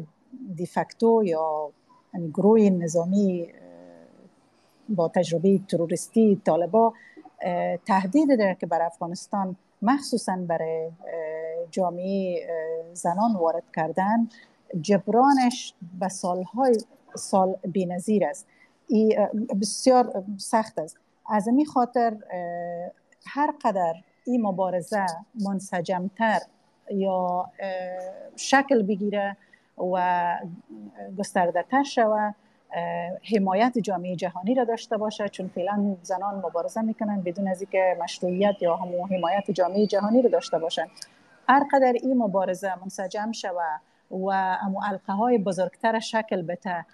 [0.55, 1.71] دیفکتو یا
[2.33, 3.47] گروه نظامی
[4.89, 6.93] با تجربه تروریستی طالبا
[7.85, 10.91] تهدید داره که بر افغانستان مخصوصا برای
[11.71, 12.47] جامعه
[12.93, 14.29] زنان وارد کردن
[14.81, 16.77] جبرانش به سالهای
[17.15, 18.47] سال بینظیر است
[19.61, 20.97] بسیار سخت است
[21.29, 22.17] از این خاطر
[23.25, 23.93] هر قدر
[24.25, 25.05] این مبارزه
[25.45, 26.39] منسجمتر
[26.91, 27.45] یا
[28.35, 29.37] شکل بگیره
[29.77, 30.37] و
[31.17, 32.35] گسترده تر شود
[33.33, 38.61] حمایت جامعه جهانی را داشته باشه چون فعلا زنان مبارزه می‌کنن بدون از اینکه مشروعیت
[38.61, 40.87] یا همو حمایت جامعه جهانی را داشته باشن
[41.49, 43.77] هر قدر این مبارزه منسجم شوه
[44.11, 46.85] و امو علقه های بزرگتر شکل بته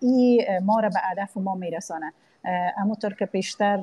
[0.00, 2.12] ای ما را به هدف ما میرسانه.
[2.76, 3.80] همونطور که پیشتر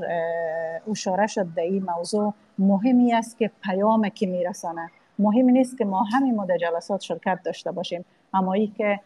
[0.91, 4.89] اشاره شد در این موضوع مهمی است که پیام که میرسانه.
[5.22, 8.06] مهم نیست که ما همین مدت جلسات شرکت داشته باشیم.
[8.34, 8.99] اما ای که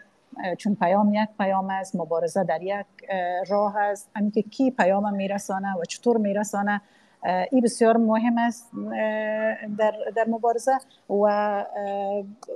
[0.57, 2.85] چون پیام یک پیام است مبارزه در یک
[3.47, 4.09] راه است.
[4.15, 6.81] همین که کی پیام میرسانه و چطور میرسانه
[7.51, 8.71] این بسیار مهم است
[9.77, 10.77] در, در مبارزه.
[11.09, 11.65] و,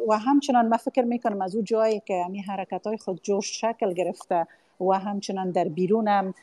[0.08, 3.94] و همچنان من فکر می‌کنم از او جایی که همین حرکت های خود جوش شکل
[3.94, 4.48] گرفته
[4.82, 6.34] و همچنان در بیرون هم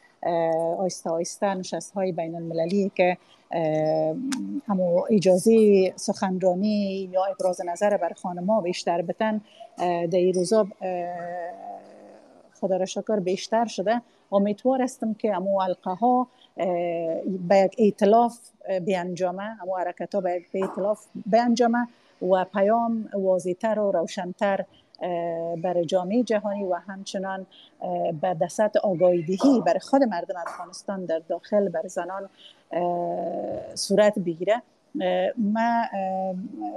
[0.78, 3.16] آیسته آیسته نشست های بین المللی که
[4.68, 9.40] همو اجازه سخنرانی یا ابراز نظر بر خانما بیشتر بتن
[9.78, 10.66] در روزا
[12.60, 14.02] خدا را شکر بیشتر شده.
[14.32, 16.26] امیدوار هستم که امو علقه ها
[17.48, 18.38] به یک ایتلاف
[18.84, 21.88] بیانجامه امو حرکت ها به یک ایتلاف بیانجامه
[22.22, 24.64] و پیام واضحتر و روشنتر
[25.62, 27.46] برای جامعه جهانی و همچنان
[28.20, 32.28] به دست آگاهی برای خود مردم افغانستان در داخل بر زنان
[33.74, 34.62] صورت بگیره.
[35.38, 35.84] من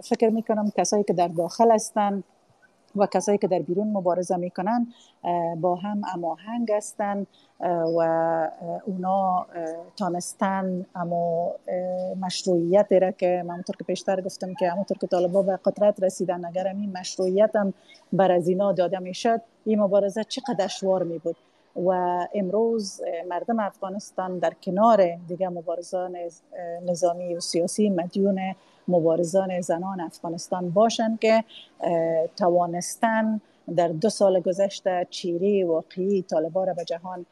[0.04, 2.24] فکر می‌کنم کسایی که در داخل هستند
[2.96, 4.88] و کسایی که در بیرون مبارزه می‌کنن
[5.62, 7.28] با هم اماهنگ هستند
[7.98, 8.50] و
[8.86, 9.46] اونا
[9.98, 10.86] تانستن.
[10.96, 11.52] اما
[12.22, 16.68] مشروعیت را که همونطور که پیشتر گفتم که همونطور که طالبا به قدرت رسیدن اگر
[16.68, 17.74] این مشروعیت هم
[18.14, 21.36] بر از اینا داده می‌شد این مبارزه چقدر دشوار می بود
[21.76, 21.92] و
[22.34, 26.18] امروز مردم افغانستان در کنار دیگه مبارزان
[26.86, 28.40] نظامی و سیاسی مدیون
[28.90, 31.44] مبارزان زنان افغانستان باشند که
[32.38, 33.42] توانستن
[33.76, 37.26] در دو سال گذشته چیری واقعی طالبا را به جهان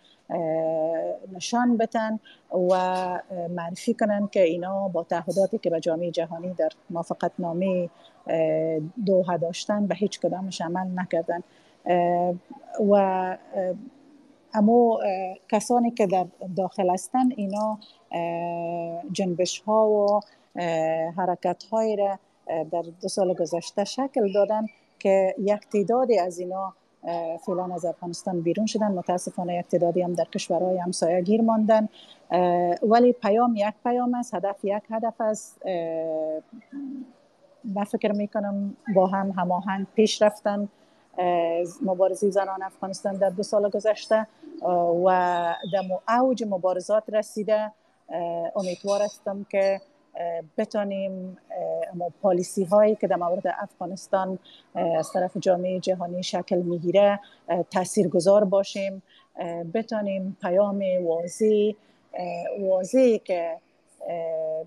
[1.34, 2.20] نشان بتن
[2.54, 2.70] و
[3.50, 7.90] معرفی کنن که اینا با تعهداتی که به جامعه جهانی در موافقت نامه
[9.06, 11.44] دوها داشتن به هیچ کدامش عمل نکردن.
[12.90, 13.38] و
[14.54, 15.00] اما
[15.50, 16.26] کسانی که در
[16.56, 17.80] داخل هستند اینا
[19.12, 20.20] جنبش ها و
[21.18, 24.66] حرکت های را در دو سال گذشته شکل دادن
[25.00, 26.74] که یک تعدادی از اینا
[27.46, 28.92] فعلا از افغانستان بیرون شدن.
[28.92, 31.90] متاسفانه یک تعدادی هم در کشورهای همسایه گیر ماندن.
[32.84, 35.66] ولی پیام یک پیام است هدف یک هدف است.
[37.64, 40.70] من فکر می‌کنم با هم هماهنگ پیش رفتن.
[41.82, 44.28] مبارزی زنان افغانستان در دو سال گذشته
[45.06, 45.10] و
[45.74, 47.72] در اوج مبارزات رسیده.
[48.56, 49.82] امیدوار هستم که
[50.58, 51.38] بتانیم
[52.22, 54.40] پالیسی هایی که در مورد افغانستان
[54.76, 57.20] از طرف جامعه جهانی شکل می‌گیره
[57.72, 59.02] تاثیرگذار باشیم.
[59.74, 61.72] بتانیم پیام واضح
[62.60, 63.58] واضحی که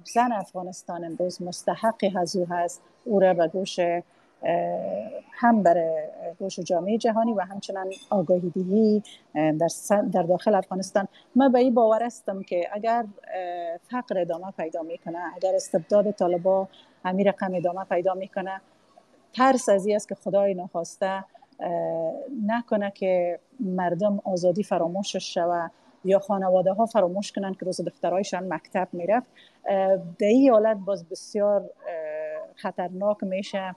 [0.04, 3.80] زن افغانستان امروز مستحق هزو هست او را به گوش
[5.32, 5.90] هم برای
[6.38, 9.02] گوش جامعه جهانی و همچنان آگاهی دهی
[9.34, 9.68] در,
[10.12, 11.08] در داخل افغانستان.
[11.34, 13.04] من به این باور هستم که اگر
[13.90, 16.68] فقر ادامه پیدا می‌کنه اگر استبداد طالبا
[17.04, 18.60] همین رقم ادامه پیدا می‌کنه
[19.32, 21.24] ترس از است که خدای نخواسته
[22.46, 25.68] نکنه که مردم آزادی فراموشش شوه
[26.04, 29.26] یا خانواده ها فراموش کنن که روز دخترهایشان مکتب می‌رفت.
[30.18, 31.70] در این حالت باز بسیار
[32.54, 33.74] خطرناک میشه.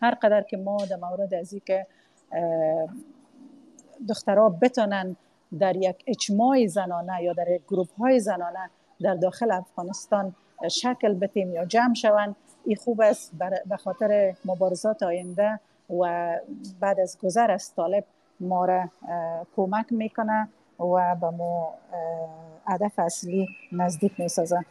[0.00, 1.86] هر قدر که ما در مورد از که
[4.08, 5.16] دخترها بتانن
[5.58, 8.70] در یک اجماع زنانه یا در یک گروپ های زنانه
[9.00, 10.34] در داخل افغانستان
[10.70, 13.32] شکل بتیم یا جمع شوند این خوب است
[13.66, 15.60] به خاطر مبارزات آینده
[16.00, 16.32] و
[16.80, 18.04] بعد از گذر از طالب
[18.40, 18.88] ما را
[19.56, 20.48] کمک می‌کنه
[20.80, 21.74] و به ما
[22.66, 24.64] هدف اصلی نزدیک می‌سازه.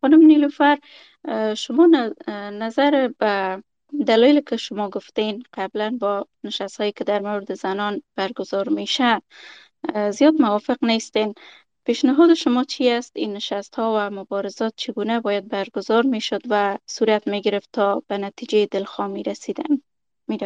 [0.00, 0.78] خانم نیلوفر
[1.56, 1.88] شما
[2.52, 3.62] نظر به
[4.06, 9.22] دلایل که شما گفتین قبلا با نشست هایی که در مورد زنان برگزار میشه
[10.10, 11.34] زیاد موافق نیستین.
[11.84, 16.78] پیشنهاد شما چی است؟ این نشست ها و مبارزات چگونه باید برگزار می شد و
[16.86, 19.82] صورت می گرفت تا به نتیجه دلخواهی رسیدن
[20.28, 20.38] می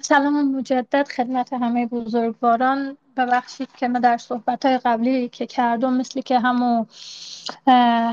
[0.00, 2.96] سلام مجدد خدمت همه بزرگواران.
[3.16, 6.86] ببخشید که من در صحبت قبلی که کردم مثل که همون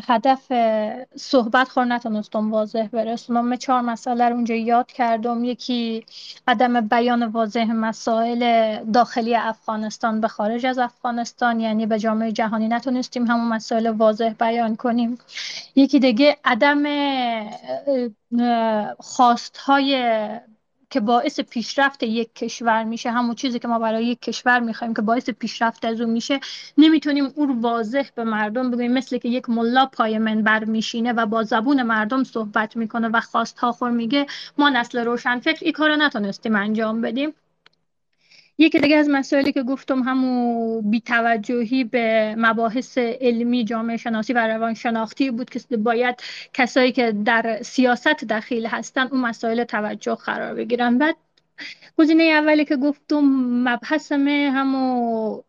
[0.08, 0.54] هدف
[1.16, 3.56] صحبت خور نتونستم واضح برسونم.
[3.56, 5.44] چهار مسئله رو اونجا یاد کردم.
[5.44, 6.06] یکی
[6.48, 8.44] عدم بیان واضح مسائل
[8.94, 14.76] داخلی افغانستان به خارج از افغانستان یعنی به جامعه جهانی نتونستیم همون مسائل واضح بیان
[14.76, 15.18] کنیم.
[15.76, 16.84] یکی دیگه عدم
[19.00, 20.20] خواست های
[20.90, 25.02] که باعث پیشرفت یک کشور میشه همون چیزی که ما برای یک کشور می‌خوایم که
[25.02, 26.40] باعث پیشرفت از اون میشه.
[26.78, 31.44] نمی‌تونیم اون واضح به مردم بگوییم مثل که یک ملا پای منبر میشینه و با
[31.44, 34.26] زبون مردم صحبت می‌کنه و خواست خور میگه
[34.58, 37.34] ما نسل روشنفکر این کارو نتونستیم انجام بدیم.
[38.58, 44.74] یکی دیگه از مسائلی که گفتم همو بیتوجهی به مباحث علمی جامعه شناسی و روان
[44.74, 46.16] شناختی بود که باید
[46.54, 50.98] کسایی که در سیاست دخیل هستن اون مسائل توجه قرار بگیرن.
[50.98, 51.16] بعد
[51.98, 53.22] گزینه اولی که گفتم
[53.64, 55.44] مبحث همو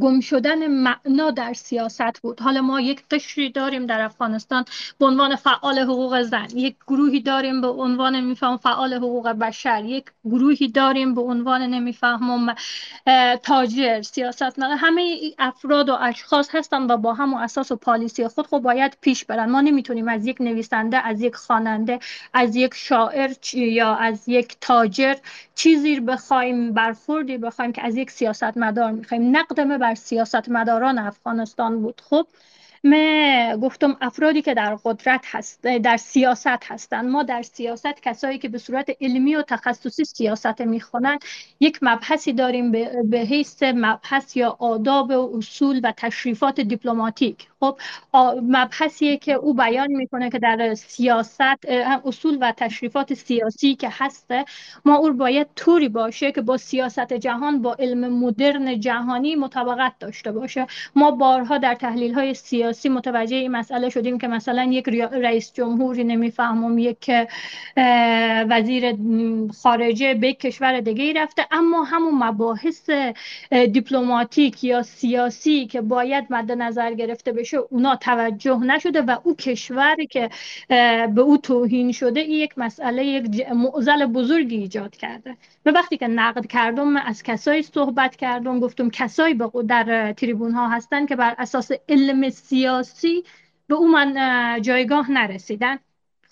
[0.00, 2.40] گم شدن معنا در سیاست بود.
[2.40, 4.64] حالا ما یک قشری داریم در افغانستان
[4.98, 6.46] به عنوان فعال حقوق زن.
[6.54, 9.84] یک گروهی داریم به عنوان نمیفهم فعال حقوق بشر.
[9.84, 12.54] یک گروهی داریم به عنوان نمی‌فهمم
[13.42, 18.28] تاجر سیاست نه همه افراد و اشخاص هستن و با هم و اساس و پالیسی
[18.28, 19.50] خود خب باید پیش برن.
[19.50, 21.98] ما نمی‌تونیم از یک نویسنده از یک خواننده
[22.34, 25.14] از یک شاعر یا از یک تاجر
[25.54, 31.82] چیزی بخوایم برخوردی بخوایم که از یک سیاست مدار می‌خوایم نقدمه بر سیاست مداران افغانستان
[31.82, 32.00] بود.
[32.04, 32.26] خب
[32.84, 37.08] من گفتم افرادی که در قدرت هست در سیاست هستند.
[37.08, 41.18] ما در سیاست کسایی که به صورت علمی و تخصصی سیاست می‌خونن
[41.60, 42.72] یک مبحثی داریم
[43.04, 47.48] به حیث مبحث یا آداب و اصول و تشریفات دیپلماتیک.
[47.60, 47.78] خب
[48.42, 51.40] مبحثیه که او بیان می‌کنه که در سیاست
[52.04, 54.44] اصول و تشریفات سیاسی که هسته
[54.84, 60.32] ما او باید طوری باشه که با سیاست جهان با علم مدرن جهانی مطابقت داشته
[60.32, 60.66] باشه.
[60.94, 66.04] ما بارها در تحلیل های سیاسی متوجه این مسئله شدیم که مثلا یک رئیس جمهوری
[66.04, 67.10] نمی‌فهمم یک
[68.50, 68.94] وزیر
[69.62, 71.46] خارجه به کشور دیگه رفته.
[71.50, 72.90] اما همون مباحث
[73.72, 80.06] دیپلماتیک یا سیاسی که باید مد نظر گرفته بشه اونا توجه نشده و او کشوری
[80.06, 80.30] که
[81.14, 85.36] به او توهین شده این یک مسئله یک معضل بزرگی ایجاد کرده.
[85.68, 89.34] و وقتی که نقد کردم از کسایی صحبت کردم گفتم کسایی
[89.66, 93.24] در تریبون ها هستن که بر اساس علم سیاسی
[93.66, 95.78] به او من جایگاه نرسیدن.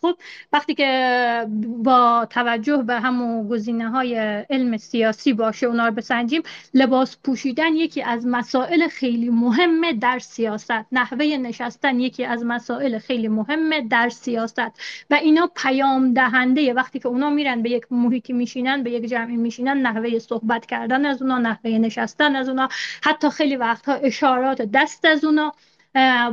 [0.06, 0.18] خب
[0.52, 1.46] وقتی که
[1.84, 4.14] با توجه به همون گزینه های
[4.50, 6.42] علم سیاسی باشه اونا رو بسنجیم
[6.74, 10.84] لباس پوشیدن یکی از مسائل خیلی مهمه در سیاست.
[10.92, 14.72] نحوه نشستن یکی از مسائل خیلی مهمه در سیاست.
[15.10, 19.36] و اینا پیام دهنده وقتی که اونا میرن به یک محیطی میشینن به یک جمعی
[19.36, 22.68] میشینن نحوه صحبت کردن از اونا نحوه نشستن از اونا
[23.02, 25.52] حتی خیلی وقتها اشارات دست از اونا.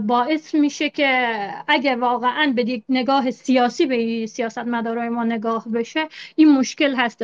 [0.08, 1.34] باعث میشه که
[1.68, 7.22] اگر واقعا به نگاه سیاسی به سیاست مدارای ما نگاه بشه این مشکل هست.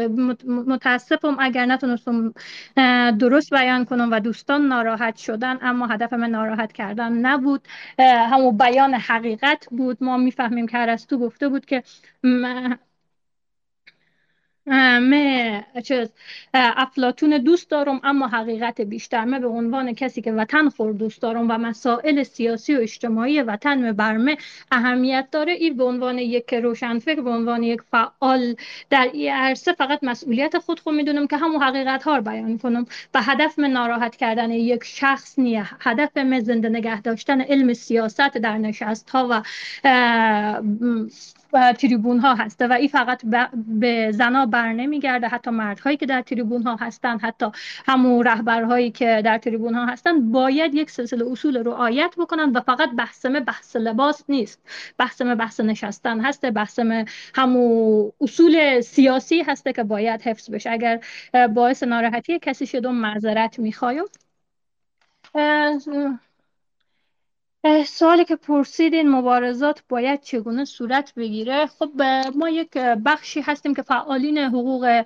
[0.48, 2.34] متاسفم اگر نتونستم
[3.20, 7.68] درست بیان کنم و دوستان ناراحت شدن اما هدف من ناراحت کردن نبود.
[8.00, 9.98] همون بیان حقیقت بود.
[10.02, 11.84] ما می‌فهمیم که ارسطو گفته بود که
[14.66, 16.10] من چیز
[16.54, 19.26] افلاتون دوست دارم اما حقیقت بیشتر.
[19.26, 23.92] من به عنوان کسی که وطن خور دوست دارم و مسائل سیاسی و اجتماعی وطن
[23.92, 24.38] برمه
[24.72, 25.52] اهمیت داره.
[25.54, 28.56] این به عنوان یک روشنفکر به عنوان یک فعال
[28.90, 32.86] در این عرصه فقط مسئولیت خود خود می‌دونم که همون حقیقت ها رو بیان کنم.
[33.14, 35.66] و هدف من ناراحت کردن یک شخص نیه.
[35.80, 39.44] هدف من زنده نگه داشتن علم سیاست در نشست ها و
[41.78, 43.22] تریبون ها هسته و این فقط
[43.68, 45.28] به زنا بر نمیگرده.
[45.28, 47.46] حتی مردهایی که در تریبون ها هستن حتی
[47.88, 52.90] همون رهبرهایی که در تریبون ها هستن باید یک سلسله اصول رعایت بکنن و فقط
[52.92, 54.62] بحثمه بحث لباس نیست.
[54.98, 57.06] بحثمه بحث نشستن هسته بحثمه
[57.36, 60.72] همون اصول سیاسی هسته که باید حفظ بشه.
[60.72, 61.00] اگر
[61.48, 64.04] باعث ناراحتی کسی شدم معذرت می‌خوایم
[67.86, 72.02] سوالی که پرسیدین مبارزات باید چگونه صورت بگیره؟ خب
[72.36, 75.04] ما یک بخشی هستیم که فعالین حقوق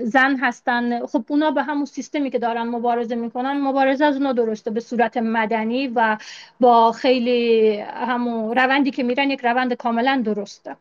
[0.00, 1.06] زن هستن.
[1.06, 5.16] خب اونا به همون سیستمی که دارن مبارزه می‌کنن مبارزه از اونا درسته به صورت
[5.16, 6.18] مدنی و
[6.60, 10.76] با خیلی همون روندی که میرن یک روند کاملا درسته.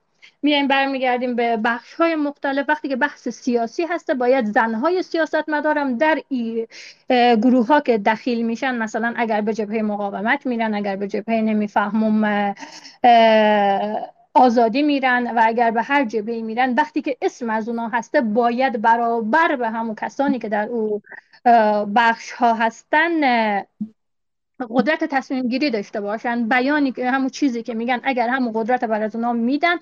[0.47, 2.65] میایم برمیگردیم به بخش های مختلف.
[2.69, 6.67] وقتی که بحث سیاسی هسته باید زنهای سیاست مدارم در این
[7.35, 12.55] گروه ها که دخیل میشن مثلا اگر به جبهه مقاومت میرن اگر به جبهه نمی‌فهمم
[14.33, 18.81] آزادی میرن و اگر به هر جبهه میرن وقتی که اسم از اونا هسته باید
[18.81, 21.01] برابر به همون کسانی که در او
[21.95, 23.11] بخش ها هستن
[24.69, 26.49] قدرت تصمیم گیری داشته باشن.
[26.49, 29.75] بیانی که همون چیزی که میگن اگر همون قدرت بر از اونا میدن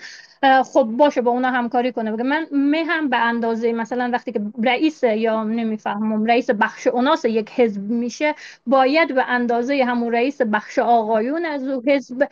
[0.63, 2.11] خب باشه با اونا همکاری کنه.
[2.11, 7.25] بگه من می هم به اندازه مثلا وقتی که رئیس یا نمی‌فهمم رئیس بخش اوناس
[7.25, 8.35] یک حزب میشه
[8.67, 12.27] باید به اندازه همون رئیس بخش آقایون از او حزب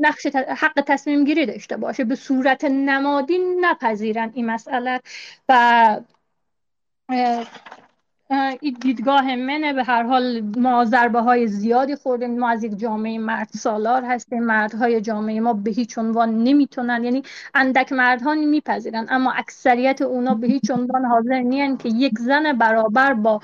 [0.00, 2.04] نقش حق تصمیم گیری داشته باشه.
[2.04, 5.00] به صورت نمادی نپذیرن این مسئله.
[5.48, 6.00] و
[8.30, 9.72] این دیدگاه منه.
[9.72, 12.38] به هر حال ما ضربه های زیادی خوردیم.
[12.38, 14.42] ما از یک جامعه مرد سالار هستیم.
[14.42, 17.04] مردهای جامعه ما به هیچ عنوان نمی‌تونن.
[17.04, 17.22] یعنی
[17.54, 19.06] اندک مردها میپذیرن.
[19.10, 23.40] اما اکثریت اونا به هیچ عنوان حاضر نیان که یک زن برابر با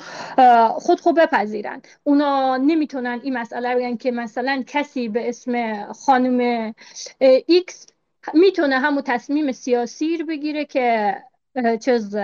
[0.71, 1.83] خود خود بپذیرن.
[2.03, 6.73] اونا نمی‌تونن این مسئله بگن که مثلا کسی به اسم خانم
[7.47, 7.87] ایکس
[8.35, 11.17] می‌تونه همون تصمیم سیاسی بگیره که
[11.81, 12.17] چیز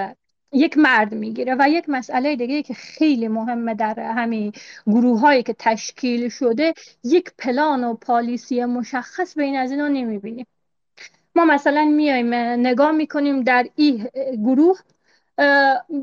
[0.53, 4.53] یک مرد می‌گیره و یک مسئله دیگه که خیلی مهمه در همین
[4.87, 6.75] گروه هایی که تشکیل شده
[7.05, 10.47] یک پلان و پالیسی مشخص بین از اینا نمی‌بینیم.
[11.35, 12.35] ما مثلا میایم
[12.67, 14.09] نگاه می‌کنیم در این
[14.45, 14.79] گروه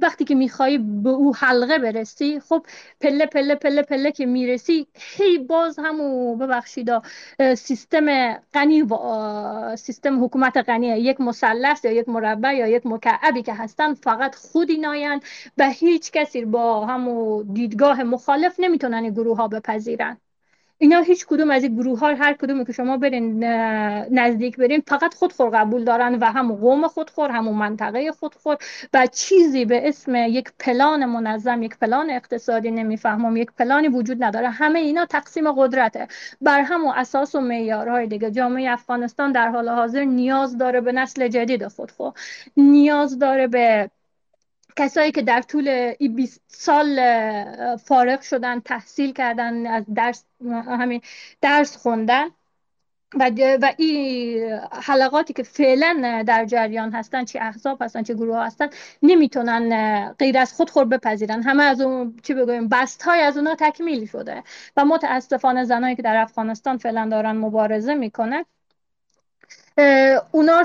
[0.02, 2.66] وقتی که میخوایی به او حلقه برسی خب
[3.02, 6.90] پله پله پله پله که می‌رسی هی باز همو ببخشید
[7.58, 8.84] سیستم غنی
[9.78, 14.78] سیستم حکومت غنی یک مثلث یا یک مربع یا یک مکعبی که هستن فقط خودی
[14.78, 15.22] ناین
[15.58, 20.18] و هیچ کسی با همو دیدگاه مخالف نمی‌تونن گروه ها بپذیرن.
[20.80, 23.44] اینا هیچ کدوم از این گروه ها هر کدومی که شما برین
[24.12, 28.58] نزدیک برین فقط خودخور قبول دارن و هم قوم خودخور هم منطقه خودخور
[28.94, 34.49] و چیزی به اسم یک پلان منظم یک پلان اقتصادی نمی‌فهمم یک پلانی وجود نداره.
[34.49, 36.08] همه اینا تقسیم قدرته.
[36.41, 38.32] بر همون اساس و معیارهای دیگه.
[38.32, 42.14] جامعه افغانستان در حال حاضر نیاز داره به نسل جدید خودخور
[42.58, 43.90] نیاز داره به
[44.78, 46.99] کسایی که در طول 20 سال
[47.76, 50.26] فارغ شدن تحصیل کردن از درس
[50.68, 51.02] همین
[51.41, 52.28] درس خوندن
[53.14, 53.32] و,
[53.62, 58.70] و این حلقاتی که فعلا در جریان هستن چه احزاب هستن چه گروه هستن
[59.04, 61.44] نمی‌تونن غیر از خود خود بپذیرن.
[61.44, 64.44] همه از اون چی بگویم بست های از اونها تکمیل شده
[64.78, 68.45] و متاسفانه زنایی که در افغانستان فعلا دارن مبارزه می‌کنن
[70.32, 70.64] اونا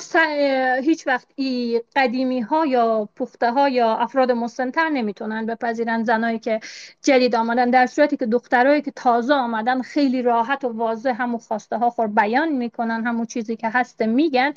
[0.83, 6.61] هیچ وقت ای قدیمی ها یا پخته ها یا افراد مسنتر نمی‌تونن بپذیرن زنایی که
[7.03, 11.77] جدید آمدن در صورتی که دخترایی که تازه آمدن خیلی راحت و واضح همو خواسته
[11.77, 14.53] ها خور بیان می‌کنن همو چیزی که هست میگن.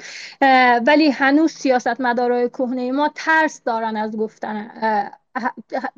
[0.88, 4.72] ولی هنوز سیاست مدارای کهنه ما ترس دارن از گفتن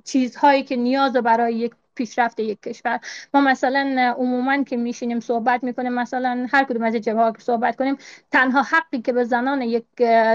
[0.03, 2.99] چیزهایی که نیاز برای یک پیشرفت یک کشور.
[3.33, 7.97] ما مثلا عموما که میشینیم صحبت می‌کنیم مثلا هر کدوم از جبهه که صحبت کنیم
[8.31, 9.85] تنها حقی که به زنان یک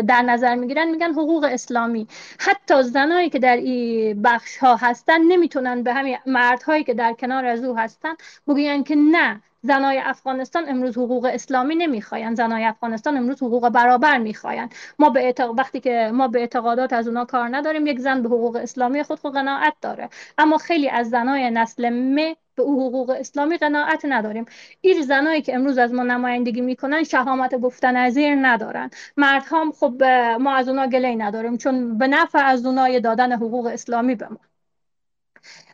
[0.07, 2.07] در نظر می‌گیرن میگن حقوق اسلامی.
[2.39, 7.45] حتی زنایی که در این بخش ها هستن نمی‌تونن به همین مردهایی که در کنار
[7.45, 8.15] از او هستن
[8.47, 12.35] بگوین که نه زنای افغانستان امروز حقوق اسلامی نمی‌خواین.
[12.35, 14.69] زنای افغانستان امروز حقوق برابر می‌خواین.
[14.99, 18.29] ما به اعتقاد وقتی که ما به اعتقادات از اونا کار نداریم یک زن به
[18.29, 20.09] حقوق اسلامی خود خود قناعت داره.
[20.39, 24.45] اما خیلی از زنای نسل م به او حقوق اسلامی قناعت نداریم.
[24.81, 28.91] این زنایی که امروز از ما نمایندگی می‌کنن شهامت گفتن نظیر ندارن.
[29.17, 30.05] مردها خب
[30.41, 34.52] ما از اونا گله نداریم چون به نفع از اونای دادن حقوق اسلامی به ما.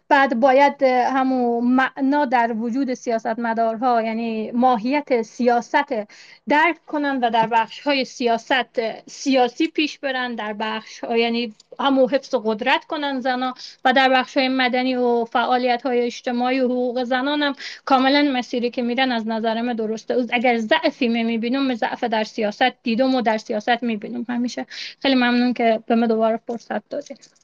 [0.09, 6.09] بعد باید همون معنا در وجود سیاستمدارها یعنی ماهیت سیاست
[6.49, 12.35] درک کنن و در بخش های سیاست سیاسی پیش برن در بخش یعنی همو حفظ
[12.45, 13.55] قدرت کنن زنا
[13.85, 17.55] و در بخش های مدنی و فعالیت های اجتماعی و حقوق زنان هم
[17.85, 20.27] کاملا مسیری که میرن از نظر من درسته.
[20.33, 24.67] اگر ضعفی می‌بینم ضعف در سیاست دیدم و در سیاست می‌بینم همیشه
[25.03, 27.38] خیلی ممنون که به من دوباره فرصت دادید.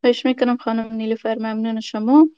[0.00, 2.28] خواهش می‌کنم خانم نیلوفر ممنون شما.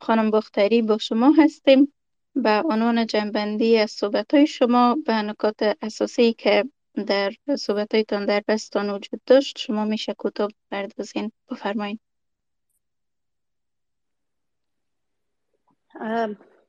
[0.00, 1.92] خانم بختری با شما هستیم
[2.34, 6.64] به عنوان جنبندی از صحبت های شما به نکات اساسی که
[7.06, 12.00] در صحبت هایتان در بستان وجود داشت شما میشه کتاب بردازین بفرمایید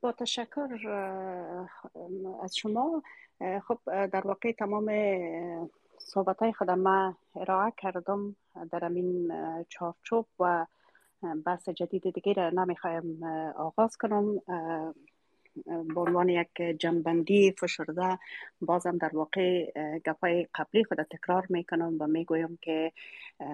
[0.01, 0.67] با تشکر
[2.43, 3.03] از شما.
[3.67, 4.85] خب در واقع تمام
[6.09, 8.35] صحبت های خودم ما ارائه کردم
[8.71, 9.31] در این
[9.69, 10.65] چارچوب و
[11.45, 13.23] بحث جدید دیگه را نمی‌خوایم
[13.55, 14.41] آغاز کنم.
[15.65, 18.19] به عنوان یک جنبندی فشرده
[18.61, 19.71] بازم در واقع
[20.05, 22.91] گپای قبلی خود تکرار می‌کنم و می‌گویم که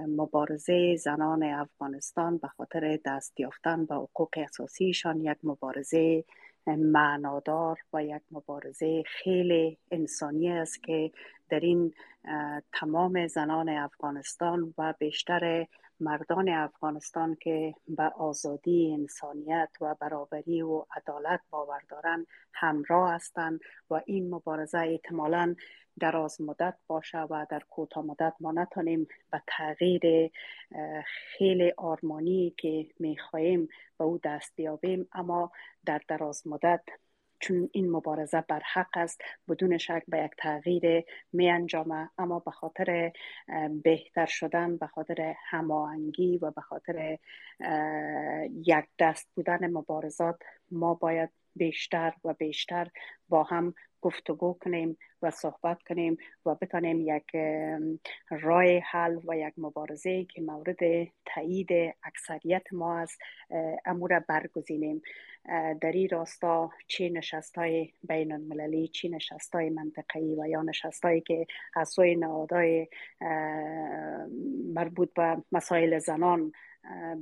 [0.08, 6.24] مبارزه زنان افغانستان به خاطر دست یافتن به حقوق اساسیشان یک مبارزه
[6.68, 11.12] معنادار و یک مبارزه خیلی انسانی است که
[11.50, 11.94] در این
[12.74, 15.68] تمام زنان افغانستان و بیشتر
[16.00, 23.60] مردان افغانستان که به آزادی انسانیت و برابری و عدالت باور دارند همراه هستند
[23.90, 25.56] و این مبارزه احتمالا
[26.00, 30.32] دراز مدت باشه و در کوتاه مدت ما نتونیم به تغییر
[31.06, 33.68] خیلی آرمانی که می‌خواهیم
[33.98, 35.08] به او دست بیابیم.
[35.14, 35.52] اما
[35.86, 36.84] در دراز مدت
[37.40, 41.04] چون این مبارزه بر حق است بدون شک به یک تغییر
[41.34, 43.12] می انجامه اما به خاطر
[43.84, 47.18] بهتر شدن به خاطر هماهنگی و به خاطر
[48.50, 50.40] یک دست بودن مبارزات
[50.72, 52.88] ما باید بیشتر و بیشتر
[53.30, 57.36] با هم گفتگو کنیم و صحبت کنیم و بتانیم یک
[58.30, 60.78] رای حل و یک مبارزه که مورد
[61.26, 61.70] تایید
[62.04, 63.20] اکثریت ما است
[63.86, 65.02] امور برگزینیم.
[65.82, 71.06] در این راستا چه نشست های بین المللی چه نشست های منطقه‌ای و یا نشست
[71.06, 71.46] هایی که
[71.76, 72.88] از سوی نهادهای
[74.74, 76.52] مربوط به مسائل زنان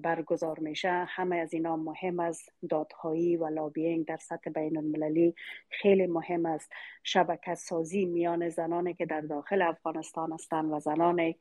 [0.01, 1.05] برگزار میشه.
[1.07, 2.53] همه از اینا مهم است.
[2.69, 5.35] دادهایی و لابینگ در سطح بین المللی
[5.69, 6.71] خیلی مهم است.
[7.03, 11.33] شبکه سازی میان زنانی که در داخل افغانستان هستند و زنان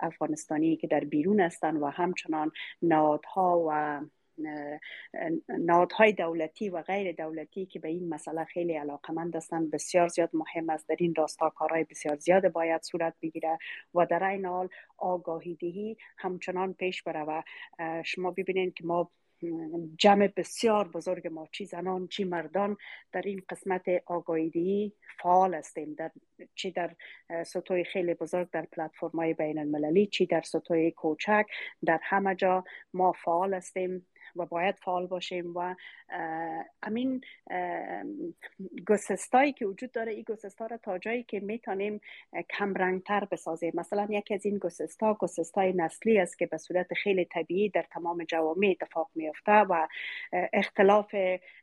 [0.00, 2.52] افغانستانی که در بیرون هستند و همچنان
[2.82, 4.00] نهادها و
[5.48, 10.70] نهادهای دولتی و غیر دولتی که به این مسئله خیلی علاقمند هستند بسیار زیاد مهم
[10.70, 10.88] است.
[10.88, 13.58] در این راستا کارهای بسیار زیاد باید صورت بگیره
[13.94, 14.68] و در این حال
[14.98, 17.42] آگاهی دهی همچنان پیش بره و
[18.04, 19.10] شما ببینید که ما
[19.98, 22.76] جمع بسیار بزرگ ما چی زنان چی مردان
[23.12, 24.92] در این قسمت آگاهی
[25.22, 25.94] فعال هستیم.
[25.94, 26.10] در
[26.54, 26.96] چی در
[27.46, 31.46] سطوح خیلی بزرگ در پلتفرم های بین المللی چی در سطوح کوچک
[31.84, 32.64] در همه جا
[32.94, 34.06] ما فعال هستیم.
[34.36, 35.74] و باید فعال باشیم و
[36.82, 37.20] امین
[38.88, 42.00] گسستایی که وجود داره این گسستا را تا جایی که می‌تونیم
[42.50, 43.72] کم رنگتر بسازیم.
[43.74, 48.24] مثلا یکی از این گسستا گسستای نسلی است که به صورت خیلی طبیعی در تمام
[48.24, 49.88] جوامع اتفاق میفته و
[50.52, 51.14] اختلاف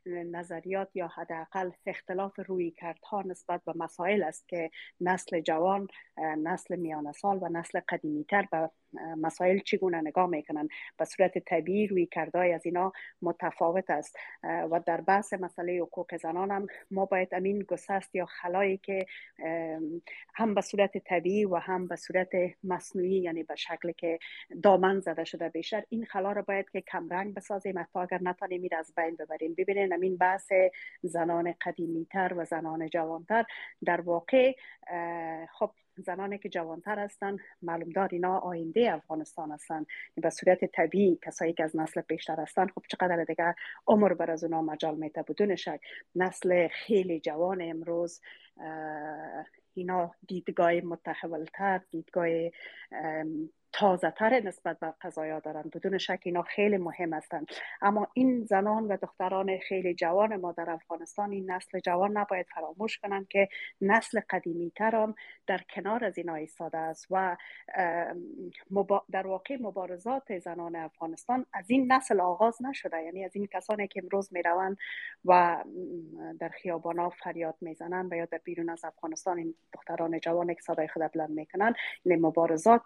[0.06, 4.70] نظریات یا حداقل اختلاف روی کردها نسبت به مسائل است که
[5.00, 5.88] نسل جوان
[6.18, 10.68] نسل میان سال و نسل قدیمی تر به مسائل چگونه نگاه می‌کنن.
[10.98, 12.92] به صورت طبیعی روی کردهای از اینا
[13.22, 14.16] متفاوت است.
[14.42, 19.06] و در بحث مسئله حقوق زنان هم ما باید امین گسست یا خلایی که
[20.34, 22.30] هم به صورت طبیعی و هم به صورت
[22.64, 24.18] مصنوعی یعنی به شکل که
[24.62, 27.78] دامن زده شده بیشتر این خلا رو باید که کمرنگ بسازیم.
[27.78, 29.54] حتی اگر نتانیم میره از بین ببریم.
[29.54, 30.52] ببینین امین بحث
[31.02, 33.44] زنان قدیمی تر و زنان جوانتر
[33.84, 34.54] در واقع
[35.52, 35.70] خب
[36.02, 39.86] زنانی که جوانتر هستن معلوم دار اینا آینده افغانستان هستن.
[40.14, 43.54] به صورت طبیعی کسایی که از نسل بیشتر هستن خب چقدر دیگه
[43.86, 45.80] عمر بر از اونا مجال میته بدون شک
[46.14, 48.20] نسل خیلی جوان امروز
[49.74, 52.28] اینا دیدگاه متحولتر دیدگاه
[53.72, 57.46] تازه تر نسبت به قضایا دارند بدون شک اینا خیلی مهم هستند
[57.82, 62.98] اما این زنان و دختران خیلی جوان ما در افغانستان این نسل جوان نباید فراموش
[62.98, 63.48] کنند که
[63.80, 65.14] نسل قدیمی تر
[65.46, 67.36] در کنار از اینا ایستاده است و
[69.10, 73.02] در واقع مبارزات زنان افغانستان از این نسل آغاز نشده.
[73.02, 74.76] یعنی از این کسانی که امروز می‌روند
[75.24, 75.64] و
[76.40, 80.88] در خیابانا فریاد می‌زنند و یا در بیرون از افغانستان این دختران جوان که صدای
[80.88, 81.74] خود بلند می‌کنند
[82.04, 82.82] این مبارزات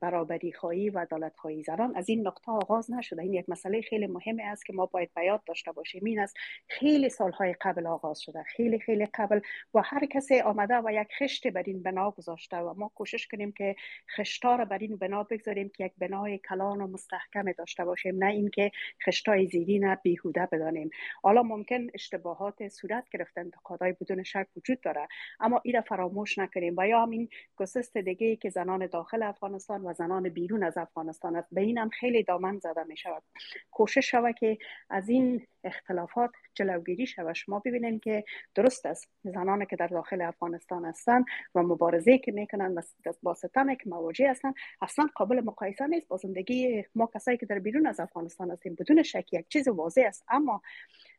[0.00, 1.62] برابری خواهی و عدالت خواهی.
[1.62, 3.22] زنان از این نقطه آغاز نشده.
[3.22, 6.04] این یک مسئله خیلی مهمی است که ما باید بیاد داشته باشیم.
[6.04, 6.36] این است
[6.68, 8.42] خیلی سالهای قبل آغاز شده.
[8.42, 9.40] خیلی خیلی قبل
[9.74, 13.52] و هر کسی آمده و یک خشت بر این بنا گذاشته و ما کوشش کنیم
[13.52, 13.76] که
[14.16, 18.24] خشتا را بر این بنا بگذاریم که یک بنای کلان و مستحکم داشته باشیم.
[18.24, 18.70] نه اینکه
[19.06, 20.90] خشتای زیرین بیهوده بدانیم.
[21.22, 23.38] حالا ممکن اشتباهات صورت گرفت.
[23.38, 25.08] انتقادهای بدون شک وجود داره.
[25.40, 26.74] اما این را فراموش نکنیم.
[26.78, 31.48] و یا همین گسست دیگه که زنان داخل افغانستان و زنان بیرون از افغانستان است.
[31.52, 33.22] به اینم خیلی دامن زده می شود.
[33.70, 34.58] کوشش شود که
[34.90, 37.32] از این اختلافات جلوگیری شود.
[37.32, 38.24] شما ببینید که
[38.54, 39.08] درست است.
[39.24, 41.24] زنانی که در داخل افغانستان هستند
[41.54, 42.82] و مبارزه که می‌کنن و
[43.22, 46.08] با ستم که مواجه هستند اصلا قابل مقایسه نیست.
[46.08, 50.02] با زندگی ما کسایی که در بیرون از افغانستان هستیم بدون شک یک چیز واضح
[50.06, 50.24] است.
[50.28, 50.62] اما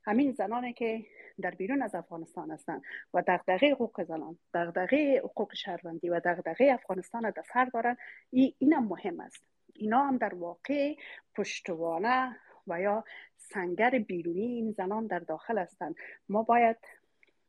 [0.03, 1.05] همین زنانی که
[1.41, 2.81] در بیرون از افغانستان هستند
[3.13, 7.97] و دغدغه حقوق زنان دغدغه حقوق شهروندی و دغدغه افغانستان در سر دارن
[8.31, 9.43] این هم مهم است.
[9.73, 10.95] اینا هم در واقع
[11.35, 12.37] پشتوانه
[12.67, 13.03] و یا
[13.37, 15.95] سنگر بیرونی این زنان در داخل هستند
[16.29, 16.77] ما باید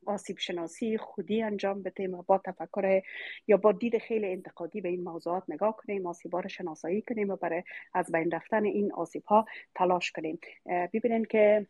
[0.06, 3.02] آسیب شناسی خودی انجام بدیم و با تفکر
[3.46, 7.36] یا با دید خیلی انتقادی به این موضوعات نگاه کنیم آسیب رو شناسایی کنیم و
[7.36, 7.62] برای
[7.94, 10.38] از بین رفتن این آسیب ها تلاش کنیم.
[10.66, 11.66] ببینید که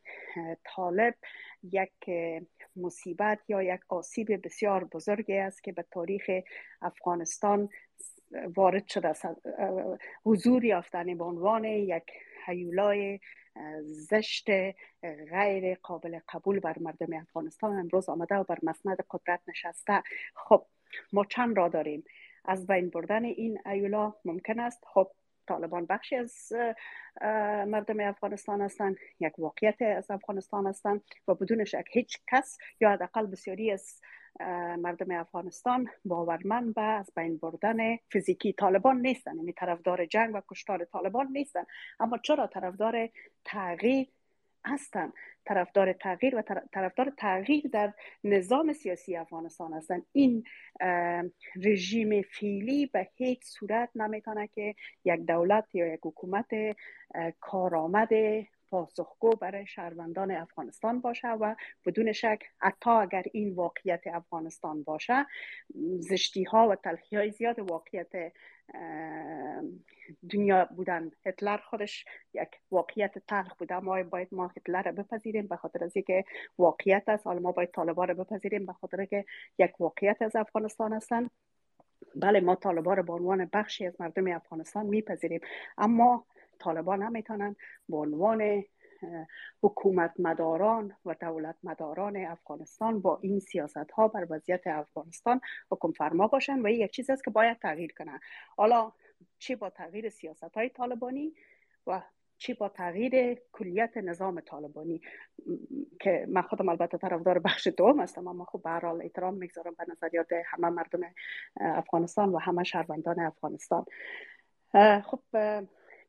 [0.64, 1.14] طالب
[1.62, 1.92] یک
[2.76, 6.30] مصیبت یا یک آسیب بسیار بزرگی است که به تاریخ
[6.82, 7.68] افغانستان
[8.56, 9.12] وارد شده
[10.24, 12.04] حضور یافتن به عنوان یک
[12.46, 13.20] هیولای
[13.82, 14.46] زشت
[15.30, 17.78] غیر قابل قبول بر مردم افغانستان.
[17.78, 20.02] امروز آمده و بر مسند قدرت نشسته.
[20.34, 20.66] خب
[21.12, 22.04] ما چند را داریم؟
[22.44, 25.10] از بین بردن این ایولا ممکن است؟ خب
[25.48, 26.52] طالبان بخشی از
[27.66, 28.96] مردم افغانستان هستند.
[29.20, 34.00] یک واقعیت از افغانستان هستند و بدون شک هیچ کس یا حداقل بسیاری از
[34.78, 39.36] مردم افغانستان باورمند به از بین بردن فیزیکی طالبان نیستن.
[39.36, 41.64] یعنی طرفدار جنگ و کشتار طالبان نیستن.
[42.00, 43.08] اما چرا طرفدار
[43.44, 44.08] تغییر
[44.64, 45.12] هستند
[45.44, 46.42] طرفدار تغییر و
[46.72, 47.92] طرفدار تغییر در
[48.24, 50.44] نظام سیاسی افغانستان هستند این
[51.64, 56.50] رژیم فیلی به هیچ صورت نمی‌تونه که یک دولت یا یک حکومت
[57.40, 58.08] کارآمد
[58.72, 61.54] پاسخگو برای شهروندان افغانستان باشه و
[61.86, 65.26] بدون شک حتی اگر این واقعیت افغانستان باشه
[65.98, 68.32] زشتی ها و تلخی های زیاد واقعیت
[70.30, 71.10] دنیا بودن.
[71.26, 72.04] هتلر خودش
[72.34, 73.78] یک واقعیت تلخ بوده.
[73.78, 76.24] ما باید ما هتلر رو بپذیریم به خاطر از اینکه
[76.58, 77.26] واقعیت است.
[77.26, 79.24] حالا ما باید طالبان رو بپذیریم به خاطر که
[79.58, 81.30] یک واقعیت از افغانستان هستن.
[82.16, 85.40] بله ما طالبان رو به عنوان بخشی از مردم افغانستان میپذیریم.
[85.78, 86.24] اما
[86.62, 87.56] طالبان نمی‌تونن
[87.88, 88.64] به عنوان
[89.62, 95.40] حکومت مداران و دولت مداران افغانستان با این سیاست ها بر وضعیت افغانستان
[95.70, 98.20] حکم فرما باشن و یک چیز است که باید تغییر کنن.
[98.56, 98.92] حالا
[99.38, 101.32] چی با تغییر سیاست های طالبانی
[101.86, 102.02] و
[102.38, 105.00] چی با تغییر کلیت نظام طالبانی؟
[106.00, 109.84] که من خودم البته طرفدار بخش دوم هستم اما خب به هر احترام می‌گذارم به
[109.88, 111.00] نظریات همه مردم
[111.60, 113.84] افغانستان و همه شهروندان افغانستان.
[115.04, 115.20] خب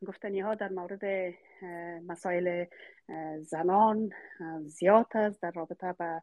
[0.03, 1.33] گفتنی ها در مورد
[2.07, 2.65] مسائل
[3.41, 4.09] زنان
[4.65, 6.21] زیاد است در رابطه به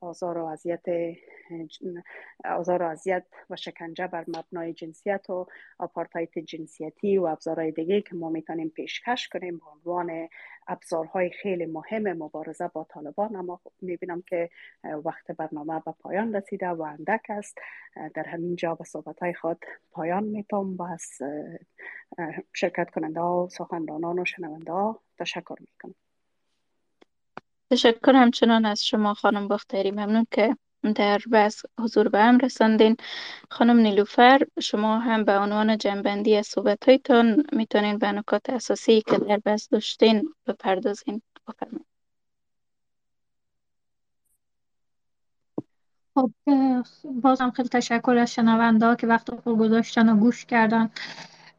[0.00, 0.84] آزار و اذیت
[2.44, 5.46] آزار و اذیت و شکنجه بر مبنای جنسیت و
[5.78, 10.28] آپارتایت جنسیتی و ابزارهای دیگه که ما می‌تونیم پیشکش کنیم به عنوان
[10.68, 13.36] ابزارهای خیلی مهم مبارزه با طالبان.
[13.36, 14.50] اما می‌بینم که
[15.04, 17.58] وقت برنامه به پایان رسیده و اندک است.
[18.14, 21.06] در همین جا به صحبت های خود پایان می‌تونم و از
[22.52, 25.94] شرکت کننده و سخنرانان و شنونده تشکر می‌کنم.
[27.70, 29.90] تشکر همچنان از شما خانم باختری.
[29.90, 30.56] ممنون که
[30.94, 32.96] در بحث حضور به هم رساندین.
[33.50, 39.18] خانم نیلوفر شما هم به عنوان جنبندی از صحبت هایتان می‌تونین به نکات اساسی که
[39.18, 41.22] در بحث داشتین بپردازین.
[41.48, 41.86] بفرمایید.
[46.14, 46.30] خب
[47.22, 50.90] بازم خیلی تشکر از شنونده که وقت خوب گذاشتن و گوش کردن.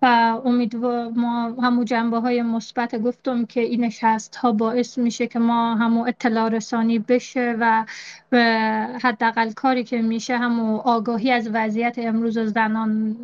[0.02, 0.06] و
[0.46, 5.76] امیدوار ما همو جنبه های مثبت گفتم که این نشست ها باعث میشه که ما
[5.76, 7.86] همو اطلاع رسانی بشه و
[9.02, 13.18] حداقل کاری که میشه همو آگاهی از وضعیت امروز زنان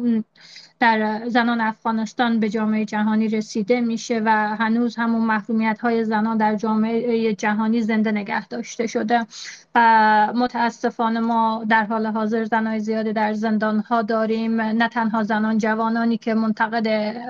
[0.79, 6.55] در زنان افغانستان به جامعه جهانی رسیده میشه و هنوز همون محرومیت های زنان در
[6.55, 9.27] جامعه جهانی زنده نگه داشته شده.
[9.75, 14.61] و متاسفانه ما در حال حاضر زنای زیاده در زندان ها داریم.
[14.61, 16.87] نه تنها زنان جوانانی که منتقد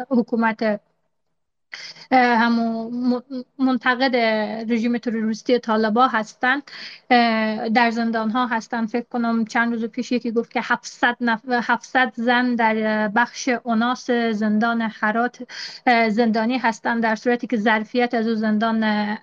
[0.09, 0.79] حکومت
[2.11, 3.23] همون
[3.59, 4.15] منتقد
[4.71, 6.63] رژیم تروریستی طالبا هستند
[7.73, 11.41] در زندان ها هستند فکر کنم چند روز پیش یکی گفت که 700 نف...
[11.49, 15.47] 700 زن در بخش اوناس زندان حرات
[16.09, 19.17] زندانی هستند در صورتی که ظرفیت از او زندان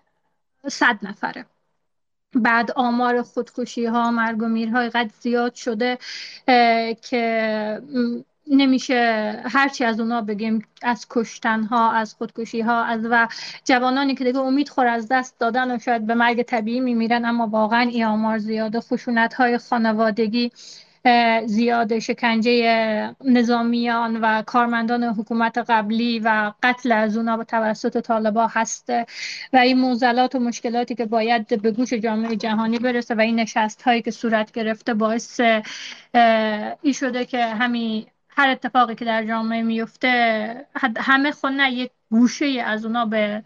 [0.69, 1.47] 100 نفره.
[2.35, 5.99] بعد آمار خودکشی ها مرگ و میرهای قد زیاد شده
[7.03, 7.83] که
[8.47, 13.29] نمیشه هرچی از اونا بگیم از کشتن ها از خودکشی ها از و
[13.65, 17.47] جوانانی که دیگه امید خور از دست دادن و شاید به مرگ طبیعی میمیرن اما
[17.47, 20.51] واقعا ای آمار زیاده خشونت های خانوادگی
[21.47, 28.91] زیاد شکنجه نظامیان و کارمندان حکومت قبلی و قتل از اونا به توسط طالبا هست.
[29.53, 33.83] و این موزلات و مشکلاتی که باید به گوش جامعه جهانی برسه و این نشست
[33.83, 35.41] هایی که صورت گرفته باعث
[36.83, 38.07] ای شده که همین
[38.37, 40.67] هر اتفاقی که در جامعه میفته
[40.99, 43.43] همه خود نه یک گوشه از اونا به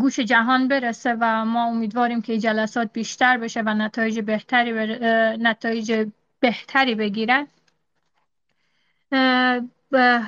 [0.00, 4.72] گوش جهان برسه و ما امیدواریم که جلسات بیشتر بشه و نتایج بهتری
[5.36, 6.06] نتایج
[6.40, 7.46] بهتری بگیرن.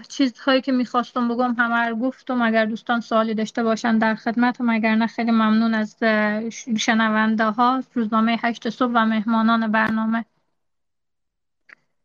[0.08, 2.42] چیزهایی که می‌خواستم بگم همه گفتم.
[2.42, 4.70] اگر دوستان سوالی داشته باشن در خدمتم.
[4.70, 5.96] اگر نه خیلی ممنون از
[6.78, 7.82] شنونده ها.
[7.94, 10.24] روزنامه هشت صبح و مهمانان برنامه.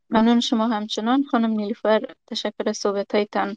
[0.10, 3.56] ممنون شما همچنان خانم نیلوفر تشکر از صحبتایتان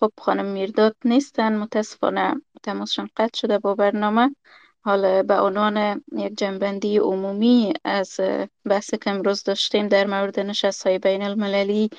[0.00, 1.56] خب خانم میرداد نیستن.
[1.58, 4.36] متاسفانه تماسشان قطع شده با برنامه.
[4.84, 8.20] حالا به عنوان یک جنبندی عمومی از
[8.64, 11.90] بحث که امروز داشتیم در مورد نشست های بین المللی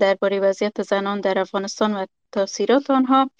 [0.00, 3.30] درباره وضعیت زنان در افغانستان و تاثیرات آنها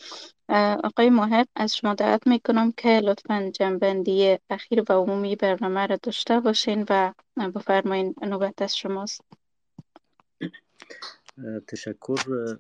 [0.85, 6.41] آقای محق از شما دعوت می‌کنم که لطفا جنبندی اخیر و عمومی برنامه را داشته
[6.41, 7.13] باشین و
[7.55, 9.40] بفرمایین نوبت از شماست.
[11.67, 12.57] تشکر.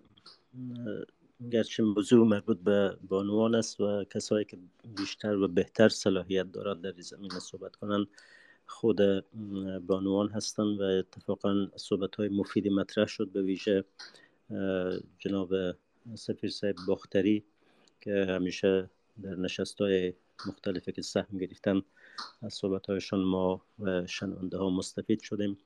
[1.52, 4.58] گرچه موضوع مربوط به بانوان است و کسایی که
[4.96, 8.06] بیشتر و بهتر صلاحیت دارند در زمین صحبت کنند
[8.66, 9.00] خود
[9.86, 13.84] بانوان هستند و اتفاقا صحبت های مفیدی مطرح شد به ویژه
[15.18, 15.54] جناب
[16.14, 17.44] سفیر صاحب باختری
[18.00, 18.90] که همیشه
[19.22, 20.12] در نشست های
[20.46, 21.82] مختلفی که سهم گرفتن
[22.42, 25.58] از صحبت هایشان ما و شنونده ها مستفید شدیم.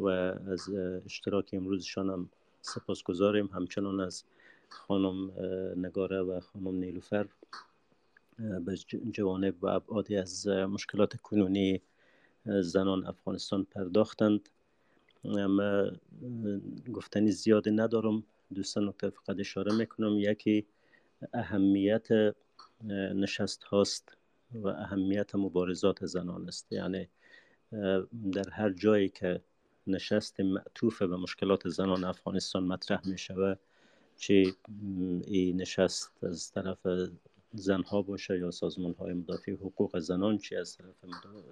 [0.00, 0.70] و از
[1.04, 2.30] اشتراک امروزشان هم
[2.62, 4.24] سپاس گذاریم همچنان از
[4.68, 5.32] خانم
[5.76, 7.28] نگاره و خانم نیلوفر
[8.38, 8.76] به
[9.12, 11.82] جوانب و ابعادی از مشکلات کنونی
[12.44, 14.48] زنان افغانستان پرداختند.
[15.24, 15.90] من
[16.92, 18.22] گفتنی زیادی ندارم.
[18.54, 20.18] دوستان نکته فقط اشاره می‌کنم.
[20.18, 20.66] یکی
[21.32, 22.08] اهمیت
[23.14, 24.16] نشست هاست
[24.54, 26.72] و اهمیت مبارزات زنان است.
[26.72, 27.08] یعنی
[28.32, 29.40] در هر جایی که
[29.86, 33.58] نشست معطوف به مشکلات زنان افغانستان مطرح می شود
[34.16, 34.54] چه
[35.26, 36.78] این نشست از طرف
[37.54, 40.96] زنها باشه یا سازمان های مدافع حقوق زنان چه از طرف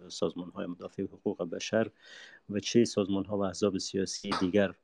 [0.09, 1.91] سازمان های مدافع حقوق بشر
[2.51, 4.75] و چه سازمان ها و احزاب سیاسی دیگر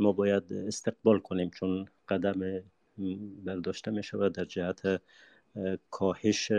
[0.00, 2.62] ما باید استقبال کنیم چون قدم
[3.44, 5.02] برداشته می شود در جهت
[5.90, 6.52] کاهش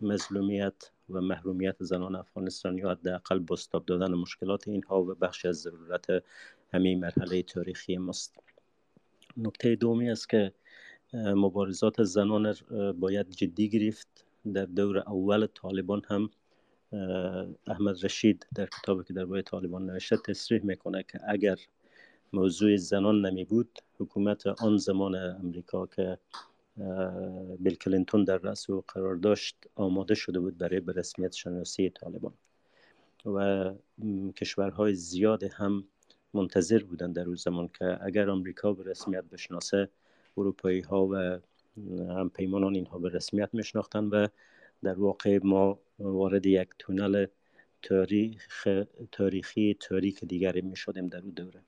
[0.00, 6.06] مظلومیت و محرومیت زنان افغانستان یا حداقل بستاب دادن مشکلات اینها و بخشی از ضرورت
[6.72, 8.38] همین مرحله تاریخی ماست.
[9.36, 10.52] نکته دومی است که
[11.14, 12.54] مبارزات زنان
[13.00, 14.08] باید جدی گرفت.
[14.54, 16.30] در دور اول طالبان هم
[17.66, 21.56] احمد رشید در کتابی که درباره طالبان نوشته تصریح می‌کنه که اگر
[22.32, 26.18] موضوع زنان نمی بود حکومت آن زمان امریکا که
[27.58, 32.34] بیل کلینتون در رأس او قرار داشت آماده شده بود برای به رسمیت شناسی طالبان.
[33.26, 33.72] و
[34.36, 35.84] کشورهای زیاد هم
[36.34, 39.88] منتظر بودن در اون زمان که اگر آمریکا به رسمیت بشناسه
[40.38, 41.38] اروپایی ها و
[42.08, 44.26] هم پیمانان اینها به رسمیت میشناختن و
[44.82, 47.26] در واقع ما وارد یک تونل
[47.82, 48.68] تاریخ
[49.12, 51.60] تاریخی تاریک دیگری می شدیم در او دوره.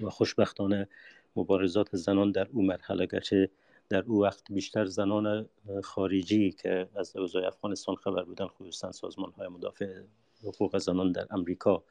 [0.00, 0.88] و خوشبختانه
[1.36, 3.50] مبارزات زنان در او مرحله گرچه
[3.88, 5.48] در او وقت بیشتر زنان
[5.82, 10.02] خارجی که از اوضاع افغانستان خبر بودن خصوصا سازمان های مدافع
[10.44, 11.84] حقوق زنان در امریکا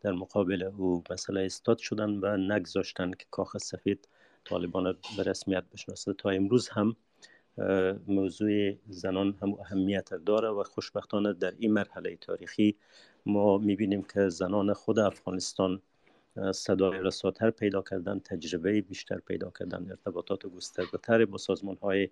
[0.00, 4.08] در مقابل او مسئله استاد شدن و نگذاشتن که کاخ سفید
[4.44, 6.12] طالبان به رسمیت بشناسه.
[6.12, 6.96] تا امروز هم
[8.06, 12.76] موضوع زنان هم اهمیت داره و خوشبختانه در این مرحله تاریخی
[13.26, 15.82] ما می‌بینیم که زنان خود افغانستان
[16.52, 22.08] صدای رساتر پیدا کردن تجربه بیشتر پیدا کردن ارتباطات گسترده با سازمان های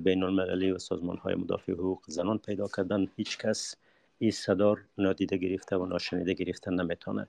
[0.00, 3.08] بین المللی و سازمان های مدافع حقوق زنان پیدا کردن.
[3.16, 3.74] هیچ کس
[4.18, 7.28] این صدا نادیده گرفته و ناشنیده گرفته نمی‌تونه.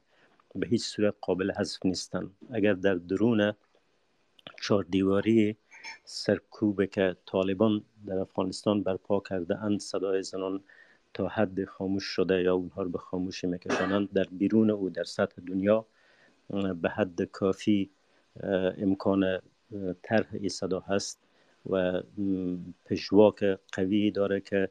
[0.55, 2.31] به هیچ صورت قابل حذف نیستن.
[2.51, 3.53] اگر در درون
[4.61, 5.57] چهار دیواری
[6.03, 10.63] سرکوبه که طالبان در افغانستان برپا کرده اند صدای زنان
[11.13, 15.41] تا حد خاموش شده یا اونها رو به خاموشی میکشانند در بیرون او در سطح
[15.47, 15.85] دنیا
[16.81, 17.89] به حد کافی
[18.77, 19.39] امکان
[20.03, 20.49] طرح ای
[20.87, 21.19] هست
[21.69, 22.01] و
[22.85, 24.69] پژواک قوی داره که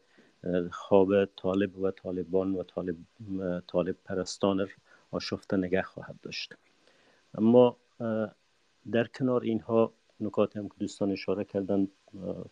[0.70, 2.96] خواب طالب و طالبان و طالب,
[3.66, 4.68] طالب پرستان
[5.10, 6.54] آشفته نگه خواهد داشت.
[7.34, 7.76] اما
[8.92, 11.88] در کنار اینها نکات هم که دوستان اشاره کردن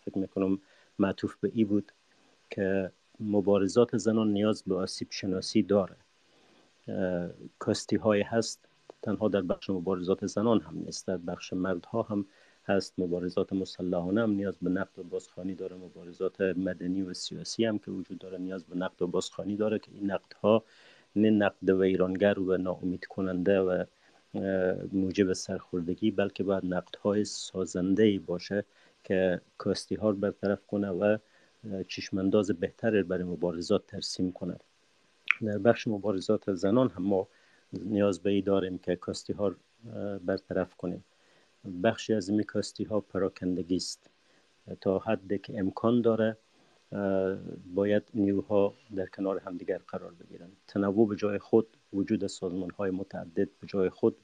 [0.05, 0.61] فکر می‌کنم
[0.99, 1.93] معطوف به ای بود
[2.51, 5.97] که مبارزات زنان نیاز به آسیب شناسی داره.
[7.59, 8.69] کاستی های هست
[9.03, 12.27] تنها در بخش مبارزات زنان هم نیست در بخش مردها هم
[12.65, 12.95] هست.
[12.99, 15.77] مبارزات مسلحانه هم نیاز به نقد و بازخانی داره.
[15.77, 19.91] مبارزات مدنی و سیاسی هم که وجود داره نیاز به نقد و بازخانی داره که
[19.95, 20.65] این نقدها
[21.17, 23.85] نه نقد ویرانگر و ناامید کننده و
[24.93, 28.65] موجب سرخوردگی بلکه باید نقدهای سازنده باشه
[29.05, 31.19] که کاستی ها رو برطرف کنه و
[31.89, 34.57] چشمانداز بهتر برای مبارزات ترسیم کنه.
[35.43, 37.29] در بخش مبارزات زنان هم ما
[37.73, 39.55] نیاز به ای داریم که کاستی ها
[40.25, 41.05] برطرف کنیم.
[41.83, 44.11] بخشی از این کاستی ها پراکندگی است.
[44.81, 46.37] تا حدی که امکان داره
[47.75, 50.49] باید نیروها در کنار همدیگر قرار بگیرن.
[50.67, 54.17] تنوع به جای خود وجود سازمان های متعدد به جای خود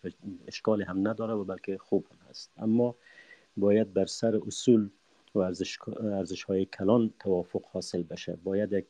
[0.47, 2.51] اشکال هم نداره و بلکه خوب هم هست.
[2.57, 2.95] اما
[3.57, 4.89] باید بر سر اصول
[5.35, 8.39] و ارزش, های کلان توافق حاصل بشه.
[8.45, 8.87] باید یک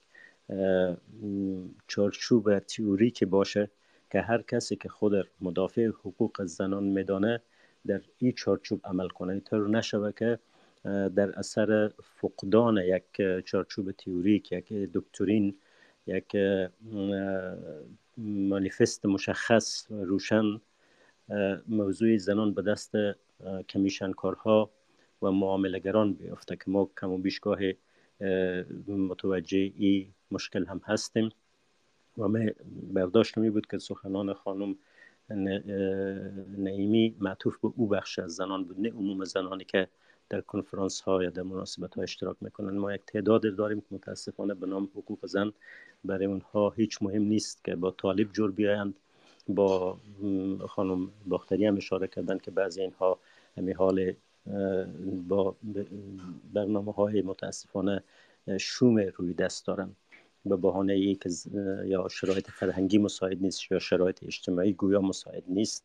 [1.86, 3.70] چارچوب تیوری که باشه
[4.12, 7.40] که هر کسی که خود مدافع حقوق زنان میدانه
[7.86, 10.38] در این چارچوب عمل کنه طور نشوه که
[10.84, 15.54] در اثر فقدان یک چارچوب تیوریک یک دکترین
[16.06, 16.36] یک
[18.18, 20.60] مانیفست مشخص روشن
[21.68, 22.92] موضوع زنان به دست
[23.68, 24.70] کمیشنکارها
[25.22, 27.58] و معاملگران بیافته که ما کم و بیشگاه
[28.88, 31.30] متوجه ای مشکل هم هستیم.
[32.18, 32.28] و
[32.92, 34.76] برداشت می بود که سخنان خانم
[36.58, 38.80] نعیمی معطوف به او بخش از زنان بود.
[38.80, 39.88] نه عموم زنانی که
[40.28, 44.54] در کنفرانس ها یا در مناسبت ها اشتراک می‌کنن ما یک تعداد داریم که متاسفانه
[44.54, 45.52] به نام حقوق زن
[46.04, 48.94] برای اونها هیچ مهم نیست که با طالب جور بیایند
[49.48, 49.98] با
[50.68, 53.18] خانم باختری هم اشاره کردن که بعضی اینها
[53.56, 54.12] همی حال
[55.28, 55.56] با
[56.52, 58.02] برنامه های متاسفانه
[58.60, 59.96] شوم روی دست دارن
[60.46, 61.30] به بهانه ای که
[61.84, 65.84] یا شرایط فرهنگی مساعد نیست یا شرایط اجتماعی گویا مساعد نیست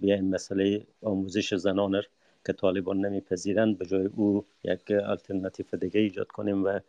[0.00, 2.02] بیاین مسئله آموزش زنان
[2.46, 6.80] که طالبان نمیپذیرند به جای او یک الटरनेटیو دیگه ایجاد کنیم و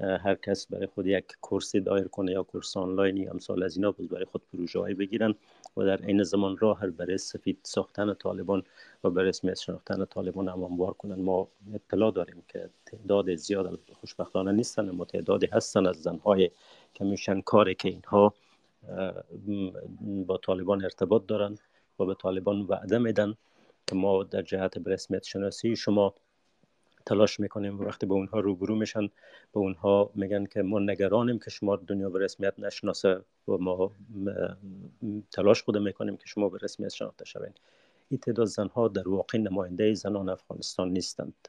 [0.00, 3.90] هر کس برای خود یک کورس دایر کنه یا کورس آنلاین یا امثال از اینا
[3.92, 5.34] برای خود پروژه های بگیرن.
[5.76, 8.62] و در این زمان راه برای سفید ساختن طالبان
[9.04, 11.14] و برای رسمیت شناختن طالبان امانبار کنن.
[11.14, 16.50] ما اطلاع داریم که تعداد زیاد خوشبختانه نیستن اما تعدادی هستن از زنهای
[16.94, 18.34] که میشن کاری که اینها
[20.26, 21.58] با طالبان ارتباط دارن
[21.98, 23.34] و به طالبان وعده میدن
[23.86, 26.14] که ما در جهت به رسمیت شناسی شما
[27.06, 29.06] تلاش می‌کنیم وقتی به اونها روبرو میشن
[29.52, 33.92] به اونها میگن که ما نگرانیم که شما دنیا به رسمیت نشناسه و ما
[35.32, 37.52] تلاش خود می‌کنیم که شما به رسمیت شناخته شوین.
[38.08, 41.48] این تعداد زنها در واقع نماینده زنان افغانستان نیستند.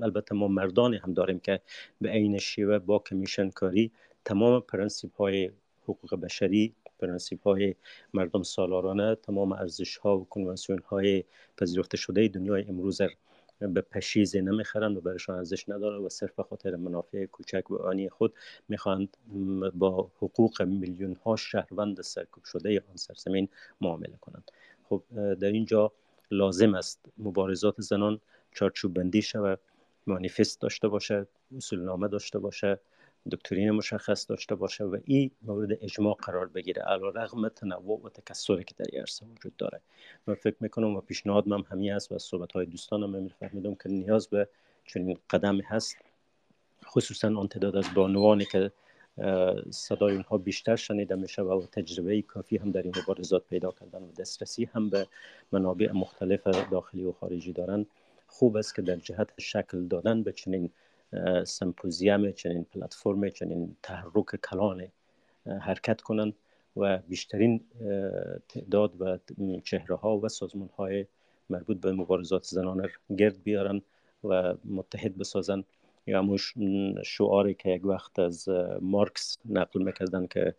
[0.00, 1.60] البته ما مردانی هم داریم که
[2.00, 3.92] به عین شیوه با کمیشن کاری
[4.24, 5.50] تمام پرنسیپ های
[5.82, 7.74] حقوق بشری پرنسیپ های
[8.14, 11.24] مردم سالارانه تمام ارزش ها و کنوانسیون های
[11.56, 13.00] پذیرفته شده دنیای امروز
[13.60, 18.34] به پشیزی نمی‌خرند و برایشان ارزش نداره و صرف خاطر منافع کوچک و آنی خود
[18.68, 19.16] می‌خواهند
[19.74, 23.48] با حقوق میلیون ها شهروند سرکوب شده آن سرزمین
[23.80, 24.50] معامله کنند.
[24.88, 25.02] خب
[25.34, 25.92] در اینجا
[26.30, 28.20] لازم است مبارزات زنان
[28.52, 29.60] چارچوب بندی شود
[30.06, 31.26] مانیفست داشته باشه
[31.56, 32.80] اصول نامه داشته باشه
[33.32, 36.82] دکترین مشخص داشته باشه و این مورد اجماع قرار بگیره.
[36.82, 39.80] علا رغم تنوع و تکسری که در عرصه وجود داره.
[40.26, 43.88] من فکر می‌کنم و پیشنهاد من همین است و صحبت های دوستانم من فهمیدم که
[43.88, 44.48] نیاز به
[44.84, 45.96] چنین قدمی هست.
[46.84, 48.72] خصوصا آن تعداد از بانوانی که
[49.70, 54.12] صدای اونها بیشتر شنیده میشه و تجربه کافی هم در این مبارزات پیدا کردن و
[54.18, 55.06] دسترسی هم به
[55.52, 57.86] منابع مختلف داخلی و خارجی دارن.
[58.26, 60.70] خوب است که در جهت شکل دادن به چنین
[61.44, 64.88] سمپوزیوم چنین پلتفرم چنین تحرک کلان
[65.60, 66.34] حرکت کنند
[66.76, 67.64] و بیشترین
[68.48, 69.18] تعداد و
[69.64, 71.06] چهره ها و سازمان های
[71.50, 72.88] مربوط به مبارزات زنان
[73.18, 73.82] گرد بیارن
[74.24, 75.64] و متحد بسازن.
[76.06, 76.38] یا همون
[77.04, 78.48] شعاری که یک وقت از
[78.80, 80.54] مارکس نقل می‌کردن که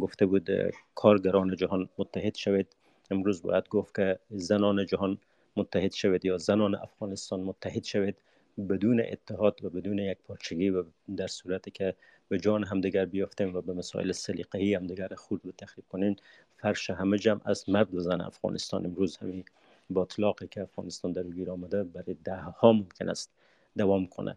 [0.00, 0.50] گفته بود
[0.94, 2.76] کارگران جهان متحد شوید.
[3.10, 5.18] امروز باید گفت که زنان جهان
[5.56, 8.16] متحد شوید یا زنان افغانستان متحد شوید.
[8.58, 10.84] بدون اتحاد و بدون یک پارچگی و
[11.16, 11.94] در صورتی که
[12.28, 16.16] به جان همدیگر بیافتیم و به مسائل سلیقه‌ای همدیگر خورد و تخریب کنیم
[16.56, 19.44] فرش همه جمع از مرد و زن افغانستان امروز همین
[19.90, 23.30] با اطلاقی که افغانستان در گیر آمده برای ده ها ممکن است
[23.76, 24.36] دوام کنه.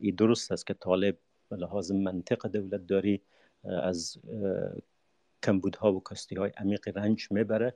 [0.00, 1.16] این درست است که طالب
[1.48, 3.20] به لحاظ منطق دولت داری
[3.64, 4.18] از
[5.42, 7.74] کمبودها و کاستی های عمیق رنج می‌بره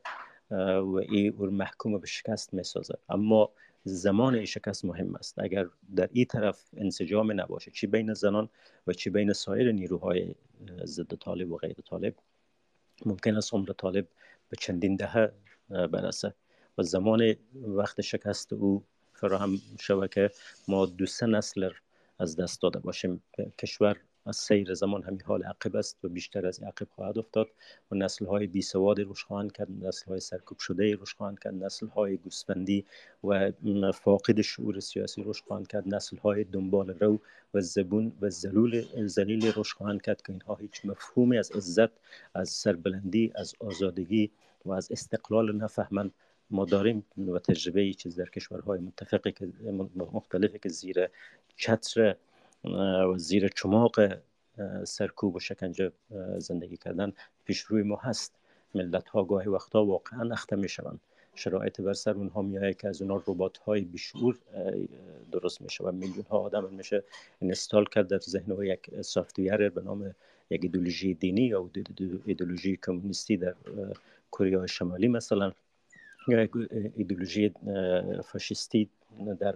[0.50, 3.50] و این او محکوم به شکست می‌سازه اما
[3.84, 5.38] زمان این شکست مهم است.
[5.38, 8.48] اگر در این طرف انسجام نباشه چی بین زنان
[8.86, 10.34] و چی بین سایر نیروهای
[10.84, 12.14] ضد طالب و غیر طالب
[13.06, 14.08] ممکن است عمر طالب
[14.48, 15.32] به چندین دهه
[15.68, 16.34] برسه.
[16.78, 20.30] و زمان وقت شکست او فراهم شود که
[20.68, 21.70] ما دو سه نسل
[22.18, 23.22] از دست داده باشیم.
[23.58, 23.96] کشور
[24.28, 27.48] از سیر زمان همین حال عقب است و بیشتر از عقب خواهد افتاد
[27.90, 31.54] و نسل های بی سواد روش خواهند کرد نسل های سرکوب شده روش خواهند کرد
[31.54, 32.84] نسل های گوسفندی
[33.24, 33.52] و
[33.92, 37.20] فاقد شعور سیاسی روش خواهند کرد نسل های دنبال رو
[37.54, 41.90] و زبون و زلول زلیل روش خواهند کرد که اینها هیچ مفهومی از عزت
[42.34, 44.30] از سربلندی از آزادگی
[44.64, 46.12] و از استقلال نفهمند.
[46.50, 49.48] ما داریم و تجربه چیز در کشورهای متفقی که
[50.12, 51.08] مختلفی که زیر
[51.56, 52.16] چتر
[52.64, 54.18] و زیر چماق
[54.84, 55.92] سرکوب و شکنجه
[56.38, 57.12] زندگی کردن
[57.44, 58.34] پیش روی ما هست.
[58.74, 61.00] ملت ها گاهی وقتا واقعا اخته می شوند
[61.34, 64.38] شرایط بر سر اونها میایه که از اونها ربات های بیشعور
[65.32, 67.04] درست میشه و میلیون ها آدم میشه
[67.40, 70.14] اینستال کرد در ذهن و یک سافتویر به نام
[70.50, 71.70] یک ایدولوژی دینی یا
[72.26, 73.54] ایدولوژی کمونیستی در
[74.32, 75.52] کره شمالی مثلا
[76.28, 76.50] یا یک
[76.96, 77.54] ایدولوژی
[78.24, 78.90] فاشیستی
[79.40, 79.54] در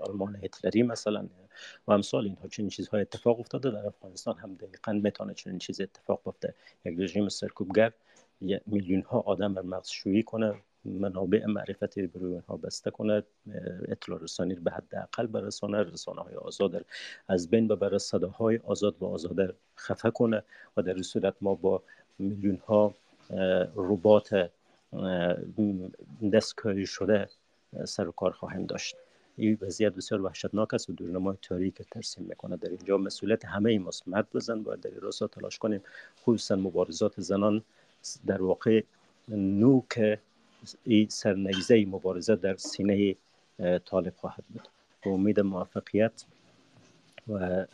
[0.00, 1.28] آلمان هتلری مثلا.
[1.86, 3.70] و امثال اینها چنین چیزهای اتفاق افتاده.
[3.70, 6.54] در افغانستان هم دقیقا می‌تونه چنین چیز اتفاق بیفته.
[6.84, 7.92] یک رژیم سرکوبگر
[8.66, 10.54] میلیون ها آدم بر مغز شویی کنه
[10.84, 13.22] منابع معرفتی روی اونها بسته کنه
[13.88, 16.86] اطلاع رسانی به حد اقل برسانه رسانه های آزاد
[17.28, 20.42] از بین ببره صداهای آزاد و آزاد خفه کنه
[20.76, 21.82] و در صورت ما با
[22.18, 22.94] میلیون ها
[23.76, 24.50] ربات
[26.32, 27.28] دستکاری شده
[27.84, 28.96] سر و کار خواهیم داشت.
[29.36, 33.78] این وضعیت بسیار وحشتناک است و دورنمای تاریک ترسیم می‌کنه در اینجا مسئولیت همه ای
[33.78, 34.08] ماست.
[34.08, 35.82] مرد بزن باید در راستا تلاش کنیم.
[36.22, 37.62] خصوصا مبارزات زنان
[38.26, 38.82] در واقع
[39.28, 40.18] نوک
[40.84, 43.16] این سرنیزه مبارزه در سینه
[43.84, 44.68] طالب خواهد بود.
[45.04, 46.24] به امید موفقیت
[47.28, 47.66] و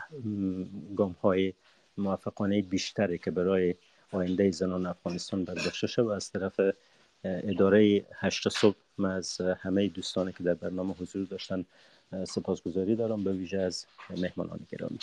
[0.97, 1.53] گام های
[1.99, 3.75] موفقانه بیشتری که برای
[4.13, 6.61] آینده زنان افغانستان برداشته شد و از طرف
[7.25, 11.65] اداره هشت صبح من از همه دوستانی که در برنامه حضور داشتن
[12.25, 13.87] سپاسگزاری دارم به ویژه از
[14.17, 14.99] مهمانان گرامی.